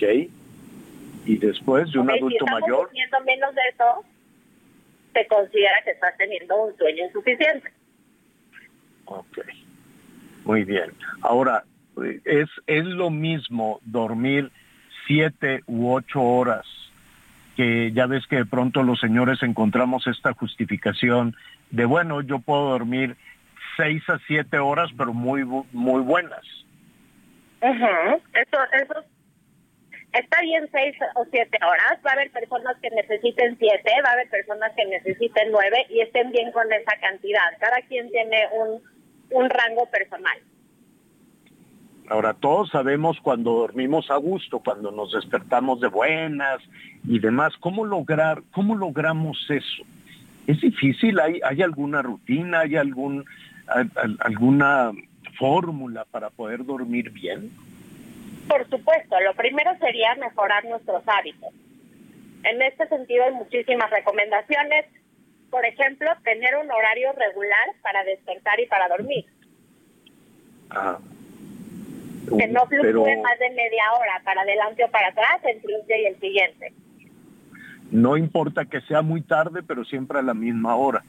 [0.00, 0.30] Ok.
[1.26, 2.90] Y después de un Ok, adulto si mayor,
[3.24, 4.04] menos de eso,
[5.12, 7.70] se considera que estás teniendo un sueño insuficiente.
[9.04, 9.38] ok.
[10.44, 10.92] Muy bien.
[11.20, 11.64] Ahora,
[12.24, 14.50] es, es lo mismo dormir
[15.06, 16.64] siete u ocho horas,
[17.56, 21.36] que ya ves que de pronto los señores encontramos esta justificación
[21.70, 23.16] de, bueno, yo puedo dormir
[23.76, 26.42] seis a siete horas, pero muy, muy buenas.
[27.60, 28.22] Ujú.
[28.32, 29.04] Eso, eso
[30.12, 31.98] está bien seis o siete horas.
[32.04, 36.00] Va a haber personas que necesiten siete, va a haber personas que necesiten nueve y
[36.00, 37.40] estén bien con esa cantidad.
[37.60, 38.82] Cada quien tiene un,
[39.30, 40.38] un rango personal.
[42.08, 46.58] Ahora, todos sabemos cuando dormimos a gusto, cuando nos despertamos de buenas
[47.06, 47.52] y demás.
[47.60, 49.84] ¿Cómo lograr, cómo logramos eso?
[50.48, 51.20] ¿Es difícil?
[51.20, 52.60] ¿Hay, hay alguna rutina?
[52.60, 53.24] ¿Hay algún,
[53.68, 54.90] al- al- alguna
[55.38, 57.52] fórmula para poder dormir bien?
[58.50, 61.50] Por supuesto, lo primero sería mejorar nuestros hábitos.
[62.42, 64.86] En este sentido hay muchísimas recomendaciones.
[65.50, 69.24] Por ejemplo, tener un horario regular para despertar y para dormir.
[70.70, 70.98] Ah,
[72.36, 75.86] Que no fluctúe pero más de media hora para adelante o para atrás entre un
[75.86, 76.72] día y el siguiente.
[77.92, 81.04] no importa que sea muy tarde, pero siempre a la misma hora.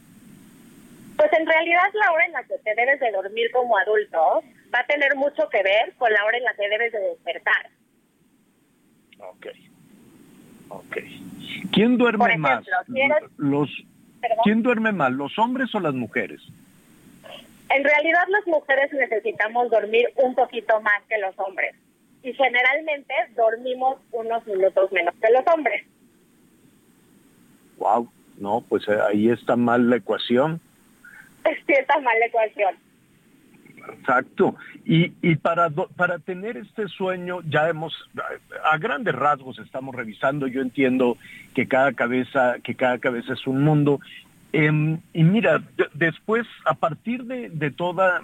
[1.18, 4.80] Pues en realidad la hora en la que te debes de dormir como adulto va
[4.80, 7.70] a tener mucho que ver con la hora en la que debes de despertar.
[9.20, 9.48] Ok.
[10.70, 10.98] Ok.
[11.74, 12.66] ¿Quién duerme Por ejemplo, más?
[12.88, 13.70] si eres- Los,
[14.22, 14.38] Perdón.
[14.44, 16.42] ¿Quién duerme más, los hombres o las mujeres?
[17.70, 21.76] En realidad las mujeres necesitamos dormir un poquito más que los hombres.
[22.24, 25.86] Y generalmente dormimos unos minutos menos que los hombres.
[27.78, 30.60] Wow, no, pues eh, ahí está mal la ecuación.
[31.66, 32.76] Sí, está mal la ecuación.
[34.00, 34.56] Exacto.
[34.86, 37.94] Y, y para, para tener este sueño, ya hemos,
[38.72, 41.18] a grandes rasgos estamos revisando, yo entiendo
[41.54, 44.00] que cada cabeza, que cada cabeza es un mundo.
[44.54, 48.22] Em, y mira, de- después, a partir de, de toda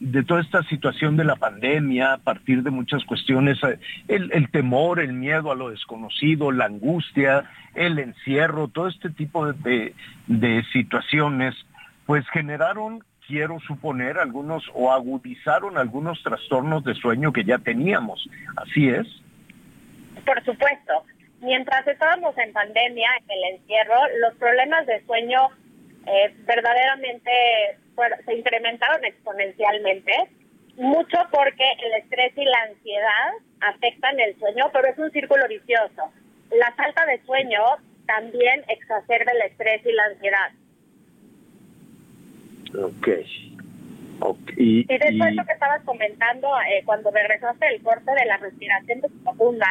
[0.00, 5.00] de toda esta situación de la pandemia, a partir de muchas cuestiones, eh, el, temor,
[5.00, 9.94] el miedo a lo desconocido, la angustia, el encierro, todo este tipo de-
[10.28, 11.56] de situaciones,
[12.06, 18.26] pues generaron, quiero suponer, algunos o agudizaron algunos trastornos de sueño que ya teníamos.
[18.56, 19.06] Así es.
[20.24, 21.04] Por supuesto.
[21.40, 25.50] Mientras estábamos en pandemia, en el encierro, los problemas de sueño
[26.06, 27.30] eh, verdaderamente
[27.94, 30.12] fueron- se incrementaron exponencialmente,
[30.76, 33.28] mucho porque el estrés y la ansiedad
[33.60, 36.10] afectan el sueño, pero es un círculo vicioso.
[36.50, 37.60] La falta de sueño
[38.06, 40.50] también exacerba el estrés y la ansiedad.
[42.74, 43.08] Ok.
[44.20, 48.10] Ok, Y, Y de hecho, y- eso que estabas comentando eh, cuando regresaste del corte
[48.18, 49.66] de la respiración profunda,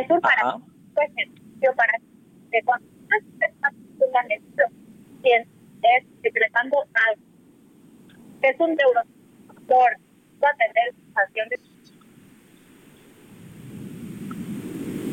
[0.00, 0.56] es un para
[0.94, 1.92] pues, ejercicio para
[2.52, 2.86] que cuando
[3.40, 3.72] estás
[5.22, 5.48] sientes
[6.22, 6.76] secretando
[7.10, 7.22] algo.
[8.42, 9.90] Es un neurotransmisor,
[10.42, 11.60] va a tener sensaciones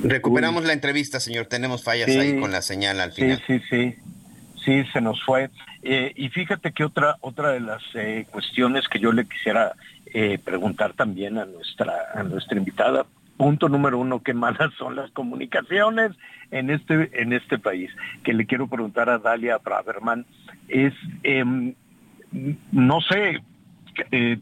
[0.03, 1.47] Recuperamos la entrevista, señor.
[1.47, 2.17] Tenemos fallas Sí.
[2.19, 3.43] ahí con la señal al Sí, final.
[3.47, 3.95] sí, sí.
[4.63, 5.49] Sí, se nos fue.
[5.89, 9.71] Eh, y fíjate que otra, otra de las eh, cuestiones que yo le quisiera
[10.07, 13.05] eh, preguntar también a nuestra, a nuestra invitada,
[13.37, 16.11] punto número uno, qué malas son las comunicaciones
[16.51, 17.89] en este, en este país,
[18.25, 20.25] que le quiero preguntar a Dalia Braverman,
[20.67, 20.93] es,
[21.23, 21.73] em,
[22.73, 23.41] no sé,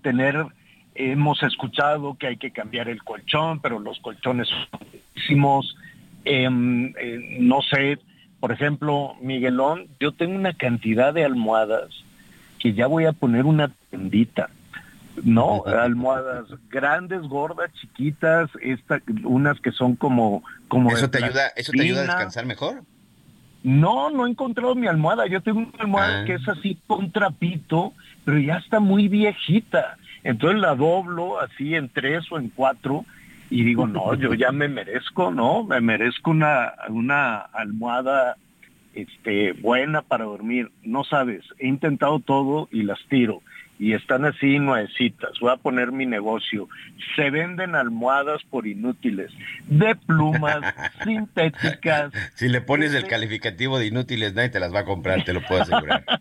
[0.01, 0.47] tener,
[0.95, 5.77] hemos escuchado que hay que cambiar el colchón, pero los colchones son carísimos.
[6.23, 6.91] Em,
[7.37, 7.99] no sé,
[8.45, 11.89] por ejemplo, Miguelón, yo tengo una cantidad de almohadas
[12.59, 14.51] que ya voy a poner una tendita.
[15.23, 21.71] No, almohadas grandes, gordas, chiquitas, esta, unas que son como, como ¿Eso te ayuda, eso
[21.71, 22.83] te ayuda a descansar mejor?
[23.63, 25.25] No, no he encontrado mi almohada.
[25.25, 26.25] Yo tengo una almohada Ah.
[26.25, 27.93] que es así con trapito,
[28.25, 29.97] pero ya está muy viejita.
[30.23, 33.05] Entonces la doblo así en tres o en cuatro
[33.49, 35.63] y digo, no, yo ya me merezco, ¿no?
[35.63, 38.37] Me merezco una, una almohada
[38.93, 40.71] este, buena para dormir.
[40.83, 43.41] No sabes, he intentado todo y las tiro.
[43.77, 45.37] Y están así nuevecitas.
[45.41, 46.69] Voy a poner mi negocio.
[47.17, 49.33] Se venden almohadas por inútiles,
[49.67, 50.61] de plumas,
[51.03, 55.33] sintéticas, Si le pones el calificativo de inútiles, nadie te las va a comprar, te
[55.33, 56.05] lo puedo asegurar.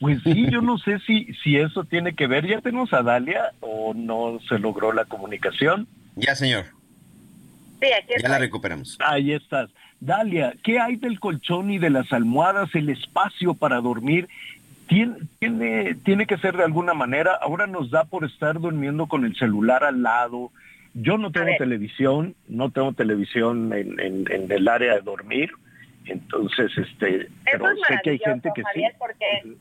[0.00, 2.46] Pues sí, yo no sé si, si eso tiene que ver.
[2.46, 5.86] ¿Ya tenemos a Dalia o no se logró la comunicación?
[6.16, 6.66] Ya, señor.
[7.80, 8.98] Sí, aquí Ya la recuperamos.
[9.00, 9.70] Ahí estás.
[10.00, 14.28] Dalia, ¿qué hay del colchón y de las almohadas, el espacio para dormir?
[14.88, 17.38] Tiene, tiene, tiene que ser de alguna manera.
[17.40, 20.50] Ahora nos da por estar durmiendo con el celular al lado.
[20.94, 25.50] Yo no tengo televisión, no tengo televisión en, en- en el área de dormir.
[26.04, 28.82] Entonces, este, pero es sé que hay gente que sí.
[28.98, 29.56] Porque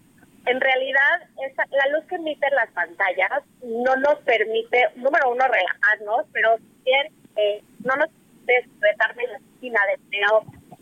[0.46, 6.26] en realidad esa- la luz que emiten las pantallas no nos permite, número uno, relajarnos,
[6.34, 7.08] pero también
[7.38, 8.10] eh, no nos
[8.48, 10.78] expresar melatonina de óptima.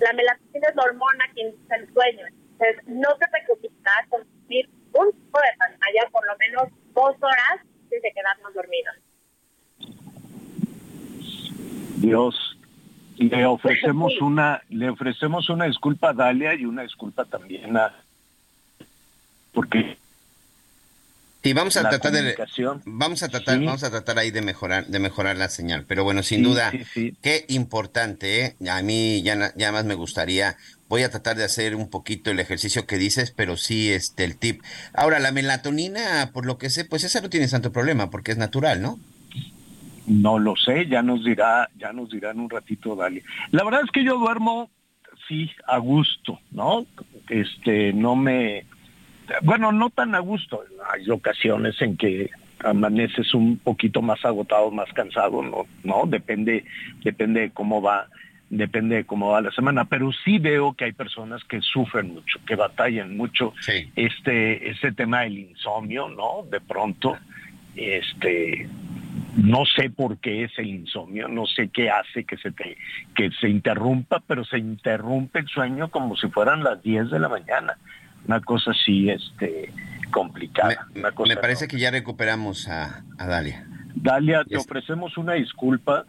[0.00, 2.26] La melatonina es la hormona que induce el sueño.
[2.52, 8.02] Entonces, no se recomienda consumir un tipo de pantalla por lo menos dos horas antes
[8.02, 8.96] de quedarnos dormidos.
[11.96, 12.56] Dios,
[13.18, 17.94] le ofrecemos una, le ofrecemos una disculpa a Dalia y una disculpa también a
[19.52, 19.98] porque
[21.52, 22.36] Sí, vamos a La tratar de
[22.84, 23.64] vamos a tratar Sí.
[23.64, 26.70] vamos a tratar ahí de mejorar de mejorar la señal, pero bueno, sin Sí, duda
[26.94, 28.56] sí, qué importante, ¿eh?
[28.70, 30.56] A mí ya ya más me gustaría
[30.88, 34.36] voy a tratar de hacer un poquito el ejercicio que dices, pero sí este el
[34.36, 34.62] tip.
[34.92, 38.38] Ahora la melatonina, por lo que sé, pues esa no tiene tanto problema porque es
[38.38, 38.98] natural, ¿no?
[40.06, 43.22] No lo sé, ya nos dirá, ya nos dirá en un ratito Dalia.
[43.52, 44.68] La verdad es que yo duermo,
[45.28, 46.84] sí, a gusto, ¿no?
[47.28, 48.66] Este, no me,
[49.42, 50.64] bueno, no tan a gusto.
[50.92, 52.30] Hay ocasiones en que
[52.64, 56.64] amaneces un poquito más agotado, más cansado, no, no, depende,
[57.02, 58.06] depende de cómo va,
[58.50, 59.84] depende de cómo va la semana.
[59.84, 63.52] Pero sí veo que hay personas que sufren mucho, que batallan mucho.
[63.96, 66.46] Este, ese tema del insomnio, ¿no?
[66.50, 67.16] De pronto,
[67.74, 68.68] este,
[69.36, 72.76] no sé por qué es el insomnio, no sé qué hace que se te,
[73.14, 77.28] que se interrumpa, pero se interrumpe el sueño como si fueran las 10 de la
[77.28, 77.76] mañana.
[78.26, 79.72] Una cosa así, este,
[80.12, 80.86] complicada.
[80.94, 83.66] una cosa Me parece que ya recuperamos a, a Dalia.
[83.94, 86.04] Dalia, te ofrecemos una disculpa.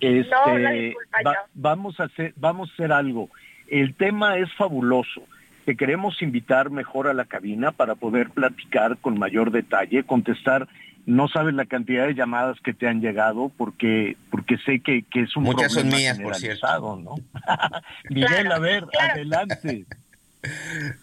[0.00, 3.30] Este, No, disculpa va- vamos a hacer, vamos a hacer algo.
[3.68, 5.22] El tema es fabuloso.
[5.64, 10.68] Te queremos invitar mejor a la cabina para poder platicar con mayor detalle, contestar.
[11.06, 15.20] No sabes la cantidad de llamadas que te han llegado porque porque sé que, que
[15.22, 16.66] es un Muchas son mías, por cierto.
[17.02, 17.14] ¿no?
[18.10, 19.86] Miguel, a ver, adelante.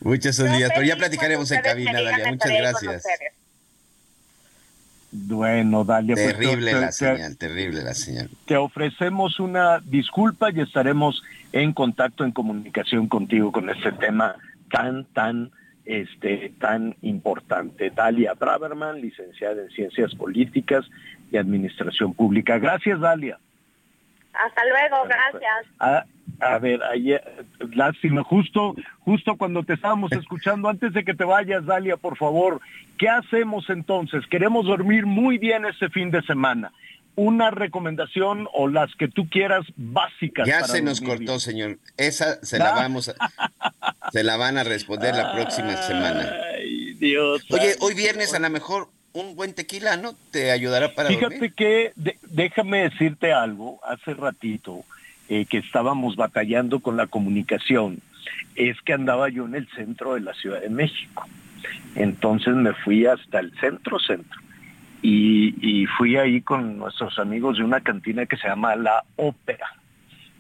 [0.01, 2.29] Muchas días, pero ya platicaremos en cabina, Dalia.
[2.31, 3.03] Muchas gracias.
[5.13, 8.29] Bueno, Dalia, pues, Terrible te- la te- señal, terrible la señal.
[8.45, 14.35] te ofrecemos una disculpa y estaremos en contacto, en comunicación contigo con este tema
[14.71, 15.51] tan, tan,
[15.85, 17.89] este, tan importante.
[17.89, 20.85] Dalia Braverman, licenciada en Ciencias Políticas
[21.29, 22.57] y Administración Pública.
[22.57, 23.37] Gracias, Dalia.
[24.33, 25.65] Hasta luego, gracias.
[25.79, 26.05] A,
[26.39, 27.21] a ver, ayer,
[27.73, 32.61] lástima, justo, justo cuando te estábamos escuchando, antes de que te vayas, Dalia, por favor,
[32.97, 34.25] ¿qué hacemos entonces?
[34.27, 36.71] Queremos dormir muy bien este fin de semana.
[37.15, 40.47] Una recomendación o las que tú quieras básicas.
[40.47, 41.39] Ya para se nos cortó, bien.
[41.41, 41.77] señor.
[41.97, 42.75] Esa se la Ah.
[42.75, 43.15] vamos a,
[44.13, 46.31] se la van a responder la próxima semana.
[46.57, 47.45] Ay, Dios.
[47.51, 50.13] Oye, hoy viernes a lo mejor un buen tequila, ¿no?
[50.31, 51.53] Te ayudará para Fíjate dormir.
[51.53, 54.83] que, de- déjame decirte algo, hace ratito
[55.29, 57.99] eh, que estábamos batallando con la comunicación,
[58.55, 61.27] es que andaba yo en el centro de la Ciudad de México.
[61.95, 64.39] Entonces me fui hasta el centro, centro.
[65.03, 69.67] Y, y fui ahí con nuestros amigos de una cantina que se llama La Ópera,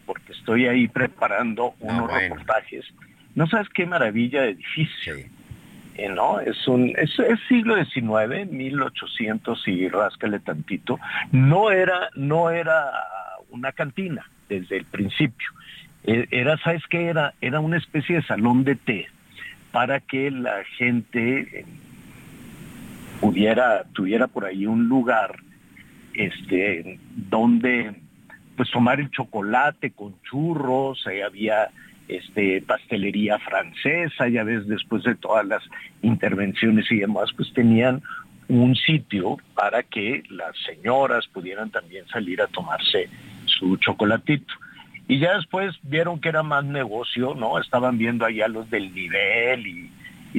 [0.05, 2.19] porque estoy ahí preparando unos bueno.
[2.19, 2.85] reportajes.
[3.33, 5.15] No sabes qué maravilla de edificio.
[6.15, 6.39] ¿No?
[6.39, 10.99] Es un es, es siglo XIX, 1800 y ráscale tantito.
[11.31, 12.91] No era no era
[13.49, 15.47] una cantina desde el principio.
[16.03, 17.33] Eh, Era, ¿sabes qué era?
[17.41, 19.07] Era una especie de salón de té
[19.71, 21.65] para que la gente eh,
[23.19, 25.37] pudiera tuviera por ahí un lugar
[26.13, 27.95] este donde
[28.57, 31.69] pues tomar el chocolate con churros, ahí había
[32.07, 35.63] este pastelería francesa, ya ves, después de todas las
[36.01, 38.01] intervenciones y demás, pues tenían
[38.47, 43.09] un sitio para que las señoras pudieran también salir a tomarse
[43.45, 44.53] su chocolatito.
[45.07, 47.59] Y ya después vieron que era más negocio, ¿no?
[47.59, 49.91] Estaban viendo allá los del nivel y,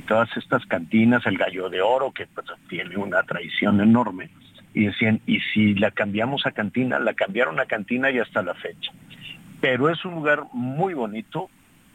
[0.08, 4.30] todas estas cantinas, el gallo de oro, que pues tiene una tradición enorme.
[4.74, 6.98] Y decían, ¿y si la cambiamos a cantina?
[6.98, 8.90] La cambiaron a cantina y hasta la fecha.
[9.62, 11.48] Pero es un lugar muy bonito.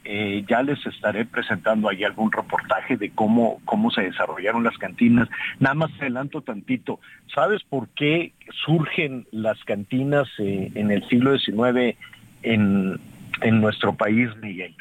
[0.05, 5.27] Eh, ya les estaré presentando ahí algún reportaje de cómo, cómo se desarrollaron las cantinas.
[5.59, 7.01] Nada más adelanto tantito.
[7.35, 8.31] ¿Sabes por qué
[8.65, 11.97] surgen las cantinas eh, en el siglo XIX
[12.41, 13.01] en,
[13.41, 14.73] en nuestro país, Miguel?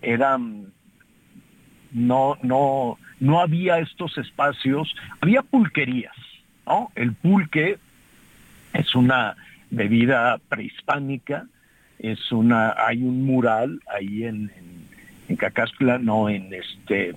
[0.00, 0.72] Eran
[1.92, 6.16] no, no, no había estos espacios, había pulquerías,
[6.66, 6.90] ¿no?
[6.94, 7.76] El pulque
[8.72, 9.36] es una
[9.70, 11.46] bebida prehispánica,
[12.02, 17.14] es una, hay un mural ahí en, en, no, en este,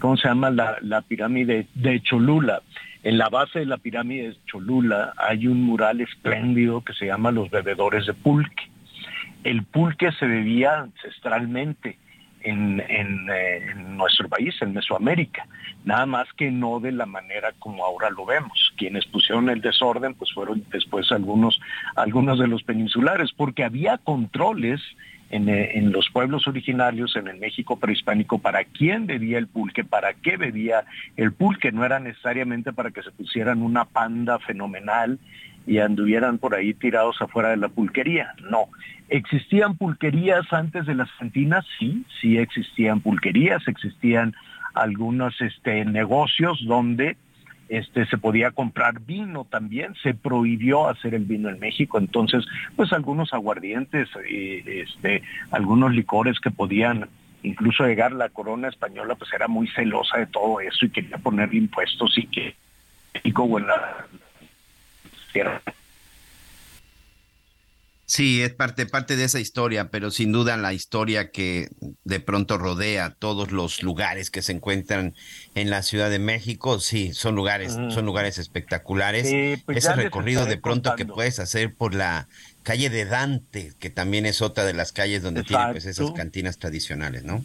[0.00, 0.50] ¿cómo se llama?
[0.50, 2.62] La, la pirámide de Cholula.
[3.02, 7.32] En la base de la pirámide de Cholula hay un mural espléndido que se llama
[7.32, 8.70] Los Bebedores de Pulque.
[9.44, 11.98] El pulque se bebía ancestralmente
[12.42, 15.46] en, eh, en, nuestro país, en Mesoamérica,
[15.84, 18.72] nada más que no de la manera como ahora lo vemos.
[18.76, 21.60] Quienes pusieron el desorden pues fueron después algunos,
[21.96, 24.80] algunos de los peninsulares, porque había controles
[25.30, 29.84] en, eh, en, los pueblos originarios, en el México prehispánico, para quién bebía el pulque,
[29.84, 30.84] para qué bebía
[31.16, 31.72] el pulque.
[31.72, 35.18] No era necesariamente para que se pusieran una panda fenomenal
[35.66, 38.34] y anduvieran por ahí tirados afuera de la pulquería.
[38.50, 38.68] No.
[39.08, 41.64] ¿Existían pulquerías antes de las cantinas?
[41.78, 44.34] Sí, sí existían pulquerías, existían
[44.74, 47.16] algunos este, negocios donde
[47.68, 52.92] este, se podía comprar vino también, se prohibió hacer el vino en México, entonces pues
[52.92, 57.08] algunos aguardientes, este, algunos licores que podían
[57.42, 61.54] incluso llegar la corona española pues era muy celosa de todo eso y quería poner
[61.54, 62.56] impuestos y que
[63.14, 63.46] México
[68.08, 71.68] Sí, es parte, parte de esa historia, pero sin duda la historia que
[72.04, 75.14] de pronto rodea todos los lugares que se encuentran
[75.54, 79.60] en la Ciudad de México, sí, son lugares, son lugares espectaculares.
[79.66, 82.28] Pues Ese recorrido de pronto que puedes hacer por la
[82.62, 86.56] calle de Dante, que también es otra de las calles donde tiene pues esas cantinas
[86.56, 87.44] tradicionales, ¿no?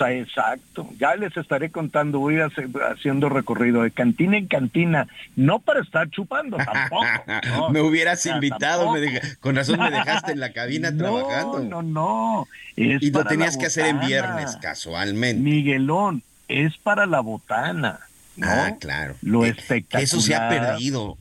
[0.00, 2.48] Exacto, ya les estaré contando, voy a
[2.90, 5.06] haciendo recorrido de cantina en cantina,
[5.36, 7.04] no para estar chupando tampoco.
[7.70, 8.92] me hubieras invitado,
[9.40, 11.60] con razón me dejaste en la cabina trabajando.
[11.60, 15.42] No, no, y lo tenías que hacer en viernes, casualmente.
[15.42, 18.00] Miguelón, es para la botana.
[18.42, 19.14] Ah, claro.
[19.20, 20.02] Lo espectacular.
[20.02, 21.16] Eso se ha perdido.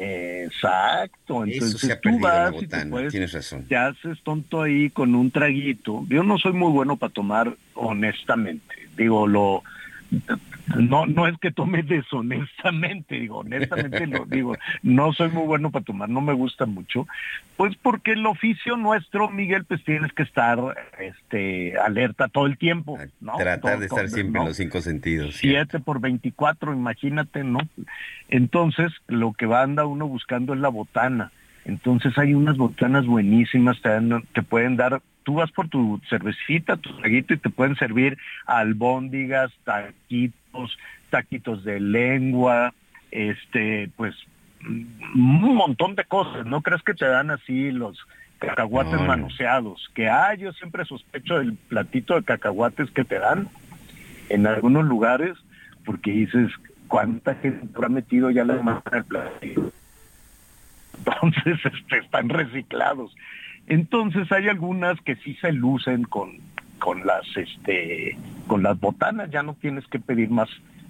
[0.00, 3.64] Exacto, entonces tú vas y te, puedes, tienes razón.
[3.64, 6.06] te haces tonto ahí con un traguito.
[6.08, 8.88] Yo no soy muy bueno para tomar honestamente.
[8.96, 9.62] Digo, lo
[10.76, 15.84] no no es que tome deshonestamente, digo, honestamente lo digo, no soy muy bueno para
[15.84, 17.06] tomar, no me gusta mucho,
[17.56, 20.58] pues porque el oficio nuestro, Miguel, pues tienes que estar
[20.98, 23.36] este alerta todo el tiempo, ¿no?
[23.36, 25.36] Tratar de estar siempre en los cinco sentidos.
[25.36, 27.60] Siete por veinticuatro, imagínate, ¿no?
[28.28, 31.32] Entonces, lo que va anda uno buscando es la botana.
[31.64, 33.90] Entonces hay unas botanas buenísimas, te,
[34.32, 39.52] te pueden dar tú vas por tu cervecita, tu traguito y te pueden servir albóndigas,
[39.62, 40.78] taquitos,
[41.10, 42.72] taquitos de lengua,
[43.10, 44.14] este, pues
[44.64, 46.46] un montón de cosas.
[46.46, 47.98] No crees que te dan así los
[48.38, 53.50] cacahuates manoseados, que ah, yo siempre sospecho del platito de cacahuates que te dan
[54.30, 55.36] en algunos lugares,
[55.84, 56.50] porque dices,
[56.86, 59.72] ¿cuánta gente ha metido ya la mano en el platito?
[60.96, 63.14] Entonces este, están reciclados.
[63.68, 66.38] Entonces hay algunas que sí se lucen con,
[66.78, 68.16] con las este
[68.46, 70.48] con las botanas, ya no tienes que pedir más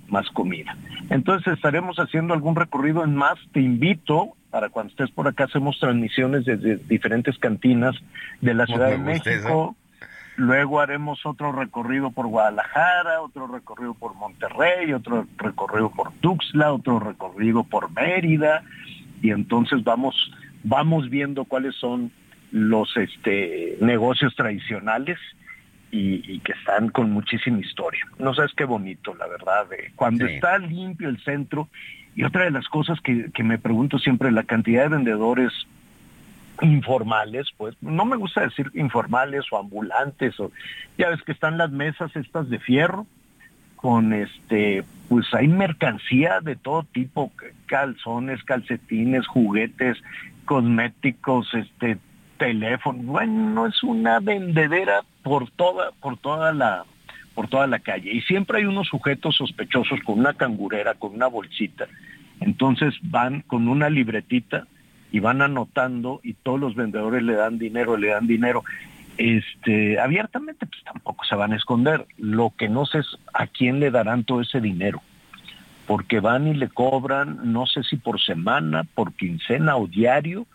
[0.08, 0.76] más comida.
[1.10, 3.38] Entonces estaremos haciendo algún recorrido en más.
[3.52, 7.94] Te invito para cuando estés por acá hacemos transmisiones desde diferentes cantinas
[8.40, 9.76] de la Ciudad de México.
[10.36, 17.00] Luego haremos otro recorrido por Guadalajara, otro recorrido por Monterrey, otro recorrido por Tuxtla, otro
[17.00, 18.62] recorrido por Mérida
[19.20, 20.14] y entonces vamos
[20.62, 22.12] vamos viendo cuáles son
[22.50, 25.18] los este, negocios tradicionales
[25.90, 28.04] y, que están con muchísima historia.
[28.18, 29.66] No sabes qué bonito, la verdad,
[29.96, 31.68] cuando está limpio el centro.
[32.14, 35.52] Y otra de las cosas que, que me pregunto siempre, la cantidad de vendedores
[36.62, 40.50] informales, pues no me gusta decir informales o ambulantes, o
[40.96, 43.06] ya ves que están las mesas estas de fierro,
[43.76, 47.32] con este, pues hay mercancía de todo tipo,
[47.66, 49.96] calzones, calcetines, juguetes,
[50.44, 51.98] cosméticos, este,
[52.38, 53.02] teléfono.
[53.02, 56.84] Bueno, es una vendedera por toda, por toda la,
[57.34, 58.12] por toda la calle.
[58.12, 61.86] Y siempre hay unos sujetos sospechosos con una cangurera, con una bolsita.
[62.40, 64.66] Entonces van con una libretita
[65.10, 68.64] y van anotando y todos los vendedores le dan dinero, le dan dinero.
[69.16, 72.06] Este, abiertamente pues tampoco se van a esconder.
[72.16, 75.02] Lo que no sé es a quién le darán todo ese dinero.
[75.86, 80.46] Porque van y le cobran, no sé si por semana, por quincena o diario,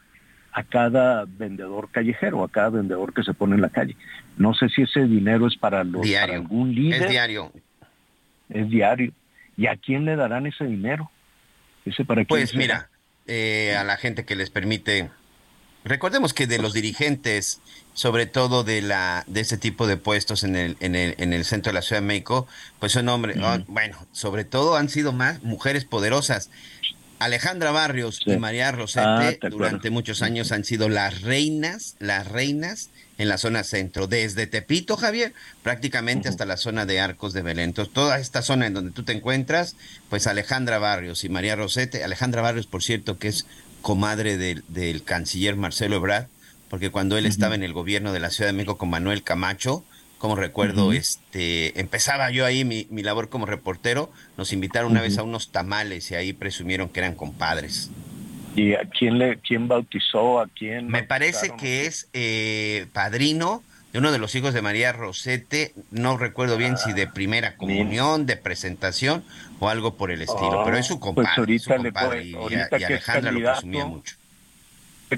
[0.54, 3.96] a cada vendedor callejero, a cada vendedor que se pone en la calle.
[4.38, 7.04] No sé si ese dinero es para, los, algún líder.
[7.04, 7.52] Es diario.
[8.50, 9.12] Es diario.
[9.58, 11.12] ¿Y a quién le darán ese dinero?
[11.86, 12.90] ¿Ese para pues mira,
[13.28, 15.10] eh, a la gente que les permite
[15.86, 17.60] Recordemos que de los dirigentes,
[17.94, 21.44] sobre todo de la de ese tipo de puestos en el en el, en el
[21.44, 22.48] centro de la Ciudad de México,
[22.80, 26.50] pues son hombres, oh, bueno, sobre todo han sido más mujeres poderosas.
[27.24, 32.90] Alejandra Barrios y María Rosete Ah, durante muchos años han sido las reinas, las reinas
[33.18, 37.70] en la zona centro, desde Tepito, Javier, prácticamente hasta la zona de Arcos de Belén.
[37.70, 39.76] Entonces, toda esta zona en donde tú te encuentras,
[40.10, 42.04] pues Alejandra Barrios y María Rosete.
[42.04, 43.46] Alejandra Barrios, por cierto, que es
[43.82, 46.28] comadre del, del canciller Marcelo Ebrard,
[46.70, 49.86] porque cuando él estaba en el gobierno de la Ciudad de México con Manuel Camacho,
[50.24, 55.18] como recuerdo, este, empezaba yo ahí mi, mi labor como reportero, nos invitaron una vez
[55.18, 57.92] a unos tamales y ahí presumieron que eran compadres.
[58.56, 60.40] ¿Y a quién le quién bautizó?
[60.40, 60.88] ¿A quién?
[60.88, 66.16] Me parece que es eh, padrino de uno de los hijos de María Rosete, no
[66.16, 69.26] recuerdo bien si de primera comunión, de presentación
[69.60, 72.24] o algo por el estilo, Oh, pero es su pues compadre, ahorita su le puede-
[72.28, 74.16] y, ahorita y Alejandra lo presumía mucho.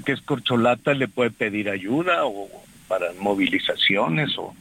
[0.04, 2.48] que es corcholata le puede pedir ayuda o
[2.88, 4.52] para movilizaciones o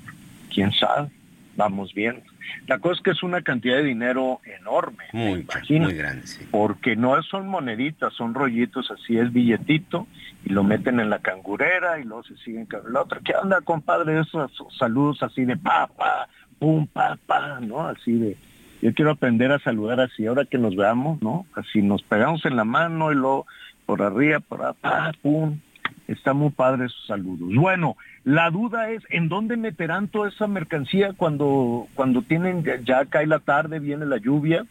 [0.56, 1.10] quién sabe,
[1.58, 2.24] vamos bien.
[2.68, 6.26] La cosa es que es una cantidad de dinero enorme, me Muy, imagino, muy grande,
[6.26, 6.48] sí.
[6.50, 10.08] porque no son moneditas, son rollitos, así es billetito
[10.46, 12.68] y lo meten en la cangurera y luego se siguen.
[12.90, 14.20] La otra, ¿qué onda, compadre?
[14.20, 17.88] Esos saludos así de pa, pa, pum, pa, pa, ¿no?
[17.88, 18.38] Así de,
[18.82, 21.46] yo quiero aprender a saludar así, ahora que nos veamos, ¿no?
[21.56, 23.46] Así nos pegamos en la mano y luego
[23.86, 25.60] por arriba, por pa, pum.
[26.08, 27.50] Está muy padre esos saludos.
[27.56, 33.06] Bueno, la duda es, ¿en dónde meterán toda esa mercancía cuando, cuando tienen, ya, ya
[33.06, 34.66] cae la tarde, viene la lluvia?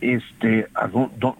[0.00, 1.36] Este, ¿a dó- dó-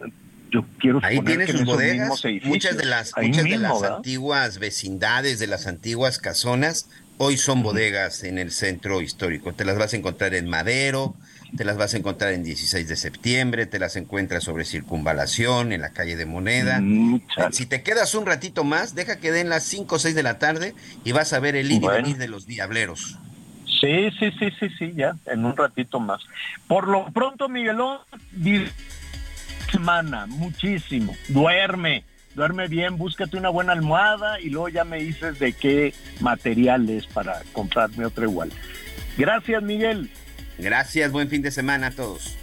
[0.51, 3.97] yo quiero Ahí tiene sus bodegas, muchas de las, ahí muchas de las ¿verdad?
[3.99, 6.89] antiguas vecindades, de las antiguas casonas,
[7.19, 9.53] hoy son bodegas en el centro histórico.
[9.53, 11.15] Te las vas a encontrar en Madero,
[11.57, 15.81] te las vas a encontrar en 16 de septiembre, te las encuentras sobre Circunvalación, en
[15.81, 16.81] la calle de Moneda.
[16.81, 17.21] Mm,
[17.53, 20.39] si te quedas un ratito más, deja que den las 5 o 6 de la
[20.39, 20.75] tarde
[21.05, 22.03] y vas a ver el ir y Bueno.
[22.03, 23.19] venir de los diableros.
[23.81, 26.21] Sí, sí, sí, sí, sí, ya, en un ratito más.
[26.69, 27.99] Por lo pronto, Miguelón,
[29.71, 31.17] semana, muchísimo.
[31.29, 32.05] Duerme,
[32.35, 37.07] duerme bien, búscate una buena almohada y luego ya me dices de qué material es
[37.07, 38.51] para comprarme otra igual.
[39.17, 40.11] Gracias, Miguel.
[40.61, 42.37] Gracias, buen fin de semana a todos.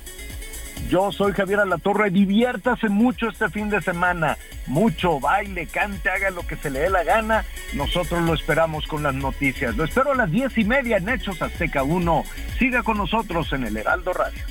[0.89, 4.38] Yo soy Javier Alatorre, diviértase mucho este fin de semana,
[4.68, 9.03] mucho, baile, cante, haga lo que se le dé la gana, nosotros lo esperamos con
[9.03, 12.23] las noticias, lo espero a las diez y media en Hechos Azteca 1,
[12.57, 14.41] siga con nosotros en el Heraldo Radio.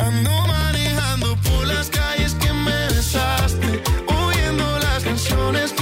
[0.00, 5.81] Ando manejando por las calles que me besaste, oyendo las canciones que